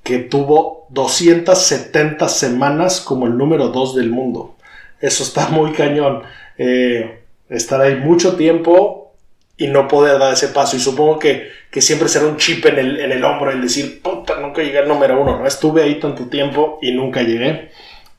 que 0.02 0.18
tuvo 0.20 0.86
270 0.90 2.28
semanas 2.28 3.00
como 3.00 3.26
el 3.26 3.36
número 3.36 3.68
2 3.68 3.96
del 3.96 4.10
mundo. 4.10 4.54
Eso 5.00 5.22
está 5.22 5.48
muy 5.48 5.72
cañón. 5.72 6.22
Eh, 6.56 7.20
estar 7.48 7.80
ahí 7.80 7.96
mucho 7.96 8.36
tiempo 8.36 9.12
y 9.56 9.66
no 9.66 9.86
poder 9.88 10.18
dar 10.18 10.32
ese 10.32 10.48
paso. 10.48 10.76
Y 10.76 10.80
supongo 10.80 11.18
que, 11.18 11.50
que 11.70 11.82
siempre 11.82 12.08
será 12.08 12.26
un 12.26 12.38
chip 12.38 12.64
en 12.66 12.78
el, 12.78 13.00
en 13.00 13.12
el 13.12 13.22
hombro 13.22 13.50
el 13.50 13.60
decir, 13.60 14.00
puta, 14.00 14.40
nunca 14.40 14.62
llegué 14.62 14.78
al 14.78 14.88
número 14.88 15.20
uno. 15.20 15.38
¿no? 15.38 15.46
Estuve 15.46 15.82
ahí 15.82 16.00
tanto 16.00 16.24
tiempo 16.28 16.78
y 16.80 16.92
nunca 16.92 17.22
llegué. 17.22 17.70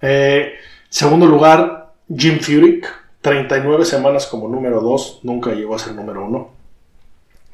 Eh, 0.02 0.54
segundo 0.90 1.26
lugar, 1.26 1.94
Jim 2.16 2.40
Furyk, 2.40 2.88
39 3.22 3.86
semanas 3.86 4.26
como 4.26 4.48
número 4.48 4.82
2, 4.82 5.20
nunca 5.24 5.52
llegó 5.54 5.76
a 5.76 5.80
ser 5.80 5.94
número 5.94 6.26
1. 6.26 6.50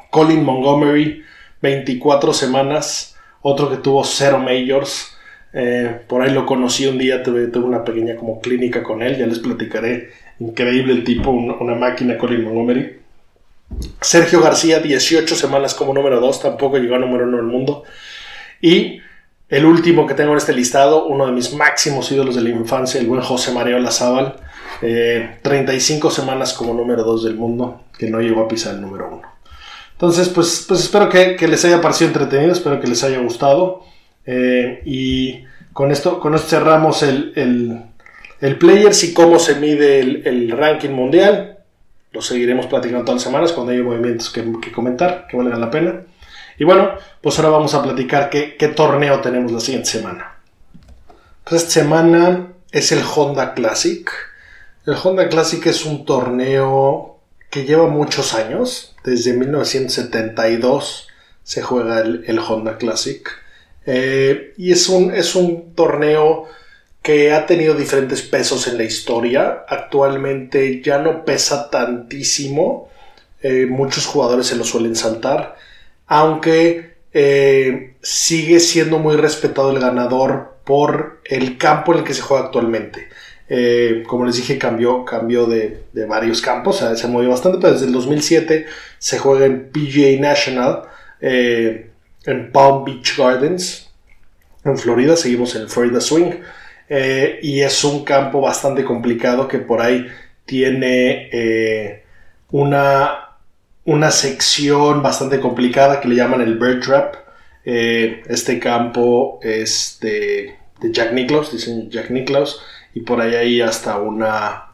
Colin 0.10 0.43
Montgomery, 0.43 1.24
24 1.62 2.34
semanas, 2.34 3.16
otro 3.41 3.70
que 3.70 3.78
tuvo 3.78 4.04
0 4.04 4.39
majors. 4.39 5.16
Eh, 5.54 6.02
por 6.08 6.22
ahí 6.22 6.32
lo 6.32 6.45
conocí 6.45 6.88
un 6.88 6.98
día, 6.98 7.24
tuve, 7.24 7.45
una 7.60 7.84
pequeña 7.84 8.16
como 8.16 8.41
clínica 8.41 8.84
con 8.84 9.02
él, 9.02 9.18
ya 9.18 9.28
les 9.28 9.39
platicaré. 9.39 10.10
Increíble 10.39 10.93
el 10.93 11.04
tipo, 11.04 11.32
una, 11.32 11.56
una 11.56 11.76
máquina 11.76 12.18
Colin 12.18 12.43
Montgomery. 12.43 13.00
Sergio 14.02 14.41
García, 14.41 14.80
18 14.80 15.36
semanas 15.36 15.74
como 15.74 15.93
número 15.93 16.22
2, 16.22 16.41
tampoco 16.41 16.78
llegó 16.78 16.95
a 16.95 17.00
número 17.00 17.26
1 17.26 17.38
del 17.38 17.45
mundo. 17.45 17.84
Y 18.62 19.02
el 19.50 19.66
último 19.66 20.06
que 20.06 20.14
tengo 20.14 20.32
en 20.32 20.38
este 20.38 20.54
listado, 20.54 21.06
uno 21.06 21.26
de 21.26 21.32
mis 21.32 21.54
máximos 21.54 22.12
ídolos 22.12 22.36
de 22.36 22.41
la 22.41 22.50
infancia, 22.50 23.00
el 23.00 23.08
buen 23.08 23.22
José 23.22 23.54
María 23.54 23.78
Olazábal, 23.78 24.36
35 24.80 26.08
eh, 26.08 26.12
semanas 26.12 26.54
como 26.54 26.74
número 26.74 27.04
2 27.04 27.24
del 27.24 27.36
mundo, 27.36 27.84
que 27.98 28.10
no 28.10 28.20
llegó 28.20 28.41
a 28.41 28.48
pisar 28.48 28.76
el 28.76 28.82
número 28.82 29.08
1. 29.10 29.22
Entonces, 29.93 30.30
pues, 30.30 30.66
pues 30.68 30.82
espero 30.82 31.10
que, 31.10 31.48
les 31.48 31.66
haya 31.66 31.82
parecido 31.82 32.10
entretenido, 32.10 32.52
espero 32.52 32.80
que 32.80 32.88
les 32.88 33.04
haya 33.04 33.20
gustado. 33.20 33.84
Eh, 34.26 34.82
y 34.86 35.45
con 35.74 35.91
esto, 35.91 36.20
con 36.20 36.36
esto 36.36 36.50
cerramos 36.50 37.02
el, 37.02 37.32
el, 37.36 37.82
el 38.41 38.58
Players 38.58 39.04
y 39.06 39.14
cómo 39.14 39.39
se 39.39 39.56
mide 39.56 40.02
el, 40.02 40.52
ranking 40.52 40.89
mundial. 40.89 41.58
Lo 42.12 42.22
seguiremos 42.22 42.68
platicando 42.68 43.06
todas 43.06 43.22
las 43.22 43.24
semanas 43.24 43.54
cuando 43.54 43.72
haya 43.72 43.82
movimientos 43.82 44.30
que, 44.30 44.43
que 44.62 44.72
comentar, 44.72 45.26
que 45.28 45.38
valgan 45.38 45.62
la 45.62 45.72
pena. 45.72 46.02
Y 46.58 46.64
bueno, 46.64 46.91
pues 47.22 47.38
ahora 47.38 47.51
vamos 47.51 47.74
a 47.74 47.84
platicar 47.84 48.30
qué, 48.30 48.74
torneo 48.76 49.22
tenemos 49.22 49.51
la 49.51 49.60
siguiente 49.60 49.89
semana. 49.89 50.38
Pues 51.43 51.62
esta 51.62 51.74
semana 51.74 52.53
es 52.72 52.91
el 52.91 53.03
Honda 53.03 53.53
Classic. 53.53 54.10
El 54.86 54.95
Honda 55.01 55.30
Classic 55.30 55.66
es 55.68 55.86
un 55.86 56.05
torneo 56.05 57.20
que 57.49 57.66
lleva 57.66 57.88
muchos 57.88 58.34
años. 58.34 58.95
Desde 59.03 59.34
1972 59.34 61.08
se 61.43 61.62
juega 61.62 61.99
el, 62.01 62.39
Honda 62.39 62.78
Classic. 62.78 63.30
Eh, 63.86 64.53
y 64.58 64.72
es 64.72 64.89
un, 64.89 65.14
es 65.14 65.36
un 65.36 65.74
torneo 65.76 66.47
que 67.03 67.32
ha 67.32 67.45
tenido 67.45 67.76
diferentes 67.76 68.22
pesos 68.24 68.68
en 68.68 68.78
la 68.78 68.84
historia. 68.84 69.64
Actualmente 69.70 70.82
ya 70.82 70.97
no 70.97 71.24
pesa 71.24 71.70
tantísimo. 71.70 72.89
Eh, 73.41 73.68
muchos 73.70 74.08
jugadores 74.08 74.47
se 74.47 74.55
lo 74.55 74.64
suelen 74.64 74.95
saltar. 74.95 75.55
Aunque 76.08 76.95
eh, 77.14 77.95
sigue 78.01 78.60
siendo 78.60 78.99
muy 78.99 79.16
respetado 79.16 79.72
el 79.72 79.80
ganador 79.80 80.58
por 80.66 81.22
el 81.26 81.58
campo 81.58 81.93
en 81.93 81.99
el 81.99 82.03
que 82.03 82.14
se 82.14 82.22
juega 82.22 82.45
actualmente. 82.45 83.08
Eh, 83.49 84.03
como 84.08 84.26
les 84.26 84.36
dije, 84.36 84.58
cambió, 84.58 85.05
cambió 85.05 85.45
de, 85.45 85.84
varios 86.08 86.41
campos, 86.41 86.84
se 86.95 87.08
movió 87.08 87.30
bastante, 87.30 87.60
pero 87.60 87.74
desde 87.74 87.86
el 87.86 87.93
2007 87.93 88.66
se 88.97 89.20
juega 89.20 89.45
en 89.45 89.70
PGA 89.72 90.20
National, 90.20 90.84
en 91.22 92.51
Palm 92.51 92.84
Beach 92.84 93.18
Gardens, 93.18 93.89
en 94.66 94.78
Florida, 94.78 95.16
seguimos 95.16 95.55
en 95.55 95.70
Florida 95.70 96.01
Swing. 96.01 96.32
Eh, 96.89 97.39
y 97.41 97.62
es 97.62 97.84
un 97.84 98.05
campo 98.05 98.39
bastante 98.39 98.86
complicado 98.86 99.47
que 99.47 99.60
por 99.60 99.82
ahí 99.82 100.08
tiene 100.45 101.30
eh, 101.32 102.03
una, 102.51 103.26
una 103.88 104.12
sección 104.12 105.02
bastante 105.02 105.40
complicada 105.40 106.00
que 106.00 106.08
le 106.08 106.16
llaman 106.16 106.42
el 106.42 106.60
Bird 106.60 106.82
Trap. 106.82 107.16
Eh, 107.66 108.22
este 108.28 108.60
campo 108.60 109.40
es 109.42 109.98
de, 110.00 110.56
Jack 110.92 111.14
Nicklaus, 111.14 111.52
dicen 111.52 111.90
Jack 111.90 112.12
Nicklaus, 112.12 112.62
y 112.94 113.02
por 113.02 113.20
ahí 113.20 113.34
hay 113.34 113.62
hasta 113.62 113.98
una, 113.98 114.68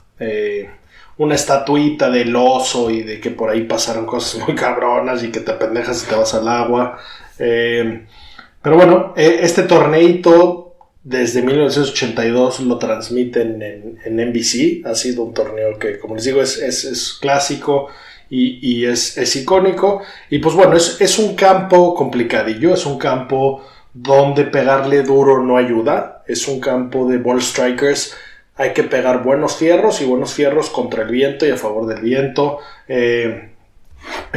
una 1.17 1.35
estatuita 1.35 2.09
del 2.09 2.35
oso 2.35 2.89
y 2.89 3.03
de 3.03 3.19
que 3.19 3.29
por 3.29 3.49
ahí 3.49 3.63
pasaron 3.63 4.05
cosas 4.05 4.41
muy 4.47 4.55
cabronas 4.55 5.23
y 5.23 5.31
que 5.31 5.39
te 5.39 5.53
pendejas 5.53 6.03
y 6.03 6.09
te 6.09 6.15
vas 6.15 6.33
al 6.33 6.47
agua. 6.47 6.97
pero 7.37 8.75
bueno, 8.75 9.13
este 9.15 9.63
torneito 9.63 10.63
desde 11.03 11.41
1982 11.41 12.61
lo 12.61 12.77
transmiten 12.77 13.61
en, 13.61 13.99
NBC. 14.05 14.85
Ha 14.85 14.95
sido 14.95 15.23
un 15.23 15.33
torneo 15.33 15.77
que, 15.77 15.99
como 15.99 16.15
les 16.15 16.23
digo, 16.23 16.41
es, 16.41 17.17
clásico 17.21 17.89
y, 18.35 18.85
es, 18.85 19.35
icónico. 19.35 20.01
Y 20.29 20.39
pues 20.39 20.55
bueno, 20.55 20.75
es, 20.75 21.19
un 21.19 21.35
campo 21.35 21.93
complicadillo, 21.93 22.73
es 22.73 22.85
un 22.85 22.97
campo 22.97 23.63
donde 23.93 24.45
pegarle 24.45 25.03
duro 25.03 25.43
no 25.43 25.57
ayuda. 25.57 26.23
Es 26.27 26.47
un 26.47 26.59
campo 26.59 27.07
de 27.07 27.17
ball 27.17 27.41
strikers. 27.41 28.15
Hay 28.55 28.73
que 28.73 28.83
pegar 28.83 29.23
buenos 29.23 29.57
fierros 29.57 30.01
y 30.01 30.05
buenos 30.05 30.33
fierros 30.33 30.69
contra 30.69 31.03
el 31.03 31.09
viento 31.09 31.45
y 31.45 31.51
a 31.51 31.57
favor 31.57 31.85
del 31.85 32.01
viento. 32.01 32.59
Eh, 32.87 33.51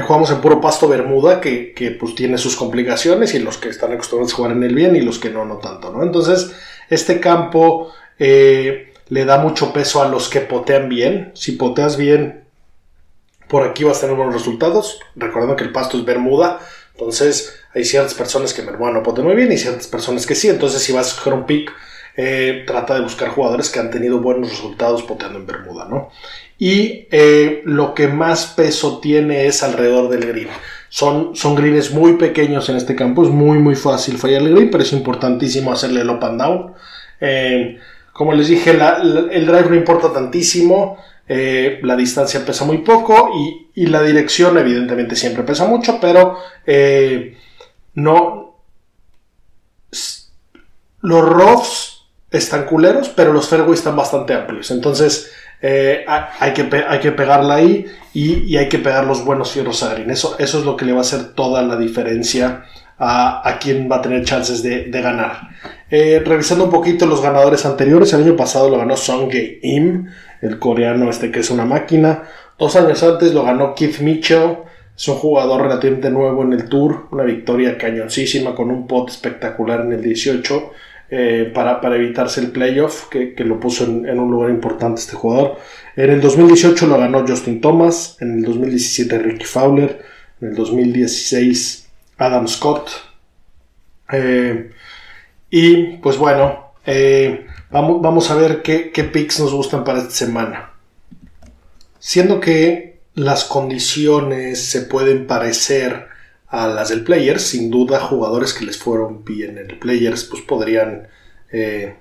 jugamos 0.03 0.31
en 0.31 0.41
puro 0.41 0.61
pasto 0.61 0.89
Bermuda, 0.89 1.41
que, 1.41 1.97
pues 1.99 2.15
tiene 2.15 2.39
sus 2.39 2.57
complicaciones, 2.57 3.35
y 3.35 3.39
los 3.39 3.57
que 3.57 3.71
están 3.71 3.93
acostumbrados 3.93 4.33
a 4.33 4.37
jugar 4.37 4.53
en 4.53 4.63
el 4.63 4.75
bien 4.75 4.95
y 4.95 5.01
los 5.01 5.19
que 5.19 5.31
no, 5.31 5.45
no 5.45 5.57
tanto, 5.57 5.91
¿no? 5.91 6.03
Entonces, 6.03 6.55
este 6.91 7.19
campo 7.19 7.93
eh, 8.19 8.93
le 9.09 9.25
da 9.25 9.39
mucho 9.39 9.73
peso 9.73 10.03
a 10.03 10.09
los 10.09 10.29
que 10.29 10.41
potean 10.41 10.89
bien. 10.89 11.33
Si 11.35 11.53
poteas 11.53 11.97
bien, 11.97 12.46
por 13.49 13.67
aquí 13.67 13.85
vas 13.85 13.99
a 13.99 14.01
tener 14.03 14.17
buenos 14.17 14.35
resultados. 14.35 15.01
Recordando 15.15 15.57
que 15.57 15.65
el 15.65 15.73
pasto 15.73 15.97
es 15.97 16.05
Bermuda, 16.05 16.61
entonces 16.93 17.59
hay 17.75 17.85
ciertas 17.85 18.15
personas 18.15 18.55
que 18.55 18.63
Bermuda 18.63 18.93
no 18.93 19.03
potean 19.03 19.27
muy 19.27 19.37
bien 19.37 19.53
y 19.53 19.59
ciertas 19.59 19.87
personas 19.87 20.27
que 20.27 20.35
sí. 20.35 20.49
Entonces, 20.49 20.83
si 20.83 20.93
vas 20.93 21.13
a 21.13 21.17
coger 21.17 21.35
un 21.35 21.47
pick, 21.47 21.73
eh, 22.17 22.65
trata 22.67 22.95
de 22.95 23.03
buscar 23.03 23.29
jugadores 23.29 23.69
que 23.69 23.79
han 23.79 23.91
tenido 23.91 24.21
buenos 24.21 24.51
resultados 24.51 25.03
poteando 25.03 25.39
en 25.39 25.47
Bermuda, 25.47 25.87
¿no? 25.89 26.11
y 26.59 27.07
eh, 27.11 27.63
lo 27.65 27.95
que 27.95 28.09
más 28.09 28.47
peso 28.47 28.99
tiene 28.99 29.47
es 29.47 29.63
alrededor 29.63 30.09
del 30.09 30.27
green. 30.27 30.49
Son, 30.89 31.37
son 31.37 31.55
greens 31.55 31.93
muy 31.93 32.15
pequeños 32.15 32.69
en 32.69 32.77
este 32.77 32.97
campo, 32.97 33.25
es 33.25 33.29
muy 33.29 33.59
muy 33.59 33.75
fácil 33.75 34.17
fallar 34.17 34.43
el 34.43 34.55
green, 34.55 34.71
pero 34.71 34.83
es 34.83 34.93
importantísimo 34.93 35.73
hacerle 35.73 36.01
el 36.01 36.11
up 36.11 36.25
and 36.25 36.41
down. 36.41 36.73
Eh, 37.21 37.79
como 38.13 38.33
les 38.33 38.49
dije, 38.49 38.71
el 38.71 39.47
drive 39.47 39.69
no 39.69 39.75
importa 39.75 40.11
tantísimo, 40.13 40.97
eh, 41.29 41.81
la 41.83 41.97
distancia 41.97 42.45
pesa 42.45 42.65
muy 42.65 42.79
poco 42.79 43.31
y, 43.35 43.71
y, 43.75 43.87
la 43.87 44.03
dirección 44.03 44.57
evidentemente 44.59 45.17
siempre 45.17 45.43
pesa 45.43 45.67
mucho, 45.67 45.99
pero 46.01 46.39
no... 47.95 48.57
Los 51.03 51.29
roughs 51.29 52.09
están 52.31 52.65
culeros, 52.67 53.09
pero 53.11 53.33
los 53.33 53.49
fairways 53.49 53.79
están 53.79 53.97
bastante 53.97 54.35
amplios, 54.35 54.71
entonces 54.73 55.31
eh, 55.63 56.05
hay, 56.07 56.53
que, 56.53 56.69
hay 56.87 57.01
que 57.01 57.13
pegarla 57.13 57.55
ahí 57.57 57.87
y, 58.13 58.57
hay 58.57 58.69
que 58.69 58.79
pegar 58.79 59.05
los 59.05 59.25
buenos 59.25 59.53
fierros 59.53 59.83
a 59.83 59.95
green. 59.95 60.11
Eso, 60.11 60.37
eso 60.39 60.59
es 60.59 60.65
lo 60.65 60.77
que 60.77 60.85
le 60.85 60.93
va 60.93 60.99
a 60.99 61.03
hacer 61.03 61.33
toda 61.35 61.63
la 61.63 61.77
diferencia 61.77 62.65
a, 62.99 63.49
a 63.49 63.59
quien 63.59 63.91
va 63.91 63.97
a 63.97 64.03
tener 64.03 64.25
chances 64.25 64.63
de, 64.63 64.91
ganar. 64.91 65.51
Eh, 65.91 66.23
revisando 66.25 66.65
un 66.65 66.71
poquito 66.71 67.07
los 67.07 67.23
ganadores 67.23 67.65
anteriores, 67.65 68.13
el 68.13 68.23
año 68.23 68.37
pasado 68.37 68.69
lo 68.69 68.79
ganó 68.79 68.97
Song 68.97 69.33
Im, 69.63 70.07
el 70.43 70.59
coreano 70.59 71.11
este 71.11 71.31
que 71.31 71.41
es 71.41 71.51
una 71.51 71.65
máquina. 71.65 72.25
Dos 72.59 72.77
años 72.77 73.03
antes 73.03 73.35
lo 73.35 73.45
ganó 73.45 73.75
Keith 73.75 74.01
Mitchell, 74.01 74.59
es 74.97 75.09
un 75.09 75.17
jugador 75.17 75.63
relativamente 75.63 76.11
nuevo 76.11 76.43
en 76.43 76.55
el 76.55 76.69
Tour, 76.69 77.09
una 77.11 77.25
victoria 77.25 77.77
cañoncísima 77.77 78.55
con 78.55 78.71
un 78.71 78.87
pot 78.87 79.11
espectacular 79.11 79.81
en 79.81 79.93
el 79.93 80.03
18. 80.03 80.73
Eh, 81.09 81.53
para, 81.55 81.81
evitarse 81.95 82.41
el 82.41 82.51
playoff, 82.51 83.09
que, 83.09 83.33
lo 83.45 83.61
puso 83.61 83.85
en, 83.85 84.19
un 84.19 84.31
lugar 84.31 84.51
importante 84.51 85.01
este 85.01 85.15
jugador. 85.15 85.59
En 85.95 86.11
el 86.11 86.21
2018 86.21 86.87
lo 86.89 86.99
ganó 86.99 87.25
Justin 87.27 87.61
Thomas, 87.61 88.17
en 88.21 88.39
el 88.39 88.43
2017 88.43 89.19
Ricky 89.19 89.45
Fowler, 89.45 90.03
en 90.41 90.49
el 90.49 90.55
2016 90.57 91.89
Adam 92.19 92.49
Scott. 92.49 92.91
Eh, 94.11 94.73
y 95.51 95.97
pues 95.99 96.17
bueno, 96.19 96.73
eh, 96.85 97.47
vamos, 97.71 98.03
vamos, 98.03 98.31
a 98.31 98.35
ver 98.35 98.63
qué, 98.63 98.91
qué 98.91 99.05
picks 99.05 99.41
nos 99.41 99.53
gustan 99.53 99.85
para 99.85 99.99
esta 99.99 100.11
semana. 100.11 100.73
Siendo 101.99 102.41
que 102.41 103.01
las 103.15 103.45
condiciones 103.45 104.63
se 104.63 104.83
pueden 104.83 105.27
parecer 105.27 106.09
a 106.49 106.69
las 106.69 106.91
del 106.91 107.05
Players. 107.05 107.43
Sin 107.43 107.71
duda, 107.71 108.01
jugadores 108.01 108.53
que 108.53 108.65
les 108.65 108.79
fueron 108.79 109.25
bien 109.25 109.59
en 109.59 109.71
el 109.71 109.79
Players, 109.79 110.25
pues 110.25 110.43
podrían 110.43 111.09
eh, 111.53 111.97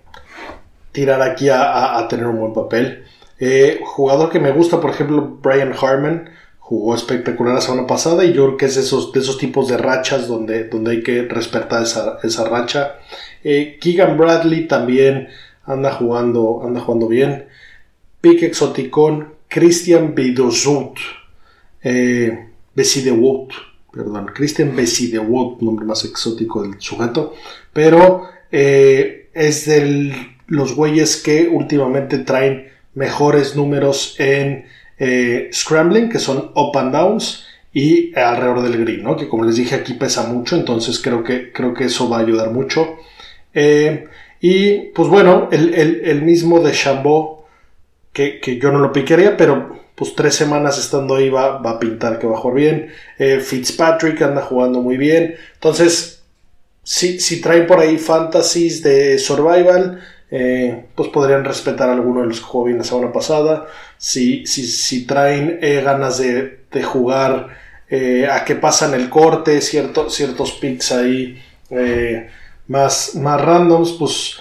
tirar 0.92 1.22
aquí 1.22 1.50
a, 1.50 2.06
tener 2.10 2.28
un 2.28 2.40
buen 2.40 2.54
papel. 2.54 3.04
Eh, 3.40 3.82
jugador 3.84 4.30
que 4.30 4.40
me 4.40 4.52
gusta, 4.52 4.80
por 4.80 4.92
ejemplo, 4.92 5.40
Brian 5.42 5.74
Harmon. 5.74 6.30
Jugó 6.60 6.96
espectacular 6.96 7.54
la 7.54 7.62
semana 7.62 7.86
pasada 7.86 8.26
y 8.26 8.34
yo 8.34 8.58
que 8.58 8.66
es 8.66 8.76
esos, 8.76 9.12
de 9.12 9.20
esos 9.20 9.38
tipos 9.38 9.68
de 9.68 9.78
rachas 9.78 10.28
donde, 10.28 10.64
donde 10.64 10.92
hay 10.92 11.04
que 11.04 11.22
respetar 11.22 11.84
esa, 11.84 12.18
esa 12.24 12.44
racha. 12.50 12.96
Eh, 13.44 13.78
Keegan 13.80 14.18
Bradley 14.18 14.68
también 14.68 15.28
anda 15.66 15.94
jugando, 15.94 16.62
anda 16.66 16.82
jugando 16.82 17.08
bien. 17.08 17.46
Pick 18.22 18.44
exoticón, 18.44 19.34
Christian 19.48 20.16
Bidozut. 20.16 20.98
Eh, 21.84 22.50
Wood 22.76 23.52
perdón, 23.96 24.26
Christian 24.34 24.76
Wood, 24.76 25.62
nombre 25.62 25.86
más 25.86 26.04
exótico 26.04 26.62
del 26.62 26.80
sujeto, 26.80 27.34
pero 27.72 28.28
eh, 28.52 29.30
es 29.34 29.66
de 29.66 30.36
los 30.48 30.76
güeyes 30.76 31.18
que 31.18 31.48
últimamente 31.48 32.20
traen 32.20 32.68
mejores 32.94 33.56
números 33.56 34.16
en 34.20 34.66
eh, 35.00 35.50
scrambling, 35.54 36.10
que 36.10 36.20
son 36.20 36.52
up 36.56 36.78
and 36.78 36.92
downs, 36.94 37.46
y 37.74 38.18
alrededor 38.18 38.62
del 38.62 38.86
green, 38.86 39.16
que 39.18 39.28
como 39.28 39.44
les 39.44 39.58
dije 39.58 39.76
aquí 39.76 39.94
pesa 39.94 40.28
mucho, 40.28 40.56
entonces 40.56 41.00
creo 41.00 41.24
que, 41.24 41.52
creo 41.52 41.74
que 41.74 41.86
eso 41.86 42.10
va 42.10 42.18
a 42.18 42.22
ayudar 42.22 42.52
mucho. 42.52 42.98
Eh, 43.54 44.08
y 44.42 44.92
pues 44.94 45.08
bueno, 45.10 45.50
el, 45.52 46.22
mismo 46.24 46.60
de 46.60 46.72
Chambó, 46.72 47.48
que, 48.14 48.40
que, 48.40 48.58
yo 48.58 48.72
no 48.72 48.80
lo 48.80 48.92
piquería, 48.92 49.38
pero 49.38 49.76
pues 49.96 50.14
tres 50.14 50.36
semanas 50.36 50.78
estando 50.78 51.16
ahí 51.16 51.30
va, 51.30 51.56
a 51.56 51.80
pintar 51.80 52.20
que 52.20 52.28
va 52.28 52.36
a 52.36 52.40
jugar 52.40 52.58
bien. 52.58 52.92
Eh, 53.18 53.40
Fitzpatrick 53.40 54.22
anda 54.22 54.42
jugando 54.42 54.82
muy 54.82 54.98
bien. 54.98 55.36
Entonces, 55.54 56.22
si, 56.84 57.20
si 57.20 57.42
traen 57.42 57.66
por 57.66 57.80
ahí 57.80 57.98
fantasies 57.98 58.84
de 58.84 59.18
survival, 59.18 60.02
eh, 60.30 60.86
pues 60.96 61.10
podrían 61.10 61.46
respetar 61.46 61.90
a 61.90 61.94
alguno 61.94 62.22
de 62.22 62.28
los 62.28 62.40
que 62.40 62.46
jugó 62.46 62.66
bien 62.66 62.78
la 62.78 62.84
semana 62.84 63.14
pasada. 63.14 63.68
Si, 63.98 64.46
si, 64.46 64.68
si 64.68 65.06
traen 65.06 65.60
eh, 65.62 65.82
ganas 65.84 66.18
de, 66.18 66.60
jugar 66.84 67.64
a 68.30 68.44
que 68.44 68.56
pasan 68.56 68.94
el 68.94 69.10
corte, 69.10 69.62
ciertos 69.62 70.52
picks 70.60 70.92
ahí 70.92 71.42
más, 72.68 73.16
más 73.16 73.42
randoms, 73.42 73.94
pues 73.94 74.38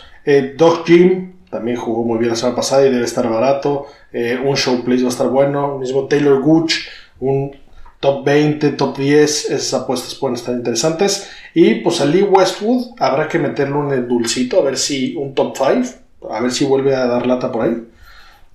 Dog 0.56 0.84
Jim 0.86 1.34
también 1.54 1.76
jugó 1.76 2.02
muy 2.02 2.18
bien 2.18 2.30
la 2.30 2.36
semana 2.36 2.56
pasada 2.56 2.84
y 2.84 2.90
debe 2.90 3.04
estar 3.04 3.30
barato. 3.30 3.86
Eh, 4.12 4.36
un 4.44 4.56
showplace 4.56 5.02
va 5.02 5.08
a 5.08 5.12
estar 5.12 5.28
bueno. 5.28 5.78
Mismo 5.78 6.08
Taylor 6.08 6.42
Gooch, 6.42 6.72
un 7.20 7.52
top 8.00 8.24
20, 8.24 8.70
top 8.70 8.98
10. 8.98 9.50
Esas 9.50 9.82
apuestas 9.82 10.16
pueden 10.16 10.34
estar 10.34 10.52
interesantes. 10.52 11.30
Y 11.54 11.76
pues 11.76 12.00
a 12.00 12.06
Lee 12.06 12.24
Westwood 12.24 12.96
habrá 12.98 13.28
que 13.28 13.38
meterlo 13.38 13.92
en 13.94 14.08
dulcito, 14.08 14.58
a 14.58 14.64
ver 14.64 14.76
si 14.76 15.14
un 15.14 15.32
top 15.32 15.56
5, 15.56 16.32
a 16.32 16.40
ver 16.40 16.50
si 16.50 16.64
vuelve 16.64 16.96
a 16.96 17.06
dar 17.06 17.24
lata 17.24 17.52
por 17.52 17.66
ahí. 17.66 17.86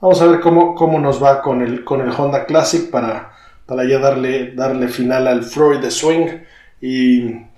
Vamos 0.02 0.22
a 0.22 0.26
ver 0.26 0.42
cómo, 0.42 0.76
cómo 0.76 1.00
nos 1.00 1.24
va 1.24 1.42
con 1.42 1.62
el, 1.62 1.86
con 1.86 2.02
el 2.02 2.12
Honda 2.12 2.46
Classic 2.46 2.90
para, 2.92 3.32
para 3.66 3.86
ya 3.86 4.00
darle, 4.00 4.52
darle 4.52 4.90
final 4.90 5.26
al 5.26 5.44
Florida 5.44 5.90
Swing 5.90 6.28
y 6.82 7.49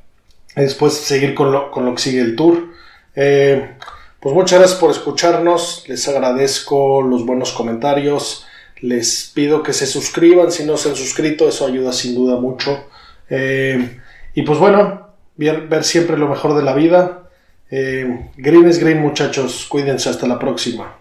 después 0.55 0.93
seguir 0.93 1.33
con 1.33 1.51
lo, 1.51 1.71
con 1.71 1.85
lo 1.85 1.95
que 1.95 2.01
sigue 2.01 2.21
el 2.21 2.35
Tour. 2.35 2.69
Eh, 3.15 3.75
Pues 4.21 4.35
muchas 4.35 4.59
gracias 4.59 4.79
por 4.79 4.91
escucharnos, 4.91 5.83
les 5.87 6.07
agradezco 6.07 7.01
los 7.01 7.25
buenos 7.25 7.53
comentarios, 7.53 8.45
les 8.79 9.31
pido 9.33 9.63
que 9.63 9.73
se 9.73 9.87
suscriban 9.87 10.51
si 10.51 10.63
no 10.63 10.77
se 10.77 10.89
han 10.89 10.95
suscrito, 10.95 11.49
eso 11.49 11.65
ayuda 11.65 11.91
sin 11.91 12.13
duda 12.13 12.39
mucho. 12.39 12.85
Eh, 13.31 13.99
y 14.35 14.43
pues 14.43 14.59
bueno, 14.59 15.07
ver, 15.37 15.83
siempre 15.83 16.19
lo 16.19 16.27
mejor 16.27 16.55
de 16.55 16.61
la 16.61 16.75
vida. 16.75 17.29
Eh, 17.71 18.29
green 18.37 18.67
es 18.67 18.77
green 18.77 18.99
muchachos, 19.01 19.65
cuídense 19.67 20.09
hasta 20.09 20.27
la 20.27 20.37
próxima. 20.37 21.00